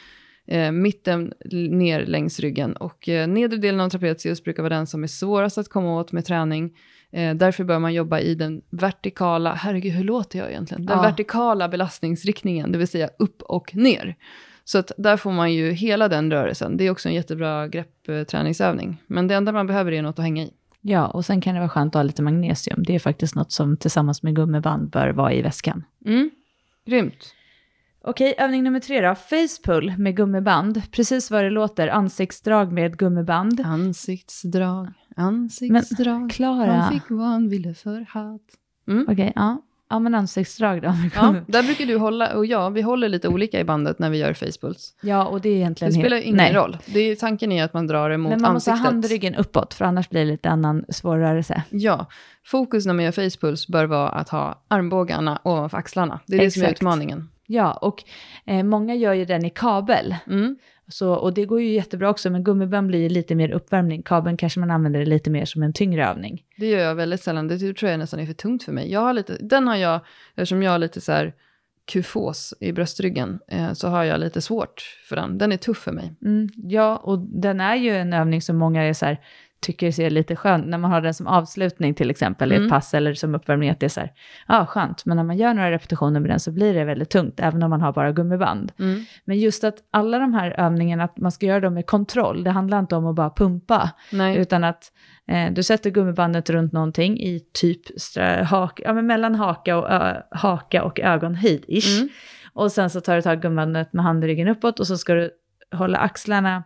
eh, 0.47 0.72
mitten 0.72 1.32
ner 1.53 2.07
längs 2.07 2.40
ryggen. 2.40 2.76
Och 2.76 3.09
eh, 3.09 3.28
nedre 3.28 3.59
delen 3.59 3.80
av 3.80 3.88
trapezius 3.88 4.45
brukar 4.45 4.62
vara 4.62 4.74
den 4.74 4.86
som 4.86 5.03
är 5.03 5.09
svårast 5.09 5.59
att 5.59 5.68
komma 5.68 6.01
åt 6.01 6.12
med 6.12 6.24
träning. 6.24 6.76
Eh, 7.14 7.34
därför 7.34 7.64
bör 7.64 7.78
man 7.78 7.94
jobba 7.94 8.20
i 8.20 8.34
den 8.34 8.62
vertikala, 8.70 9.54
herregud 9.54 9.92
hur 9.92 10.04
låter 10.04 10.38
jag 10.38 10.50
egentligen? 10.50 10.86
Den 10.86 10.96
ja. 10.96 11.02
vertikala 11.02 11.68
belastningsriktningen, 11.68 12.72
det 12.72 12.78
vill 12.78 12.88
säga 12.88 13.10
upp 13.18 13.42
och 13.42 13.76
ner. 13.76 14.16
Så 14.64 14.78
att 14.78 14.92
där 14.98 15.16
får 15.16 15.32
man 15.32 15.52
ju 15.52 15.70
hela 15.70 16.08
den 16.08 16.30
rörelsen. 16.30 16.76
Det 16.76 16.84
är 16.84 16.90
också 16.90 17.08
en 17.08 17.14
jättebra 17.14 17.68
greppträningsövning. 17.68 19.02
Men 19.06 19.28
det 19.28 19.34
enda 19.34 19.52
man 19.52 19.66
behöver 19.66 19.92
är 19.92 20.02
något 20.02 20.18
att 20.18 20.24
hänga 20.24 20.42
i. 20.42 20.50
Ja, 20.80 21.06
och 21.06 21.24
sen 21.24 21.40
kan 21.40 21.54
det 21.54 21.60
vara 21.60 21.68
skönt 21.68 21.94
att 21.94 21.98
ha 21.98 22.02
lite 22.02 22.22
magnesium. 22.22 22.82
Det 22.82 22.94
är 22.94 22.98
faktiskt 22.98 23.34
något 23.34 23.52
som 23.52 23.76
tillsammans 23.76 24.22
med 24.22 24.36
gummiband 24.36 24.90
bör 24.90 25.08
vara 25.08 25.32
i 25.32 25.42
väskan. 25.42 25.84
Mm, 26.06 26.30
grymt. 26.86 27.34
Okej, 28.06 28.34
övning 28.38 28.62
nummer 28.62 28.80
tre 28.80 29.00
då. 29.00 29.14
Facepull 29.14 29.94
med 29.98 30.16
gummiband. 30.16 30.82
Precis 30.92 31.30
vad 31.30 31.44
det 31.44 31.50
låter, 31.50 31.88
ansiktsdrag 31.88 32.72
med 32.72 32.98
gummiband. 32.98 33.60
Ansiktsdrag, 33.60 34.92
ansiktsdrag. 35.14 36.20
Men 36.20 36.28
Klara. 36.28 36.72
Han 36.72 36.92
fick 36.92 37.10
vad 37.10 37.26
han 37.26 37.48
ville 37.48 37.74
för 37.74 38.06
hatt. 38.08 38.40
Mm. 38.88 39.06
Okej, 39.08 39.32
ja. 39.36 39.62
Ja, 39.90 39.98
men 39.98 40.14
ansiktsdrag 40.14 40.82
då. 40.82 40.94
Ja, 41.14 41.34
där 41.46 41.62
brukar 41.62 41.86
du 41.86 41.96
hålla, 41.96 42.36
och 42.36 42.46
ja, 42.46 42.68
vi 42.68 42.82
håller 42.82 43.08
lite 43.08 43.28
olika 43.28 43.60
i 43.60 43.64
bandet 43.64 43.98
när 43.98 44.10
vi 44.10 44.18
gör 44.18 44.34
facepulls. 44.34 44.94
Ja, 45.02 45.26
och 45.26 45.40
det 45.40 45.48
är 45.48 45.56
egentligen... 45.56 45.94
Det 45.94 46.00
spelar 46.00 46.16
ingen 46.16 46.36
nej. 46.36 46.52
roll. 46.52 46.78
Det 46.86 47.00
är, 47.00 47.16
tanken 47.16 47.52
är 47.52 47.64
att 47.64 47.74
man 47.74 47.86
drar 47.86 48.10
det 48.10 48.18
mot 48.18 48.32
ansiktet. 48.32 48.40
Men 48.40 48.42
man 48.42 48.54
ansiktet. 48.54 48.72
måste 48.72 48.84
ha 48.84 48.92
handryggen 48.92 49.34
uppåt, 49.34 49.74
för 49.74 49.84
annars 49.84 50.08
blir 50.08 50.20
det 50.20 50.26
lite 50.26 50.48
annan 50.48 50.84
svår 50.88 51.18
rörelse. 51.18 51.62
Ja, 51.70 52.06
fokus 52.44 52.86
när 52.86 52.94
man 52.94 53.04
gör 53.04 53.12
facepulls 53.12 53.68
bör 53.68 53.84
vara 53.84 54.08
att 54.08 54.28
ha 54.28 54.64
armbågarna 54.68 55.40
ovanför 55.44 55.78
axlarna. 55.78 56.20
Det 56.26 56.36
är 56.36 56.40
Exakt. 56.40 56.54
det 56.54 56.60
som 56.60 56.66
är 56.66 56.70
utmaningen. 56.72 57.28
Ja, 57.46 57.72
och 57.72 58.04
eh, 58.46 58.62
många 58.62 58.94
gör 58.94 59.12
ju 59.12 59.24
den 59.24 59.44
i 59.44 59.50
kabel. 59.50 60.14
Mm. 60.26 60.56
Så, 60.89 61.14
och 61.14 61.35
det 61.35 61.45
går 61.45 61.61
ju 61.61 61.72
jättebra 61.72 62.11
också, 62.11 62.30
men 62.30 62.45
gummiband 62.45 62.87
blir 62.87 63.11
lite 63.11 63.35
mer 63.35 63.51
uppvärmning. 63.51 64.03
Kabeln 64.03 64.37
kanske 64.37 64.61
man 64.61 64.70
använder 64.70 65.01
det 65.01 65.07
lite 65.07 65.30
mer 65.30 65.45
som 65.45 65.62
en 65.62 65.72
tyngre 65.72 66.09
övning. 66.09 66.43
Det 66.57 66.66
gör 66.66 66.78
jag 66.78 66.95
väldigt 66.95 67.22
sällan, 67.22 67.49
det 67.49 67.59
tror 67.59 67.91
jag 67.91 67.99
nästan 67.99 68.20
är 68.20 68.26
för 68.26 68.32
tungt 68.32 68.62
för 68.62 68.72
mig. 68.72 68.93
Jag 68.93 69.01
har 69.01 69.12
lite, 69.12 69.37
den 69.41 69.68
har 69.68 69.76
jag, 69.76 70.01
eftersom 70.35 70.62
jag 70.62 70.70
har 70.70 70.78
lite 70.78 71.01
så 71.01 71.12
här 71.12 71.35
kufos 71.87 72.55
i 72.61 72.72
bröstryggen, 72.72 73.39
eh, 73.49 73.72
så 73.72 73.89
har 73.89 74.05
jag 74.05 74.20
lite 74.20 74.41
svårt 74.41 74.82
för 75.09 75.16
den. 75.16 75.39
Den 75.39 75.53
är 75.53 75.57
tuff 75.57 75.78
för 75.78 75.93
mig. 75.93 76.14
Mm, 76.24 76.49
ja, 76.57 76.97
och 76.97 77.18
den 77.18 77.61
är 77.61 77.74
ju 77.74 77.97
en 77.97 78.12
övning 78.12 78.43
som 78.43 78.57
många 78.57 78.82
är 78.82 78.93
så 78.93 79.07
här, 79.07 79.20
tycker 79.64 79.90
ser 79.90 80.10
lite 80.10 80.36
skönt, 80.36 80.66
när 80.66 80.78
man 80.78 80.90
har 80.90 81.00
den 81.00 81.14
som 81.14 81.26
avslutning 81.26 81.94
till 81.94 82.10
exempel 82.10 82.52
i 82.52 82.54
ett 82.54 82.58
mm. 82.58 82.70
pass 82.70 82.94
eller 82.94 83.14
som 83.14 83.34
uppvärmning, 83.34 83.70
att 83.70 83.80
det 83.80 83.86
är 83.86 83.90
så 83.90 84.00
här, 84.00 84.12
ja 84.48 84.60
ah, 84.60 84.66
skönt, 84.66 85.04
men 85.04 85.16
när 85.16 85.24
man 85.24 85.36
gör 85.36 85.54
några 85.54 85.70
repetitioner 85.70 86.20
med 86.20 86.30
den 86.30 86.40
så 86.40 86.50
blir 86.52 86.74
det 86.74 86.84
väldigt 86.84 87.10
tungt, 87.10 87.40
även 87.40 87.62
om 87.62 87.70
man 87.70 87.80
har 87.80 87.92
bara 87.92 88.12
gummiband. 88.12 88.72
Mm. 88.78 89.04
Men 89.24 89.38
just 89.38 89.64
att 89.64 89.74
alla 89.90 90.18
de 90.18 90.34
här 90.34 90.60
övningarna, 90.60 91.04
att 91.04 91.16
man 91.18 91.32
ska 91.32 91.46
göra 91.46 91.60
dem 91.60 91.74
med 91.74 91.86
kontroll, 91.86 92.44
det 92.44 92.50
handlar 92.50 92.78
inte 92.78 92.96
om 92.96 93.06
att 93.06 93.14
bara 93.14 93.30
pumpa, 93.30 93.90
Nej. 94.12 94.38
utan 94.38 94.64
att 94.64 94.92
eh, 95.28 95.52
du 95.52 95.62
sätter 95.62 95.90
gummibandet 95.90 96.50
runt 96.50 96.72
någonting 96.72 97.20
i 97.20 97.40
typ 97.52 97.80
hak, 98.44 98.80
ja, 98.84 98.92
men 98.92 99.06
mellan 99.06 99.34
haka 99.34 99.76
och, 99.76 99.90
ö, 99.90 100.22
haka 100.30 100.84
och 100.84 101.00
ögonhöjd, 101.00 101.64
ish. 101.68 101.98
Mm. 101.98 102.08
Och 102.52 102.72
sen 102.72 102.90
så 102.90 103.00
tar 103.00 103.16
du 103.16 103.22
tag 103.22 103.42
gummibandet 103.42 103.92
med 103.92 104.04
handryggen 104.04 104.48
uppåt 104.48 104.80
och 104.80 104.86
så 104.86 104.98
ska 104.98 105.14
du 105.14 105.30
hålla 105.72 105.98
axlarna 105.98 106.62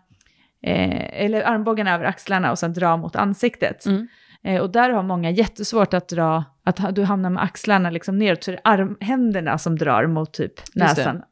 eh, 0.66 1.22
eller 1.22 1.42
armbågarna 1.42 1.94
över 1.94 2.04
axlarna 2.04 2.50
och 2.50 2.58
sen 2.58 2.72
dra 2.72 2.96
mot 2.96 3.16
ansiktet. 3.16 3.86
Mm. 3.86 4.08
Eh, 4.44 4.60
och 4.60 4.70
där 4.70 4.90
har 4.90 5.02
många 5.02 5.30
jättesvårt 5.30 5.94
att 5.94 6.08
dra, 6.08 6.44
att 6.64 6.94
du 6.94 7.04
hamnar 7.04 7.30
med 7.30 7.42
axlarna 7.42 7.90
liksom 7.90 8.18
neråt, 8.18 8.44
så 8.44 8.50
det 8.50 8.56
är 8.56 8.60
arm, 8.64 8.96
händerna 9.00 9.58
som 9.58 9.78
drar 9.78 10.06
mot 10.06 10.32
typ 10.32 10.52
näsan. 10.74 11.22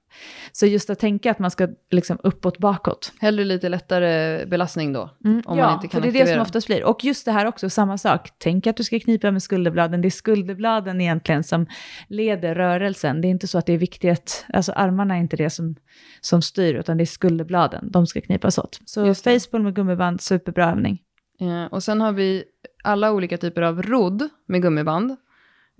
Så 0.52 0.66
just 0.66 0.90
att 0.90 0.98
tänka 0.98 1.30
att 1.30 1.38
man 1.38 1.50
ska 1.50 1.68
liksom 1.90 2.18
uppåt, 2.22 2.58
bakåt. 2.58 3.12
Hellre 3.20 3.44
lite 3.44 3.68
lättare 3.68 4.46
belastning 4.46 4.92
då. 4.92 5.10
Mm, 5.24 5.42
om 5.44 5.58
ja, 5.58 5.64
man 5.64 5.74
inte 5.74 5.88
kan 5.88 6.02
för 6.02 6.10
det 6.10 6.20
är 6.20 6.24
det 6.24 6.32
som 6.32 6.42
oftast 6.42 6.66
blir. 6.66 6.84
Och 6.84 7.04
just 7.04 7.24
det 7.24 7.32
här 7.32 7.46
också, 7.46 7.70
samma 7.70 7.98
sak. 7.98 8.28
Tänk 8.38 8.66
att 8.66 8.76
du 8.76 8.84
ska 8.84 9.00
knipa 9.00 9.30
med 9.30 9.42
skulderbladen. 9.42 10.00
Det 10.00 10.08
är 10.08 10.10
skulderbladen 10.10 11.00
egentligen 11.00 11.44
som 11.44 11.66
leder 12.08 12.54
rörelsen. 12.54 13.20
Det 13.20 13.28
är 13.28 13.30
inte 13.30 13.46
så 13.46 13.58
att 13.58 13.66
det 13.66 13.72
är 13.72 13.78
viktigt, 13.78 14.46
alltså 14.52 14.72
armarna 14.72 15.16
är 15.16 15.20
inte 15.20 15.36
det 15.36 15.50
som, 15.50 15.74
som 16.20 16.42
styr, 16.42 16.74
utan 16.74 16.96
det 16.96 17.04
är 17.04 17.06
skulderbladen. 17.06 17.90
De 17.90 18.06
ska 18.06 18.20
knipas 18.20 18.58
åt. 18.58 18.80
Så 18.84 19.14
facepull 19.14 19.62
med 19.62 19.74
gummiband, 19.74 20.20
superbra 20.20 20.70
övning. 20.70 20.98
Ja, 21.38 21.68
och 21.68 21.82
sen 21.82 22.00
har 22.00 22.12
vi 22.12 22.44
alla 22.84 23.12
olika 23.12 23.38
typer 23.38 23.62
av 23.62 23.82
rodd 23.82 24.28
med 24.48 24.62
gummiband. 24.62 25.16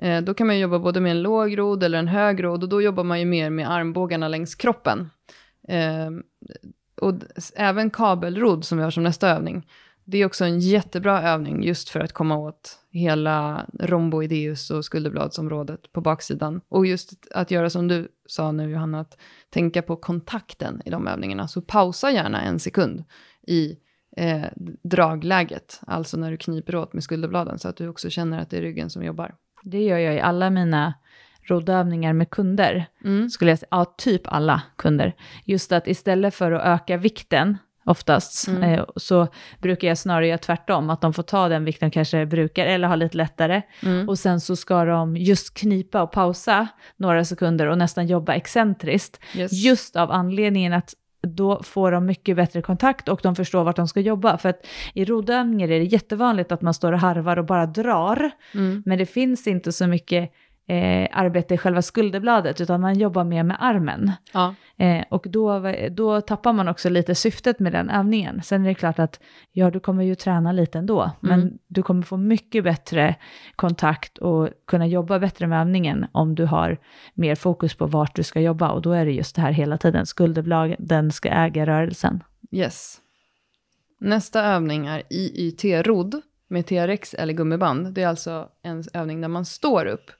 Eh, 0.03 0.23
då 0.23 0.35
kan 0.35 0.47
man 0.47 0.59
jobba 0.59 0.79
både 0.79 1.01
med 1.01 1.11
en 1.11 1.23
låg 1.23 1.59
rodd 1.59 1.83
eller 1.83 1.99
en 1.99 2.09
hög 2.09 2.45
rodd 2.45 2.63
och 2.63 2.69
då 2.69 2.83
jobbar 2.83 3.05
man 3.05 3.21
ju 3.21 3.27
mer 3.27 3.51
med 3.51 3.71
armbågarna 3.71 4.29
längs 4.29 4.55
kroppen. 4.55 5.11
Eh, 5.69 6.11
och 7.01 7.15
även 7.57 7.91
kabelrodd 7.91 8.65
som 8.65 8.79
vi 8.79 8.85
har 8.85 8.91
som 8.91 9.03
nästa 9.03 9.29
övning. 9.29 9.67
Det 10.05 10.19
är 10.19 10.27
också 10.27 10.45
en 10.45 10.61
jättebra 10.61 11.23
övning 11.23 11.63
just 11.63 11.89
för 11.89 12.01
att 12.01 12.13
komma 12.13 12.37
åt 12.37 12.79
hela 12.91 13.67
romboideus 13.81 14.71
och 14.71 14.85
skulderbladsområdet 14.85 15.93
på 15.93 16.01
baksidan. 16.01 16.61
Och 16.69 16.87
just 16.87 17.13
att 17.35 17.51
göra 17.51 17.71
som 17.71 17.89
du 17.89 18.09
sa 18.27 18.53
nu 18.53 18.71
Johanna, 18.71 19.01
att 19.01 19.19
tänka 19.51 19.83
på 19.83 19.97
kontakten 19.97 20.83
i 20.85 20.91
de 20.91 21.09
övningarna. 21.09 21.49
Så 21.49 21.63
pausa 21.63 22.11
gärna 22.11 22.43
en 22.43 22.59
sekund 22.59 23.05
i 23.47 23.77
eh, 24.17 24.45
dragläget, 24.83 25.81
alltså 25.87 26.17
när 26.17 26.31
du 26.31 26.37
kniper 26.37 26.77
åt 26.77 26.93
med 26.93 27.05
skulderbladen, 27.05 27.59
så 27.59 27.69
att 27.69 27.77
du 27.77 27.89
också 27.89 28.11
känner 28.11 28.41
att 28.41 28.51
det 28.51 28.57
är 28.57 28.63
ryggen 28.63 28.91
som 28.91 29.05
jobbar. 29.05 29.35
Det 29.71 29.83
gör 29.83 29.99
jag 29.99 30.15
i 30.15 30.21
alla 30.21 30.51
mina 30.51 30.95
roddövningar 31.49 32.13
med 32.13 32.31
kunder, 32.31 32.87
Mm. 33.05 33.31
skulle 33.31 33.51
jag 33.51 33.59
säga, 33.59 33.69
ja 33.71 33.85
typ 33.99 34.23
alla 34.25 34.63
kunder. 34.77 35.13
Just 35.45 35.73
att 35.73 35.87
istället 35.89 36.35
för 36.35 36.53
att 36.53 36.63
öka 36.65 36.97
vikten 36.97 37.59
oftast, 37.85 38.49
Mm. 38.49 38.63
eh, 38.63 38.85
så 38.97 39.29
brukar 39.59 39.89
jag 39.89 39.99
snarare 39.99 40.27
göra 40.27 40.39
tvärtom, 40.39 40.91
att 40.91 41.01
de 41.01 41.13
får 41.13 41.23
ta 41.23 41.49
den 41.49 41.65
vikten 41.65 41.91
kanske 41.91 42.27
brukar, 42.27 42.67
eller 42.67 42.89
ha 42.89 42.95
lite 42.95 43.17
lättare. 43.17 43.63
Mm. 43.83 44.09
Och 44.09 44.19
sen 44.19 44.41
så 44.41 44.57
ska 44.57 44.85
de 44.85 45.17
just 45.17 45.55
knipa 45.59 46.03
och 46.03 46.13
pausa 46.13 46.69
några 46.97 47.25
sekunder 47.25 47.67
och 47.67 47.79
nästan 47.79 48.07
jobba 48.07 48.35
excentriskt. 48.35 49.21
Yes. 49.37 49.53
Just 49.53 49.97
av 49.97 50.11
anledningen 50.11 50.73
att 50.73 50.95
då 51.27 51.63
får 51.63 51.93
de 51.93 52.07
mycket 52.07 52.37
bättre 52.37 52.63
kontakt 52.63 53.09
och 53.09 53.21
de 53.23 53.37
förstår 53.37 53.65
vart 53.65 53.77
de 53.77 53.89
ska 53.89 54.01
jobba. 54.01 54.39
För 54.39 54.49
att 54.49 54.67
i 54.95 55.05
roddövningar 55.05 55.71
är 55.71 55.79
det 55.79 55.85
jättevanligt 55.85 56.53
att 56.53 56.63
man 56.63 56.75
står 56.75 56.93
och 56.93 56.99
harvar 56.99 57.37
och 57.37 57.47
bara 57.47 57.67
drar. 57.67 58.31
Mm. 58.55 58.83
Men 58.87 58.99
det 58.99 59.07
finns 59.07 59.47
inte 59.47 59.73
så 59.73 59.87
mycket 59.87 60.33
eh, 60.69 61.09
arbete 61.13 61.55
i 61.55 61.59
själva 61.59 61.83
skulderbladet, 61.83 62.61
utan 62.61 62.81
man 62.81 62.99
jobbar 62.99 63.25
mer 63.25 63.43
med 63.43 63.57
armen. 63.61 64.13
Ja. 64.33 64.55
Eh, 64.77 65.05
och 65.09 65.27
då, 65.29 65.73
då 65.91 66.21
tappar 66.21 66.53
man 66.53 66.69
också 66.69 66.89
lite 66.89 67.15
syftet 67.15 67.59
med 67.59 67.73
den 67.73 67.91
övningen. 67.91 68.43
Sen 68.43 68.63
är 68.65 68.69
det 68.69 68.75
klart 68.75 68.99
att 68.99 69.21
ja, 69.53 69.71
du 69.71 69.81
kommer 69.81 70.05
ju 70.05 70.15
träna 70.15 70.53
lite 70.53 70.79
ändå, 70.79 71.11
men 71.21 71.41
Mm. 71.41 71.59
du 71.69 71.83
kommer 71.83 72.03
få 72.03 72.17
mycket 72.17 72.65
bättre 72.65 73.15
kontakt 73.57 74.19
och 74.19 74.49
kunna 74.67 74.87
jobba 74.87 75.19
bättre 75.19 75.47
med 75.47 75.61
övningen 75.61 76.07
om 76.13 76.35
du 76.35 76.45
har 76.45 76.79
mer 77.15 77.35
fokus 77.35 77.75
på 77.75 77.87
vart 77.87 78.17
du 78.17 78.23
ska 78.23 78.41
jobba. 78.41 78.71
Och 78.71 78.83
då 78.83 78.93
är 78.93 79.05
det 79.05 79.13
just 79.13 79.37
det 79.37 79.43
här 79.43 79.53
hela 79.53 79.79
tiden, 79.79 80.07
skulderbladen 80.07 81.13
ska 81.13 81.29
äga 81.29 81.67
rörelsen. 81.67 82.23
Yes. 82.53 83.01
Nästa 84.01 84.45
övning 84.45 84.87
är 84.87 85.03
IYT-rodd 85.11 86.21
med 86.49 86.67
TRX 86.67 87.15
eller 87.15 87.33
gummiband. 87.33 87.95
Det 87.95 88.03
är 88.03 88.09
alltså 88.09 88.49
en 88.63 88.85
övning 88.95 89.21
där 89.21 89.29
man 89.29 89.45
står 89.45 89.87
upp. 89.87 90.11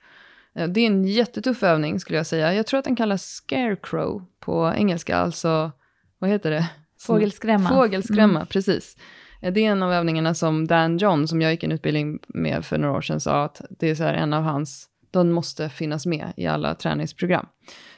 Eh, 0.57 0.69
Det 0.69 0.81
är 0.81 0.87
en 0.87 1.05
jättetuff 1.05 1.63
övning 1.63 2.01
skulle 2.01 2.17
jag 2.17 2.27
säga. 2.27 2.55
Jag 2.55 2.67
tror 2.67 2.79
att 2.79 2.85
den 2.85 2.97
kallas 2.97 3.23
scarecrow 3.25 4.25
på 4.41 4.73
engelska, 4.77 5.17
alltså 5.17 5.73
vad 6.19 6.31
heter 6.31 6.51
det? 6.51 6.71
Fågelskrämma. 7.01 7.69
Fågelskrämma, 7.69 8.47
precis. 8.47 8.97
Eh, 9.43 9.53
Det 9.53 9.61
är 9.67 9.71
en 9.71 9.83
av 9.83 9.93
övningarna 9.93 10.35
som 10.35 10.67
Dan 10.67 10.99
John, 10.99 11.29
som 11.29 11.43
jag 11.43 11.53
gick 11.53 11.65
en 11.65 11.73
utbildning 11.73 12.19
med 12.29 12.65
för 12.65 12.79
några 12.79 12.97
år 12.97 13.01
sedan, 13.01 13.21
sa 13.21 13.45
att 13.45 13.61
det 13.79 13.91
är 13.91 13.95
så 13.95 14.05
en 14.05 14.33
av 14.33 14.43
hans, 14.43 14.89
de 15.11 15.33
måste 15.33 15.69
finnas 15.69 16.07
med 16.07 16.33
i 16.37 16.47
alla 16.47 16.75
träningsprogram. 16.75 17.47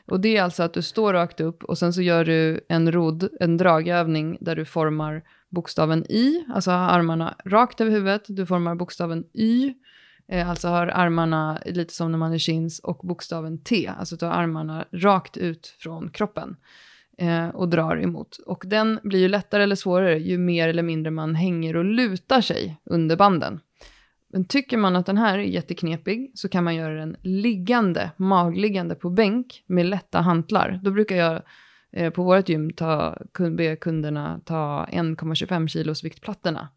Och 0.07 0.21
det 0.21 0.37
är 0.37 0.43
alltså 0.43 0.63
att 0.63 0.75
du 0.75 0.83
står 0.83 1.13
rakt 1.13 1.41
upp 1.41 1.65
och 1.65 1.79
sen 1.79 1.93
så 1.93 2.03
gör 2.03 2.25
du 2.25 2.61
en 2.69 2.93
rodd, 2.93 3.29
en 3.41 3.57
dragövning 3.57 4.39
där 4.41 4.57
du 4.57 4.65
formar 4.65 5.23
bokstaven 5.51 6.05
I, 6.13 6.45
alltså 6.55 6.71
armarna 6.71 7.35
rakt 7.45 7.81
över 7.81 7.91
huvudet, 7.91 8.23
du 8.29 8.47
formar 8.47 8.75
bokstaven 8.75 9.25
Y, 9.35 9.75
Eh, 10.29 10.51
alltså 10.51 10.69
har 10.69 10.87
armarna 10.87 11.59
lite 11.67 11.95
som 11.95 12.13
när 12.13 12.19
man 12.19 12.33
är 12.33 12.39
chins, 12.39 12.79
och 12.79 12.99
bokstaven 12.99 13.59
T, 13.59 13.91
alltså 13.99 14.17
tar 14.17 14.31
armarna 14.31 14.85
rakt 14.93 15.37
ut 15.37 15.67
från 15.79 16.11
kroppen 16.11 16.57
eh, 17.19 17.49
och 17.49 17.69
drar 17.69 17.97
emot. 18.03 18.39
Och 18.47 18.65
den 18.67 19.01
blir 19.03 19.21
ju 19.21 19.29
lättare 19.29 19.63
eller 19.63 19.77
svårare 19.77 20.19
ju 20.19 20.39
mer 20.39 20.69
eller 20.69 20.83
mindre 20.83 21.11
man 21.11 21.35
hänger 21.35 21.77
och 21.77 21.85
lutar 21.85 22.41
sig 22.41 22.81
under 22.85 23.17
banden. 23.17 23.61
Men 24.33 24.45
tycker 24.45 24.77
man 24.77 24.97
att 24.97 25.07
den 25.07 25.19
här 25.19 25.39
är 25.39 25.43
jätteknepig 25.43 26.31
så 26.35 26.49
kan 26.49 26.65
man 26.65 26.75
göra 26.75 26.95
den 26.95 27.17
liggande, 27.23 28.11
magliggande 28.17 28.95
på 28.95 29.11
bänk 29.11 29.65
med 29.67 29.87
lätta 29.87 30.21
hantlar. 30.21 30.81
Då 30.83 30.91
brukar 30.91 31.17
jag 31.17 31.43
eh, 31.93 32.11
på 32.11 32.23
vårt 32.23 32.49
gym 32.49 32.73
ta, 32.73 33.19
be 33.57 33.77
kunderna 33.77 34.41
ta 34.45 34.89
1,25 34.93 35.67
kilos 35.67 36.05
viktplattorna 36.05 36.69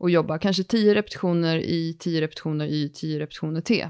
och 0.00 0.10
jobba 0.10 0.38
kanske 0.38 0.64
10 0.64 0.94
repetitioner 0.94 1.56
i, 1.56 1.96
10 1.98 2.20
repetitioner 2.20 2.66
i, 2.66 2.88
10 2.88 3.20
repetitioner 3.20 3.60
T. 3.60 3.88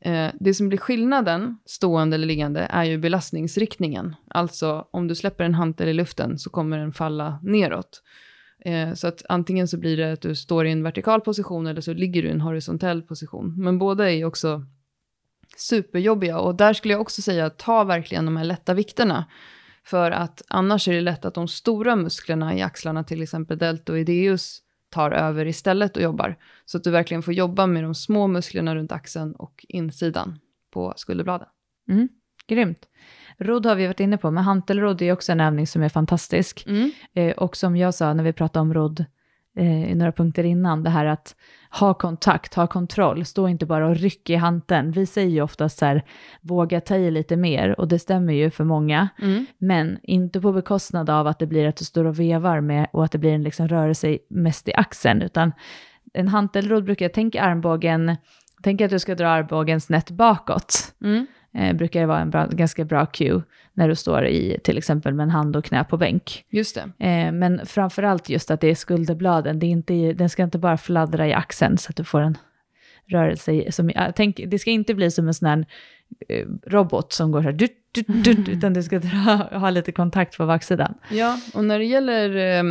Eh, 0.00 0.28
det 0.40 0.54
som 0.54 0.68
blir 0.68 0.78
skillnaden, 0.78 1.58
stående 1.66 2.14
eller 2.14 2.26
liggande, 2.26 2.60
är 2.60 2.84
ju 2.84 2.98
belastningsriktningen. 2.98 4.16
Alltså 4.28 4.88
om 4.90 5.08
du 5.08 5.14
släpper 5.14 5.44
en 5.44 5.54
hantel 5.54 5.88
i 5.88 5.92
luften 5.92 6.38
så 6.38 6.50
kommer 6.50 6.78
den 6.78 6.92
falla 6.92 7.38
neråt. 7.42 8.02
Eh, 8.64 8.94
så 8.94 9.06
att 9.06 9.22
antingen 9.28 9.68
så 9.68 9.78
blir 9.78 9.96
det 9.96 10.12
att 10.12 10.20
du 10.20 10.34
står 10.34 10.66
i 10.66 10.72
en 10.72 10.82
vertikal 10.82 11.20
position 11.20 11.66
eller 11.66 11.80
så 11.80 11.92
ligger 11.92 12.22
du 12.22 12.28
i 12.28 12.32
en 12.32 12.40
horisontell 12.40 13.02
position. 13.02 13.54
Men 13.58 13.78
båda 13.78 14.10
är 14.10 14.14
ju 14.14 14.24
också 14.24 14.64
superjobbiga 15.56 16.38
och 16.38 16.54
där 16.54 16.72
skulle 16.72 16.94
jag 16.94 17.00
också 17.00 17.22
säga 17.22 17.50
ta 17.50 17.84
verkligen 17.84 18.24
de 18.24 18.36
här 18.36 18.44
lätta 18.44 18.74
vikterna. 18.74 19.24
För 19.84 20.10
att 20.10 20.42
annars 20.48 20.88
är 20.88 20.92
det 20.92 21.00
lätt 21.00 21.24
att 21.24 21.34
de 21.34 21.48
stora 21.48 21.96
musklerna 21.96 22.54
i 22.54 22.62
axlarna, 22.62 23.04
till 23.04 23.22
exempel 23.22 23.58
deltoideus, 23.58 24.63
tar 24.94 25.10
över 25.10 25.46
istället 25.46 25.96
och 25.96 26.02
jobbar. 26.02 26.36
Så 26.64 26.78
att 26.78 26.84
du 26.84 26.90
verkligen 26.90 27.22
får 27.22 27.34
jobba 27.34 27.66
med 27.66 27.84
de 27.84 27.94
små 27.94 28.26
musklerna 28.26 28.76
runt 28.76 28.92
axeln 28.92 29.34
och 29.34 29.66
insidan 29.68 30.38
på 30.72 30.94
skulderbladen. 30.96 31.48
Mm, 31.88 32.08
grymt. 32.46 32.88
Rodd 33.38 33.66
har 33.66 33.74
vi 33.74 33.86
varit 33.86 34.00
inne 34.00 34.18
på, 34.18 34.30
men 34.30 34.44
hantelrodd 34.44 35.02
är 35.02 35.12
också 35.12 35.32
en 35.32 35.40
övning 35.40 35.66
som 35.66 35.82
är 35.82 35.88
fantastisk. 35.88 36.66
Eh, 37.14 37.32
och 37.32 37.56
som 37.56 37.76
jag 37.76 37.94
sa 37.94 38.14
när 38.14 38.24
vi 38.24 38.32
pratade 38.32 38.60
om 38.60 38.74
rodd 38.74 39.04
eh, 39.56 39.90
i 39.90 39.94
några 39.94 40.12
punkter 40.12 40.44
innan, 40.44 40.82
det 40.82 40.90
här 40.90 41.04
att 41.06 41.36
ha 41.80 41.94
kontakt, 41.94 42.54
ha 42.54 42.66
kontroll, 42.66 43.24
stå 43.24 43.48
inte 43.48 43.66
bara 43.66 43.88
och 43.88 43.96
ryck 43.96 44.30
i 44.30 44.34
hanteln. 44.34 44.90
Vi 44.90 45.06
säger 45.06 45.30
ju 45.30 45.42
oftast 45.42 45.78
så 45.78 45.84
här, 45.86 46.04
våga 46.40 46.80
ta 46.80 46.96
i 46.96 47.10
lite 47.10 47.36
mer, 47.36 47.80
och 47.80 47.88
det 47.88 47.98
stämmer 47.98 48.32
ju 48.32 48.50
för 48.50 48.64
många, 48.64 49.08
Mm. 49.22 49.46
men 49.58 49.98
inte 50.02 50.40
på 50.40 50.52
bekostnad 50.52 51.10
av 51.10 51.26
att 51.26 51.38
det 51.38 51.46
blir 51.46 51.68
att 51.68 51.76
du 51.76 51.84
står 51.84 52.04
och 52.04 52.20
vevar 52.20 52.60
med 52.60 52.86
och 52.92 53.04
att 53.04 53.12
det 53.12 53.18
blir 53.18 53.32
en 53.34 53.42
liksom 53.42 53.68
rörelse 53.68 54.18
mest 54.30 54.68
i 54.68 54.74
axeln, 54.74 55.22
utan 55.22 55.52
en 56.12 56.28
hantelrodd 56.28 56.84
brukar 56.84 57.04
jag 57.04 57.12
tänka 57.12 57.42
armbågen, 57.42 58.16
tänk 58.62 58.80
att 58.80 58.90
du 58.90 58.98
ska 58.98 59.14
dra 59.14 59.28
armbågen 59.28 59.80
snett 59.80 60.10
bakåt 60.10 60.94
Mm. 61.04 61.26
Eh, 61.54 61.76
brukar 61.76 62.00
det 62.00 62.06
vara 62.06 62.20
en 62.20 62.30
bra, 62.30 62.46
ganska 62.46 62.84
bra 62.84 63.06
cue 63.06 63.42
när 63.72 63.88
du 63.88 63.94
står 63.94 64.26
i 64.26 64.58
till 64.64 64.78
exempel 64.78 65.14
med 65.14 65.24
en 65.24 65.30
hand 65.30 65.56
och 65.56 65.64
knä 65.64 65.84
på 65.84 65.96
bänk. 65.96 66.44
Just 66.50 66.74
det. 66.74 67.06
Eh, 67.06 67.32
men 67.32 67.66
framförallt 67.66 68.28
just 68.28 68.50
att 68.50 68.60
det 68.60 68.68
är 68.68 68.74
skulderbladen, 68.74 69.58
det 69.58 69.66
är 69.66 69.70
inte, 69.70 70.12
den 70.12 70.30
ska 70.30 70.42
inte 70.42 70.58
bara 70.58 70.76
fladdra 70.76 71.28
i 71.28 71.32
axeln 71.32 71.78
så 71.78 71.90
att 71.90 71.96
du 71.96 72.04
får 72.04 72.20
en 72.20 72.38
rörelse. 73.06 73.72
Som, 73.72 73.90
jag 73.90 74.16
tänk, 74.16 74.40
det 74.46 74.58
ska 74.58 74.70
inte 74.70 74.94
bli 74.94 75.10
som 75.10 75.26
en 75.28 75.34
sån 75.34 75.48
här 75.48 75.66
eh, 76.28 76.46
robot 76.66 77.12
som 77.12 77.32
går 77.32 77.42
så 77.42 77.48
här, 77.48 77.52
dut, 77.52 77.72
dut, 77.94 78.24
dut, 78.24 78.48
utan 78.48 78.74
du 78.74 78.82
ska 78.82 78.98
dra, 78.98 79.58
ha 79.58 79.70
lite 79.70 79.92
kontakt 79.92 80.36
på 80.36 80.46
baksidan. 80.46 80.94
Ja, 81.10 81.38
och 81.54 81.64
när 81.64 81.78
det 81.78 81.84
gäller 81.84 82.36
eh, 82.36 82.62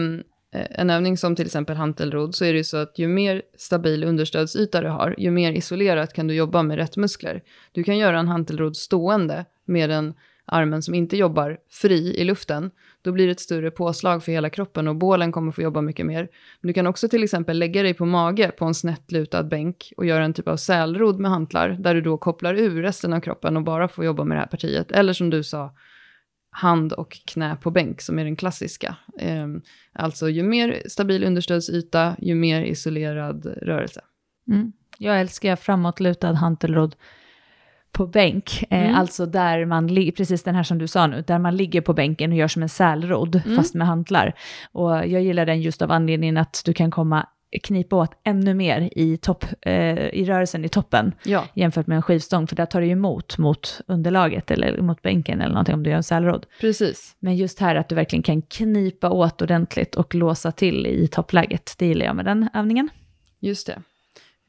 Eh, 0.53 0.65
en 0.69 0.89
övning 0.89 1.17
som 1.17 1.35
till 1.35 1.45
exempel 1.45 1.75
hantelrodd 1.75 2.35
så 2.35 2.45
är 2.45 2.53
det 2.53 2.57
ju 2.57 2.63
så 2.63 2.77
att 2.77 2.99
ju 2.99 3.07
mer 3.07 3.41
stabil 3.57 4.03
understödsyta 4.03 4.81
du 4.81 4.87
har, 4.87 5.15
ju 5.17 5.31
mer 5.31 5.51
isolerat 5.51 6.13
kan 6.13 6.27
du 6.27 6.33
jobba 6.33 6.63
med 6.63 6.77
rätt 6.77 6.97
muskler. 6.97 7.41
Du 7.71 7.83
kan 7.83 7.97
göra 7.97 8.19
en 8.19 8.27
hantelrodd 8.27 8.77
stående 8.77 9.45
med 9.65 9.89
den 9.89 10.13
armen 10.45 10.81
som 10.81 10.93
inte 10.93 11.17
jobbar 11.17 11.57
fri 11.69 12.15
i 12.17 12.23
luften. 12.23 12.71
Då 13.01 13.11
blir 13.11 13.25
det 13.25 13.31
ett 13.31 13.39
större 13.39 13.71
påslag 13.71 14.23
för 14.23 14.31
hela 14.31 14.49
kroppen 14.49 14.87
och 14.87 14.95
bålen 14.95 15.31
kommer 15.31 15.51
få 15.51 15.61
jobba 15.61 15.81
mycket 15.81 16.05
mer. 16.05 16.29
Men 16.61 16.67
du 16.67 16.73
kan 16.73 16.87
också 16.87 17.09
till 17.09 17.23
exempel 17.23 17.59
lägga 17.59 17.83
dig 17.83 17.93
på 17.93 18.05
mage 18.05 18.51
på 18.51 18.65
en 18.65 18.73
snett 18.73 19.11
lutad 19.11 19.43
bänk 19.43 19.93
och 19.97 20.05
göra 20.05 20.23
en 20.23 20.33
typ 20.33 20.47
av 20.47 20.57
sälrodd 20.57 21.19
med 21.19 21.31
hantlar 21.31 21.69
där 21.69 21.95
du 21.95 22.01
då 22.01 22.17
kopplar 22.17 22.53
ur 22.53 22.81
resten 22.81 23.13
av 23.13 23.19
kroppen 23.19 23.57
och 23.57 23.63
bara 23.63 23.87
får 23.87 24.05
jobba 24.05 24.23
med 24.23 24.37
det 24.37 24.39
här 24.39 24.47
partiet. 24.47 24.91
Eller 24.91 25.13
som 25.13 25.29
du 25.29 25.43
sa, 25.43 25.71
hand 26.53 26.93
och 26.93 27.17
knä 27.25 27.55
på 27.61 27.71
bänk 27.71 28.01
som 28.01 28.19
är 28.19 28.23
den 28.23 28.35
klassiska. 28.35 28.95
Ehm, 29.19 29.61
alltså 29.93 30.29
ju 30.29 30.43
mer 30.43 30.81
stabil 30.87 31.23
understödsyta, 31.23 32.15
ju 32.19 32.35
mer 32.35 32.61
isolerad 32.61 33.45
rörelse. 33.45 34.01
Mm. 34.49 34.71
Jag 34.97 35.19
älskar 35.19 35.55
framåtlutad 35.55 36.33
hantelrodd 36.33 36.95
på 37.91 38.07
bänk, 38.07 38.63
eh, 38.69 38.83
Mm. 38.83 38.95
alltså 38.95 39.25
där 39.25 39.65
man 39.65 39.87
precis 40.11 40.43
den 40.43 40.55
här 40.55 40.63
som 40.63 40.77
du 40.77 40.87
sa 40.87 41.07
nu, 41.07 41.23
där 41.27 41.39
man 41.39 41.55
ligger 41.55 41.81
på 41.81 41.93
bänken 41.93 42.31
och 42.31 42.37
gör 42.37 42.47
som 42.47 42.63
en 42.63 42.69
sälrodd, 42.69 43.41
Mm. 43.45 43.57
fast 43.57 43.75
med 43.75 43.87
hantlar. 43.87 44.33
Och 44.71 44.91
jag 44.91 45.21
gillar 45.23 45.45
den 45.45 45.61
just 45.61 45.81
av 45.81 45.91
anledningen 45.91 46.37
att 46.37 46.61
du 46.65 46.73
kan 46.73 46.91
komma 46.91 47.27
knipa 47.63 47.95
åt 47.95 48.11
ännu 48.23 48.53
mer 48.53 48.89
i, 48.91 49.17
topp, 49.17 49.45
eh, 49.61 50.07
i 50.07 50.25
rörelsen 50.25 50.65
i 50.65 50.69
toppen 50.69 51.13
Ja, 51.23 51.47
jämfört 51.55 51.87
med 51.87 51.95
en 51.95 52.01
skivstång, 52.01 52.47
för 52.47 52.55
där 52.55 52.65
tar 52.65 52.81
det 52.81 52.87
ju 52.87 52.91
emot 52.91 53.37
mot 53.37 53.81
underlaget 53.87 54.51
eller 54.51 54.81
mot 54.81 55.01
bänken 55.01 55.41
eller 55.41 55.53
någonting 55.53 55.75
om 55.75 55.83
du 55.83 55.89
gör 55.89 55.97
en 55.97 56.03
sälrodd. 56.03 56.45
precis. 56.61 57.15
Men 57.19 57.35
just 57.35 57.59
här 57.59 57.75
att 57.75 57.89
du 57.89 57.95
verkligen 57.95 58.23
kan 58.23 58.41
knipa 58.41 59.09
åt 59.09 59.41
ordentligt 59.41 59.95
och 59.95 60.15
låsa 60.15 60.51
till 60.51 60.87
i 60.87 61.07
toppläget, 61.07 61.75
det 61.77 61.85
gillar 61.85 62.05
jag 62.05 62.15
med 62.15 62.25
den 62.25 62.49
övningen. 62.53 62.89
Just 63.39 63.67
det. 63.67 63.81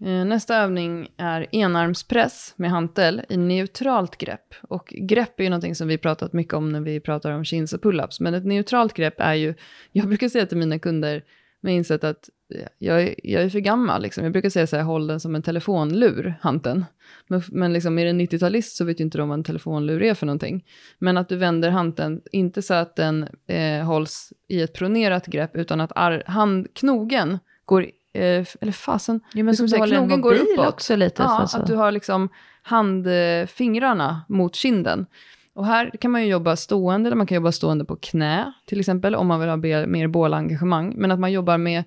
Eh, 0.05 0.25
Nästa 0.25 0.57
övning 0.57 1.09
är 1.17 1.47
enarmspress 1.53 2.55
med 2.57 2.71
hantel 2.71 3.23
i 3.29 3.37
neutralt 3.37 4.17
grepp. 4.17 4.55
Och 4.63 4.95
grepp 5.01 5.41
är 5.41 5.45
ju 5.45 5.51
någonting 5.51 5.75
som 5.75 5.89
vi 5.89 5.99
pratat 5.99 6.33
mycket 6.33 6.55
om 6.55 6.73
när 6.73 6.81
vi 6.81 7.01
pratar 7.01 7.31
om 7.31 7.45
chins 7.45 7.73
och 7.73 7.81
pull-ups. 7.83 8.17
Men 8.21 8.35
ett 8.35 8.45
neutralt 8.45 8.95
grepp 8.95 9.15
är 9.19 9.35
ju, 9.35 9.55
jag 9.93 10.09
brukar 10.09 10.29
säga 10.29 10.47
till 10.47 10.59
mina 10.59 10.79
kunder, 10.79 11.23
med 11.61 11.75
insett 11.75 12.05
att 12.05 12.29
jag 12.79 13.03
är, 13.03 13.15
jag 13.23 13.43
är 13.43 13.49
för 13.49 13.59
gammal. 13.59 14.03
Liksom. 14.03 14.25
Jag 14.25 14.33
brukar 14.33 14.51
säga 14.51 14.67
så 14.67 14.77
här, 14.77 14.83
håll 14.83 15.07
den 15.07 15.21
som 15.21 15.35
en 15.35 15.43
telefonlur, 15.43 16.35
hanteln. 16.41 16.85
Men, 17.29 17.43
men 17.49 17.73
liksom, 17.73 17.99
är 17.99 18.05
det 18.05 18.11
en 18.11 18.21
90-talist 18.21 18.77
så 18.77 18.85
vet 18.85 19.01
ju 19.01 19.05
inte 19.05 19.19
de 19.19 19.29
vad 19.29 19.39
en 19.39 19.45
telefonlur 19.45 20.03
är 20.03 20.15
för 20.15 20.27
någonting. 20.27 20.65
Men 20.99 21.17
att 21.17 21.29
du 21.29 21.37
vänder 21.37 21.71
hanteln, 21.71 22.21
inte 22.33 22.63
så 22.63 22.75
att 22.75 22.97
den 22.97 23.29
eh, 23.47 23.85
hålls 23.87 24.33
i 24.49 24.63
ett 24.63 24.73
pronerat 24.75 25.27
grepp, 25.27 25.57
utan 25.57 25.81
att 25.81 25.93
ar- 25.97 26.23
handknogen 26.27 27.39
går, 27.65 27.83
eh, 28.13 28.47
eller 28.61 28.73
fasen, 28.73 29.21
Jo, 29.35 29.45
men 29.45 29.57
som 29.57 29.69
säger, 29.69 29.87
knogen 29.87 30.21
går 30.21 30.35
uppåt. 30.35 30.67
också 30.69 30.97
lite. 30.97 31.23
Ja, 31.23 31.41
så, 31.41 31.49
så. 31.49 31.59
att 31.59 31.67
du 31.67 31.75
har 31.75 31.93
liksom 31.93 32.29
handfingrarna 32.63 34.23
mot 34.29 34.55
kinden. 34.55 35.07
Och 35.55 35.67
här 35.67 35.91
kan 36.01 36.11
man 36.11 36.23
ju 36.23 36.29
jobba 36.29 36.57
stående, 36.57 37.09
eller 37.09 37.17
man 37.17 37.27
kan 37.27 37.35
jobba 37.37 37.53
stående 37.53 37.85
på 37.85 37.97
knä, 37.97 38.53
till 38.67 38.81
exempel, 38.81 39.15
om 39.15 39.27
man 39.27 39.41
vill 39.41 39.49
ha 39.49 39.57
mer 39.87 40.07
bålengagemang. 40.09 40.95
Men 40.97 41.11
att 41.11 41.19
man 41.21 41.33
jobbar 41.33 41.59
med 41.59 41.85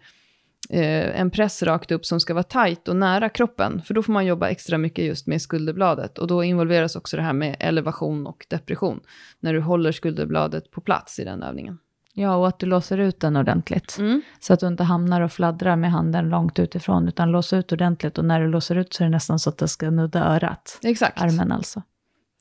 eh, 0.70 1.20
en 1.20 1.32
press 1.32 1.64
rakt 1.64 1.92
upp 1.92 2.06
som 2.06 2.20
ska 2.20 2.34
vara 2.34 2.44
tajt 2.44 2.88
och 2.88 2.96
nära 2.96 3.30
kroppen. 3.30 3.82
För 3.82 3.94
då 3.94 4.04
får 4.04 4.14
man 4.14 4.26
jobba 4.26 4.50
extra 4.50 4.78
mycket 4.78 5.06
just 5.06 5.28
med 5.28 5.42
skulderbladet. 5.42 6.18
Och 6.18 6.28
då 6.28 6.44
involveras 6.44 6.96
också 6.96 7.18
det 7.18 7.24
här 7.24 7.34
med 7.34 7.56
elevation 7.60 8.28
och 8.28 8.46
depression. 8.50 9.00
När 9.40 9.54
du 9.54 9.62
håller 9.62 9.92
skulderbladet 9.92 10.72
på 10.72 10.82
plats 10.82 11.20
i 11.20 11.24
den 11.24 11.44
övningen. 11.44 11.78
Ja, 12.14 12.36
och 12.36 12.48
att 12.48 12.60
du 12.60 12.66
låser 12.66 12.98
ut 12.98 13.20
den 13.20 13.36
ordentligt. 13.36 13.98
Mm. 14.00 14.22
Så 14.40 14.54
att 14.54 14.60
du 14.60 14.68
inte 14.68 14.84
hamnar 14.84 15.22
och 15.22 15.32
fladdrar 15.32 15.76
med 15.76 15.92
handen 15.92 16.30
långt 16.30 16.60
utifrån, 16.60 17.08
utan 17.08 17.32
lås 17.32 17.54
ut 17.54 17.72
ordentligt. 17.72 18.18
Och 18.18 18.26
när 18.26 18.42
du 18.42 18.48
låser 18.48 18.76
ut 18.76 18.94
så 18.94 19.04
är 19.04 19.06
det 19.06 19.12
nästan 19.12 19.40
så 19.40 19.50
att 19.50 19.58
det 19.58 19.68
ska 19.68 19.90
nudda 19.90 20.24
örat. 20.24 20.80
Exakt. 20.84 21.22
Armen 21.22 21.52
alltså. 21.52 21.82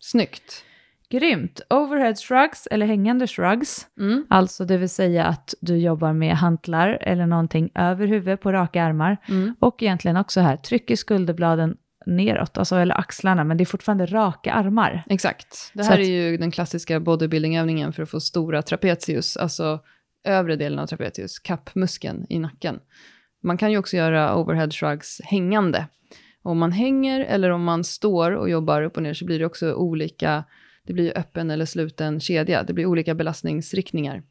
Snyggt. 0.01 0.65
Grymt. 1.11 1.61
Overhead 1.71 2.15
shrugs, 2.15 2.69
eller 2.71 2.87
hängande 2.87 3.27
shrugs. 3.27 3.87
Mm. 4.01 4.27
Alltså 4.31 4.65
det 4.65 4.77
vill 4.77 4.89
säga 4.89 5.25
att 5.25 5.55
du 5.61 5.77
jobbar 5.77 6.13
med 6.13 6.37
hantlar 6.37 6.99
eller 7.01 7.27
någonting 7.27 7.71
över 7.75 8.07
huvudet 8.07 8.41
på 8.41 8.53
raka 8.53 8.83
armar. 8.83 9.17
Mm. 9.29 9.55
Och 9.61 9.83
egentligen 9.83 10.17
också 10.17 10.41
här, 10.41 10.57
trycker 10.57 10.97
skulderbladen 10.97 11.77
neråt, 12.07 12.59
alltså 12.59 12.77
eller 12.77 12.95
axlarna, 12.99 13.45
men 13.45 13.57
det 13.57 13.63
är 13.63 13.67
fortfarande 13.67 14.07
raka 14.07 14.53
armar. 14.53 15.03
Exakt. 15.09 15.71
Det 15.75 15.83
här 15.83 15.93
att- 15.93 15.99
är 15.99 16.31
ju 16.31 16.37
den 16.37 16.51
klassiska 16.51 17.01
bodybuilding-övningen 17.01 17.93
för 17.93 18.03
att 18.03 18.11
få 18.11 18.21
stora 18.21 18.63
trapezius, 18.63 19.37
alltså 19.37 19.81
övre 20.25 20.57
delen 20.57 20.79
av 20.79 20.87
trapezius, 20.87 21.39
kappmuskeln 21.39 22.27
i 22.29 22.39
nacken. 22.39 22.79
Man 23.43 23.59
kan 23.59 23.73
ju 23.73 23.79
också 23.79 23.97
göra 23.97 24.37
overhead 24.37 24.71
shrugs 24.71 25.21
hängande. 25.25 25.87
Om 26.43 26.59
man 26.59 26.73
hänger 26.73 27.21
eller 27.21 27.51
om 27.51 27.65
man 27.65 27.85
står 27.85 28.33
och 28.33 28.51
jobbar 28.51 28.83
upp 28.83 28.97
och 28.97 29.03
ner 29.03 29.15
så 29.15 29.25
blir 29.25 29.39
det 29.39 29.47
också 29.47 29.73
olika, 29.75 30.45
det 30.87 30.93
blir 30.93 31.05
ju 31.05 31.11
öppen 31.13 31.51
eller 31.51 31.65
sluten 31.65 32.21
kedja, 32.21 32.63
det 32.63 32.73
blir 32.73 32.87
olika 32.87 33.15
belastningsriktningar 33.15 34.23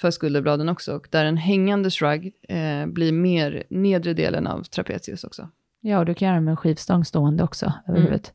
för 0.00 0.10
skulderbladen 0.10 0.68
också. 0.68 0.96
Och 0.96 1.08
där 1.10 1.24
en 1.24 1.36
hängande 1.36 1.90
shrug 1.90 2.32
eh, 2.48 2.86
blir 2.86 3.12
mer 3.12 3.64
nedre 3.70 4.12
delen 4.14 4.46
av 4.46 4.62
trapezius 4.62 5.24
också. 5.24 5.48
Ja, 5.80 5.98
och 5.98 6.06
du 6.06 6.14
kan 6.14 6.28
göra 6.28 6.40
med 6.40 6.50
en 6.50 6.56
skivstång 6.56 7.04
stående 7.04 7.44
också 7.44 7.66
över 7.66 7.98
Mm. 7.98 8.02
huvudet. 8.02 8.32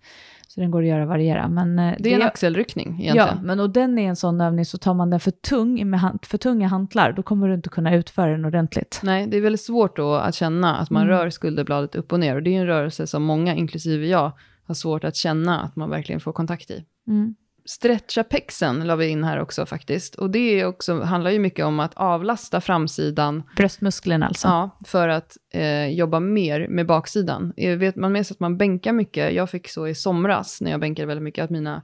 Så 0.48 0.60
den 0.62 0.72
går 0.72 0.82
att 0.82 0.88
göra 0.88 1.06
variera. 1.06 1.48
Men, 1.48 1.80
eh, 1.80 1.94
Det 2.00 2.12
är 2.12 2.16
en 2.16 2.22
axelryckning 2.22 2.88
egentligen. 3.02 3.28
Ja, 3.38 3.44
men 3.44 3.60
och 3.60 3.70
den 3.70 3.98
är 4.00 4.10
en 4.10 4.16
sån 4.16 4.42
övning, 4.42 4.66
så 4.66 4.78
tar 4.78 4.94
man 4.94 5.10
den 5.10 5.20
för 5.20 5.32
tung 5.32 5.90
med 5.90 6.00
hand, 6.00 6.20
för 6.26 6.38
tunga 6.38 6.68
hantlar, 6.68 7.12
då 7.12 7.24
kommer 7.24 7.48
du 7.48 7.54
inte 7.54 7.70
kunna 7.70 7.96
utföra 7.96 8.32
den 8.32 8.46
ordentligt. 8.46 9.00
Nej, 9.04 9.28
det 9.28 9.38
är 9.38 9.42
väldigt 9.42 9.62
svårt 9.62 9.96
då 9.98 10.14
att 10.16 10.36
känna 10.36 10.76
att 10.78 10.90
man 10.90 11.04
Mm. 11.04 11.16
rör 11.18 11.30
skulderbladet 11.30 11.96
upp 11.96 12.12
och 12.14 12.20
ner. 12.20 12.36
Och 12.36 12.44
det 12.44 12.56
är 12.56 12.60
en 12.60 12.66
rörelse 12.68 13.08
som 13.08 13.24
många, 13.24 13.56
inklusive 13.56 14.08
jag, 14.08 14.32
har 14.68 14.76
svårt 14.76 15.04
att 15.04 15.16
känna 15.16 15.62
att 15.62 15.76
man 15.76 15.90
verkligen 15.90 16.20
får 16.22 16.34
kontakt 16.34 16.72
i. 16.72 16.86
Mm. 17.08 17.36
Stretcha 17.72 18.24
pexen 18.24 18.88
la 18.88 18.96
vi 18.96 19.08
in 19.08 19.24
här 19.24 19.40
också 19.40 19.66
faktiskt. 19.66 20.16
Och 20.16 20.30
det 20.30 20.60
är 20.60 20.66
också, 20.66 21.02
handlar 21.02 21.32
ju 21.32 21.40
mycket 21.40 21.66
om 21.66 21.80
att 21.80 21.94
avlasta 21.94 22.62
framsidan 22.62 23.44
Bröstmusklerna 23.56 24.28
alltså. 24.28 24.48
ja, 24.48 24.80
för 24.86 25.08
att 25.08 25.38
eh, 25.54 25.88
jobba 25.88 26.20
mer 26.20 26.68
med 26.68 26.88
baksidan. 26.88 27.54
Eh, 27.58 27.78
vet 27.78 27.96
man 27.96 28.12
med 28.12 28.28
sig 28.28 28.36
att 28.36 28.40
man 28.40 28.58
bänkar 28.58 28.94
mycket, 28.94 29.34
jag 29.34 29.50
fick 29.50 29.70
så 29.70 29.88
i 29.88 29.96
somras 29.96 30.62
när 30.62 30.72
jag 30.72 30.80
bänkade 30.80 31.06
väldigt 31.06 31.24
mycket, 31.24 31.44
att 31.44 31.50
mina 31.50 31.82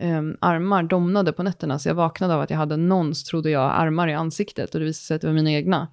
eh, 0.00 0.22
armar 0.40 0.82
domnade 0.82 1.32
på 1.32 1.42
nätterna, 1.42 1.78
så 1.78 1.88
jag 1.88 1.94
vaknade 1.94 2.34
av 2.34 2.40
att 2.40 2.50
jag 2.50 2.58
hade 2.58 2.76
någons, 2.76 3.24
trodde 3.24 3.50
jag, 3.50 3.72
armar 3.74 4.08
i 4.08 4.14
ansiktet 4.14 4.74
och 4.74 4.80
det 4.80 4.86
visade 4.86 5.06
sig 5.06 5.14
att 5.14 5.20
det 5.20 5.26
var 5.26 5.34
mina 5.34 5.50
egna. 5.50 5.88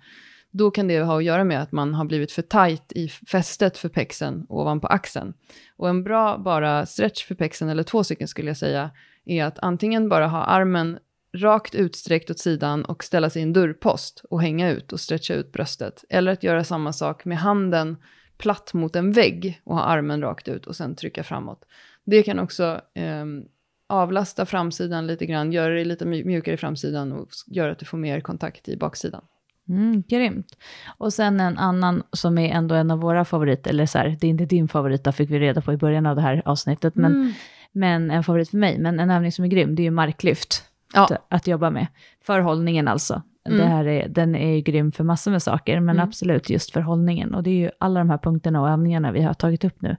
Då 0.51 0.71
kan 0.71 0.87
det 0.87 0.99
ha 0.99 1.17
att 1.17 1.23
göra 1.23 1.43
med 1.43 1.61
att 1.61 1.71
man 1.71 1.93
har 1.93 2.05
blivit 2.05 2.31
för 2.31 2.41
tajt 2.41 2.91
i 2.95 3.09
fästet 3.09 3.77
för 3.77 3.89
pexen 3.89 4.45
ovanpå 4.49 4.87
axeln. 4.87 5.33
Och 5.77 5.89
en 5.89 6.03
bra 6.03 6.37
bara 6.37 6.85
stretch 6.85 7.25
för 7.25 7.35
pexen, 7.35 7.69
eller 7.69 7.83
två 7.83 8.03
stycken 8.03 8.27
skulle 8.27 8.49
jag 8.49 8.57
säga, 8.57 8.91
är 9.25 9.45
att 9.45 9.59
antingen 9.59 10.09
bara 10.09 10.27
ha 10.27 10.43
armen 10.43 10.99
rakt 11.37 11.75
utsträckt 11.75 12.29
åt 12.29 12.39
sidan 12.39 12.85
och 12.85 13.03
ställa 13.03 13.29
sig 13.29 13.39
i 13.39 13.43
en 13.43 13.53
dörrpost 13.53 14.25
och 14.29 14.41
hänga 14.41 14.69
ut 14.71 14.93
och 14.93 14.99
stretcha 14.99 15.33
ut 15.33 15.51
bröstet. 15.51 16.03
Eller 16.09 16.31
att 16.31 16.43
göra 16.43 16.63
samma 16.63 16.93
sak 16.93 17.25
med 17.25 17.37
handen 17.37 17.97
platt 18.37 18.73
mot 18.73 18.95
en 18.95 19.11
vägg 19.11 19.61
och 19.63 19.75
ha 19.75 19.83
armen 19.83 20.21
rakt 20.21 20.47
ut 20.47 20.65
och 20.65 20.75
sen 20.75 20.95
trycka 20.95 21.23
framåt. 21.23 21.65
Det 22.05 22.23
kan 22.23 22.39
också 22.39 22.81
ehm, 22.93 23.43
avlasta 23.87 24.45
framsidan 24.45 25.07
lite 25.07 25.25
grann, 25.25 25.51
göra 25.51 25.73
det 25.73 25.85
lite 25.85 26.05
mj- 26.05 26.25
mjukare 26.25 26.55
i 26.55 26.57
framsidan 26.57 27.11
och 27.11 27.27
göra 27.47 27.71
att 27.71 27.79
du 27.79 27.85
får 27.85 27.97
mer 27.97 28.21
kontakt 28.21 28.69
i 28.69 28.77
baksidan. 28.77 29.21
Mm, 29.69 30.03
grymt. 30.07 30.57
Och 30.97 31.13
sen 31.13 31.39
en 31.39 31.57
annan 31.57 32.03
som 32.11 32.37
är 32.37 32.49
ändå 32.49 32.75
en 32.75 32.91
av 32.91 32.99
våra 32.99 33.25
favoriter, 33.25 33.69
eller 33.69 33.85
så 33.85 33.97
här, 33.97 34.17
det 34.21 34.27
är 34.27 34.29
inte 34.29 34.45
din 34.45 34.67
favorit, 34.67 35.03
då 35.03 35.11
fick 35.11 35.29
vi 35.29 35.39
reda 35.39 35.61
på 35.61 35.73
i 35.73 35.77
början 35.77 36.05
av 36.05 36.15
det 36.15 36.21
här 36.21 36.41
avsnittet, 36.45 36.95
men, 36.95 37.11
Mm. 37.13 37.33
Men 37.75 38.11
en 38.11 38.23
favorit 38.23 38.49
för 38.49 38.57
mig. 38.57 38.79
Men 38.79 38.99
en 38.99 39.09
övning 39.11 39.31
som 39.31 39.45
är 39.45 39.49
grym, 39.49 39.75
det 39.75 39.81
är 39.81 39.83
ju 39.83 39.91
marklyft 39.91 40.63
Ja. 40.93 41.03
att, 41.03 41.25
att 41.29 41.47
jobba 41.47 41.69
med. 41.69 41.87
Förhållningen 42.23 42.87
alltså. 42.87 43.21
Mm. 43.47 43.59
Det 43.59 43.65
här 43.65 43.87
är, 43.87 44.07
den 44.07 44.35
är 44.35 44.55
ju 44.55 44.61
grym 44.61 44.91
för 44.91 45.03
massor 45.03 45.31
med 45.31 45.43
saker, 45.43 45.79
men 45.79 45.95
Mm. 45.95 46.07
absolut 46.07 46.49
just 46.49 46.71
förhållningen. 46.71 47.33
Och 47.33 47.43
det 47.43 47.49
är 47.49 47.55
ju 47.59 47.69
alla 47.79 47.99
de 47.99 48.09
här 48.09 48.17
punkterna 48.17 48.61
och 48.61 48.69
övningarna 48.69 49.11
vi 49.11 49.21
har 49.21 49.33
tagit 49.33 49.63
upp 49.63 49.81
nu, 49.81 49.95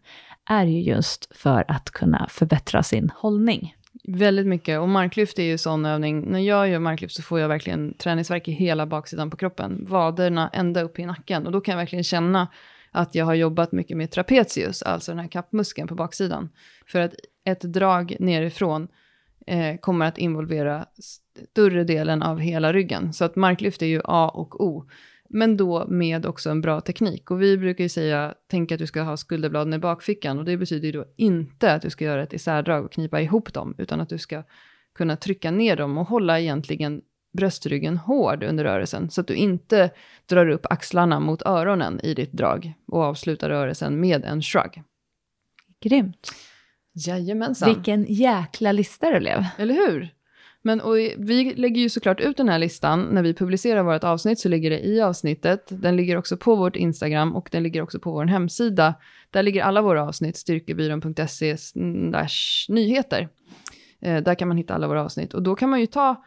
är 0.51 0.65
ju 0.65 0.81
just 0.83 1.37
för 1.37 1.65
att 1.69 1.91
kunna 1.91 2.27
förbättra 2.31 2.83
sin 2.83 3.11
hållning. 3.17 3.75
Väldigt 4.09 4.47
mycket. 4.47 4.81
Och 4.81 4.89
marklyft 4.89 5.39
är 5.39 5.43
ju 5.43 5.59
sån 5.59 5.85
övning. 5.87 6.21
När 6.21 6.39
jag 6.39 6.69
gör 6.69 6.79
marklyft 6.79 7.15
så 7.15 7.23
får 7.23 7.41
jag 7.41 7.49
verkligen 7.49 7.95
träningsvärk 7.95 8.49
i 8.49 8.53
hela 8.53 8.87
baksidan 8.87 9.31
på 9.31 9.37
kroppen. 9.37 9.87
Vaderna 9.89 10.51
ända 10.53 10.83
upp 10.83 10.99
i 10.99 11.07
nacken. 11.07 11.47
Och 11.47 11.53
då 11.53 11.61
kan 11.61 11.73
jag 11.73 11.79
verkligen 11.79 12.05
känna 12.05 12.49
att 12.91 13.15
jag 13.15 13.25
har 13.25 13.35
jobbat 13.35 13.73
mycket 13.73 13.97
med 13.97 14.11
trapezius, 14.11 14.83
alltså 14.83 15.13
den 15.13 15.19
här 15.19 15.29
kappmuskeln 15.29 15.89
på 15.89 15.95
baksidan. 15.95 16.49
För 16.87 17.01
att 17.01 17.13
ett 17.47 17.61
drag 17.61 18.17
nerifrån 18.21 18.89
eh, 19.47 19.77
kommer 19.77 20.07
att 20.07 20.19
involvera 20.19 20.87
större 20.99 21.85
delen 21.85 22.23
av 22.23 22.39
hela 22.39 22.73
ryggen. 22.73 23.13
Så 23.13 23.25
att 23.25 23.37
marklyft 23.37 23.83
är 23.83 23.87
ju 23.87 24.01
A 24.05 24.31
och 24.35 24.65
O. 24.65 24.89
Men 25.29 25.57
då 25.57 25.87
med 25.87 26.27
också 26.27 26.51
en 26.51 26.61
bra 26.61 26.81
teknik. 26.81 27.31
Och 27.31 27.43
vi 27.43 27.59
brukar 27.59 27.85
ju 27.85 27.89
säga, 27.89 28.35
tänk 28.47 28.73
att 28.73 28.79
du 28.79 28.87
ska 28.87 29.03
ha 29.03 29.17
skulderbladen 29.17 29.75
i 29.75 29.79
bakfickan. 29.79 30.39
Och 30.39 30.45
det 30.45 30.57
betyder 30.57 30.87
ju 30.87 30.93
då 30.93 31.05
inte 31.17 31.75
att 31.75 31.83
du 31.83 31.91
ska 31.91 32.05
göra 32.05 32.23
ett 32.23 32.33
isärdrag 32.33 32.85
och 32.85 32.93
knipa 32.93 33.21
ihop 33.21 33.53
dem. 33.53 33.75
Utan 33.79 34.01
att 34.01 34.09
du 34.09 34.19
ska 34.19 34.43
kunna 34.95 35.17
trycka 35.17 35.51
ner 35.51 35.77
dem 35.77 35.99
och 35.99 36.09
hålla 36.09 36.41
egentligen 36.41 37.03
bröstryggen 37.33 37.97
hård 37.97 38.43
under 38.43 38.65
rörelsen. 38.65 39.11
Så 39.11 39.21
att 39.21 39.27
du 39.27 39.35
inte 39.35 39.91
drar 40.27 40.49
upp 40.49 40.67
axlarna 40.71 41.21
mot 41.21 41.43
öronen 41.43 42.01
i 42.01 42.15
ditt 42.15 42.33
drag. 42.33 42.73
Och 42.87 43.03
avslutar 43.03 43.49
rörelsen 43.49 44.01
med 44.01 44.25
en 44.25 44.43
shrug. 44.43 44.83
Grymt. 45.81 46.33
Jajamensan. 46.97 47.75
Vilken 47.75 48.07
jäkla 48.09 48.73
lista 48.73 49.11
det 49.11 49.21
blev. 49.21 49.45
Eller 49.59 49.75
hur? 49.75 50.09
Men 50.63 50.81
och 50.81 50.97
vi 51.17 51.55
lägger 51.57 51.81
ju 51.81 51.89
såklart 51.89 52.21
ut 52.21 52.37
den 52.37 52.49
här 52.49 52.59
listan. 52.59 53.01
När 53.01 53.23
vi 53.23 53.35
publicerar 53.35 53.83
vårt 53.83 54.05
avsnitt 54.05 54.39
så 54.39 54.49
ligger 54.49 54.71
det 54.71 54.81
i 54.87 55.01
avsnittet. 55.01 55.69
Den 55.69 55.97
ligger 55.97 56.17
också 56.17 56.37
på 56.37 56.55
vårt 56.55 56.77
Instagram 56.77 57.37
och 57.37 57.49
den 57.53 57.63
ligger 57.63 57.83
också 57.83 58.01
på 58.01 58.13
vår 58.13 58.25
hemsida. 58.25 58.95
Där 59.31 59.43
ligger 59.43 59.63
alla 59.63 59.83
våra 59.83 60.03
avsnitt, 60.03 60.37
styrkebyrån.se 60.37 61.57
nyheter. 62.69 63.29
Eh, 64.01 64.23
där 64.23 64.35
kan 64.35 64.49
man 64.49 64.57
hitta 64.57 64.75
alla 64.75 64.89
våra 64.89 65.05
avsnitt. 65.05 65.35
Och 65.35 65.43
då 65.43 65.55
kan 65.55 65.71
man 65.71 65.81
ju 65.81 65.87
ta, 65.87 66.25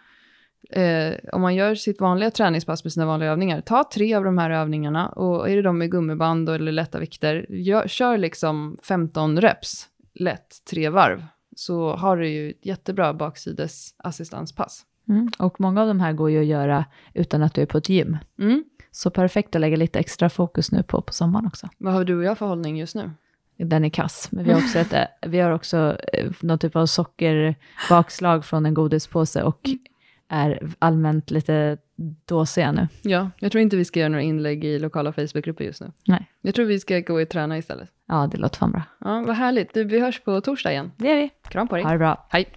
eh, 0.69 1.13
om 1.33 1.41
man 1.41 1.55
gör 1.55 1.75
sitt 1.75 2.01
vanliga 2.01 2.31
träningspass 2.31 2.83
med 2.83 2.93
sina 2.93 3.05
vanliga 3.05 3.31
övningar, 3.31 3.61
ta 3.61 3.89
tre 3.93 4.13
av 4.13 4.23
de 4.23 4.37
här 4.37 4.49
övningarna 4.49 5.09
och 5.09 5.49
är 5.49 5.55
det 5.55 5.61
de 5.61 5.77
med 5.77 5.91
gummiband 5.91 6.49
eller 6.49 6.71
lätta 6.71 6.99
vikter, 6.99 7.45
gör, 7.49 7.87
kör 7.87 8.17
liksom 8.17 8.77
15 8.83 9.41
reps, 9.41 9.87
lätt, 10.19 10.65
tre 10.69 10.89
varv 10.89 11.25
så 11.55 11.95
har 11.95 12.17
du 12.17 12.27
ju 12.27 12.49
ett 12.49 12.65
jättebra 12.65 13.13
baksides 13.13 13.95
assistanspass. 13.97 14.85
Mm. 15.09 15.31
Och 15.39 15.61
många 15.61 15.81
av 15.81 15.87
de 15.87 15.99
här 15.99 16.13
går 16.13 16.29
ju 16.31 16.39
att 16.39 16.45
göra 16.45 16.85
utan 17.13 17.43
att 17.43 17.53
du 17.53 17.61
är 17.61 17.65
på 17.65 17.77
ett 17.77 17.89
gym. 17.89 18.17
Mm. 18.39 18.63
Så 18.91 19.09
perfekt 19.09 19.55
att 19.55 19.61
lägga 19.61 19.77
lite 19.77 19.99
extra 19.99 20.29
fokus 20.29 20.71
nu 20.71 20.83
på 20.83 21.01
på 21.01 21.13
sommaren 21.13 21.45
också. 21.47 21.69
Vad 21.77 21.93
har 21.93 22.03
du 22.03 22.17
och 22.17 22.23
jag 22.23 22.37
för 22.37 22.45
hållning 22.45 22.77
just 22.77 22.95
nu? 22.95 23.11
Den 23.57 23.85
är 23.85 23.89
kass, 23.89 24.27
men 24.31 24.45
vi 24.45 24.51
har 24.51 24.59
också, 24.63 24.79
ett, 24.79 25.09
vi 25.27 25.39
har 25.39 25.51
också 25.51 25.97
eh, 26.13 26.31
någon 26.41 26.59
typ 26.59 26.75
av 26.75 26.85
sockerbakslag 26.85 28.45
från 28.45 28.65
en 28.65 28.73
godispåse 28.73 29.43
och 29.43 29.69
är 30.29 30.73
allmänt 30.79 31.31
lite 31.31 31.77
dåsiga 32.25 32.71
nu. 32.71 32.87
Ja, 33.01 33.29
jag 33.39 33.51
tror 33.51 33.61
inte 33.61 33.77
vi 33.77 33.85
ska 33.85 33.99
göra 33.99 34.09
några 34.09 34.21
inlägg 34.23 34.65
i 34.65 34.79
lokala 34.79 35.13
Facebookgrupper 35.13 35.63
just 35.63 35.81
nu. 35.81 35.91
Nej. 36.07 36.31
Jag 36.41 36.55
tror 36.55 36.65
vi 36.65 36.79
ska 36.79 36.99
gå 36.99 37.21
och 37.21 37.29
träna 37.29 37.57
istället. 37.57 37.89
Ja, 38.07 38.29
det 38.31 38.37
låter 38.37 38.57
fan 38.57 38.71
bra. 38.71 38.81
Ja, 38.99 39.23
vad 39.27 39.35
härligt. 39.35 39.73
Du, 39.73 39.83
vi 39.83 39.99
hörs 39.99 40.19
på 40.19 40.41
torsdag 40.41 40.71
igen. 40.71 40.91
Det 40.97 41.07
gör 41.07 41.15
vi. 41.15 41.29
Kram 41.49 41.67
på 41.67 41.75
dig. 41.75 41.83
Ha 41.83 41.91
det 41.91 41.97
bra. 41.97 42.27
Hej. 42.29 42.47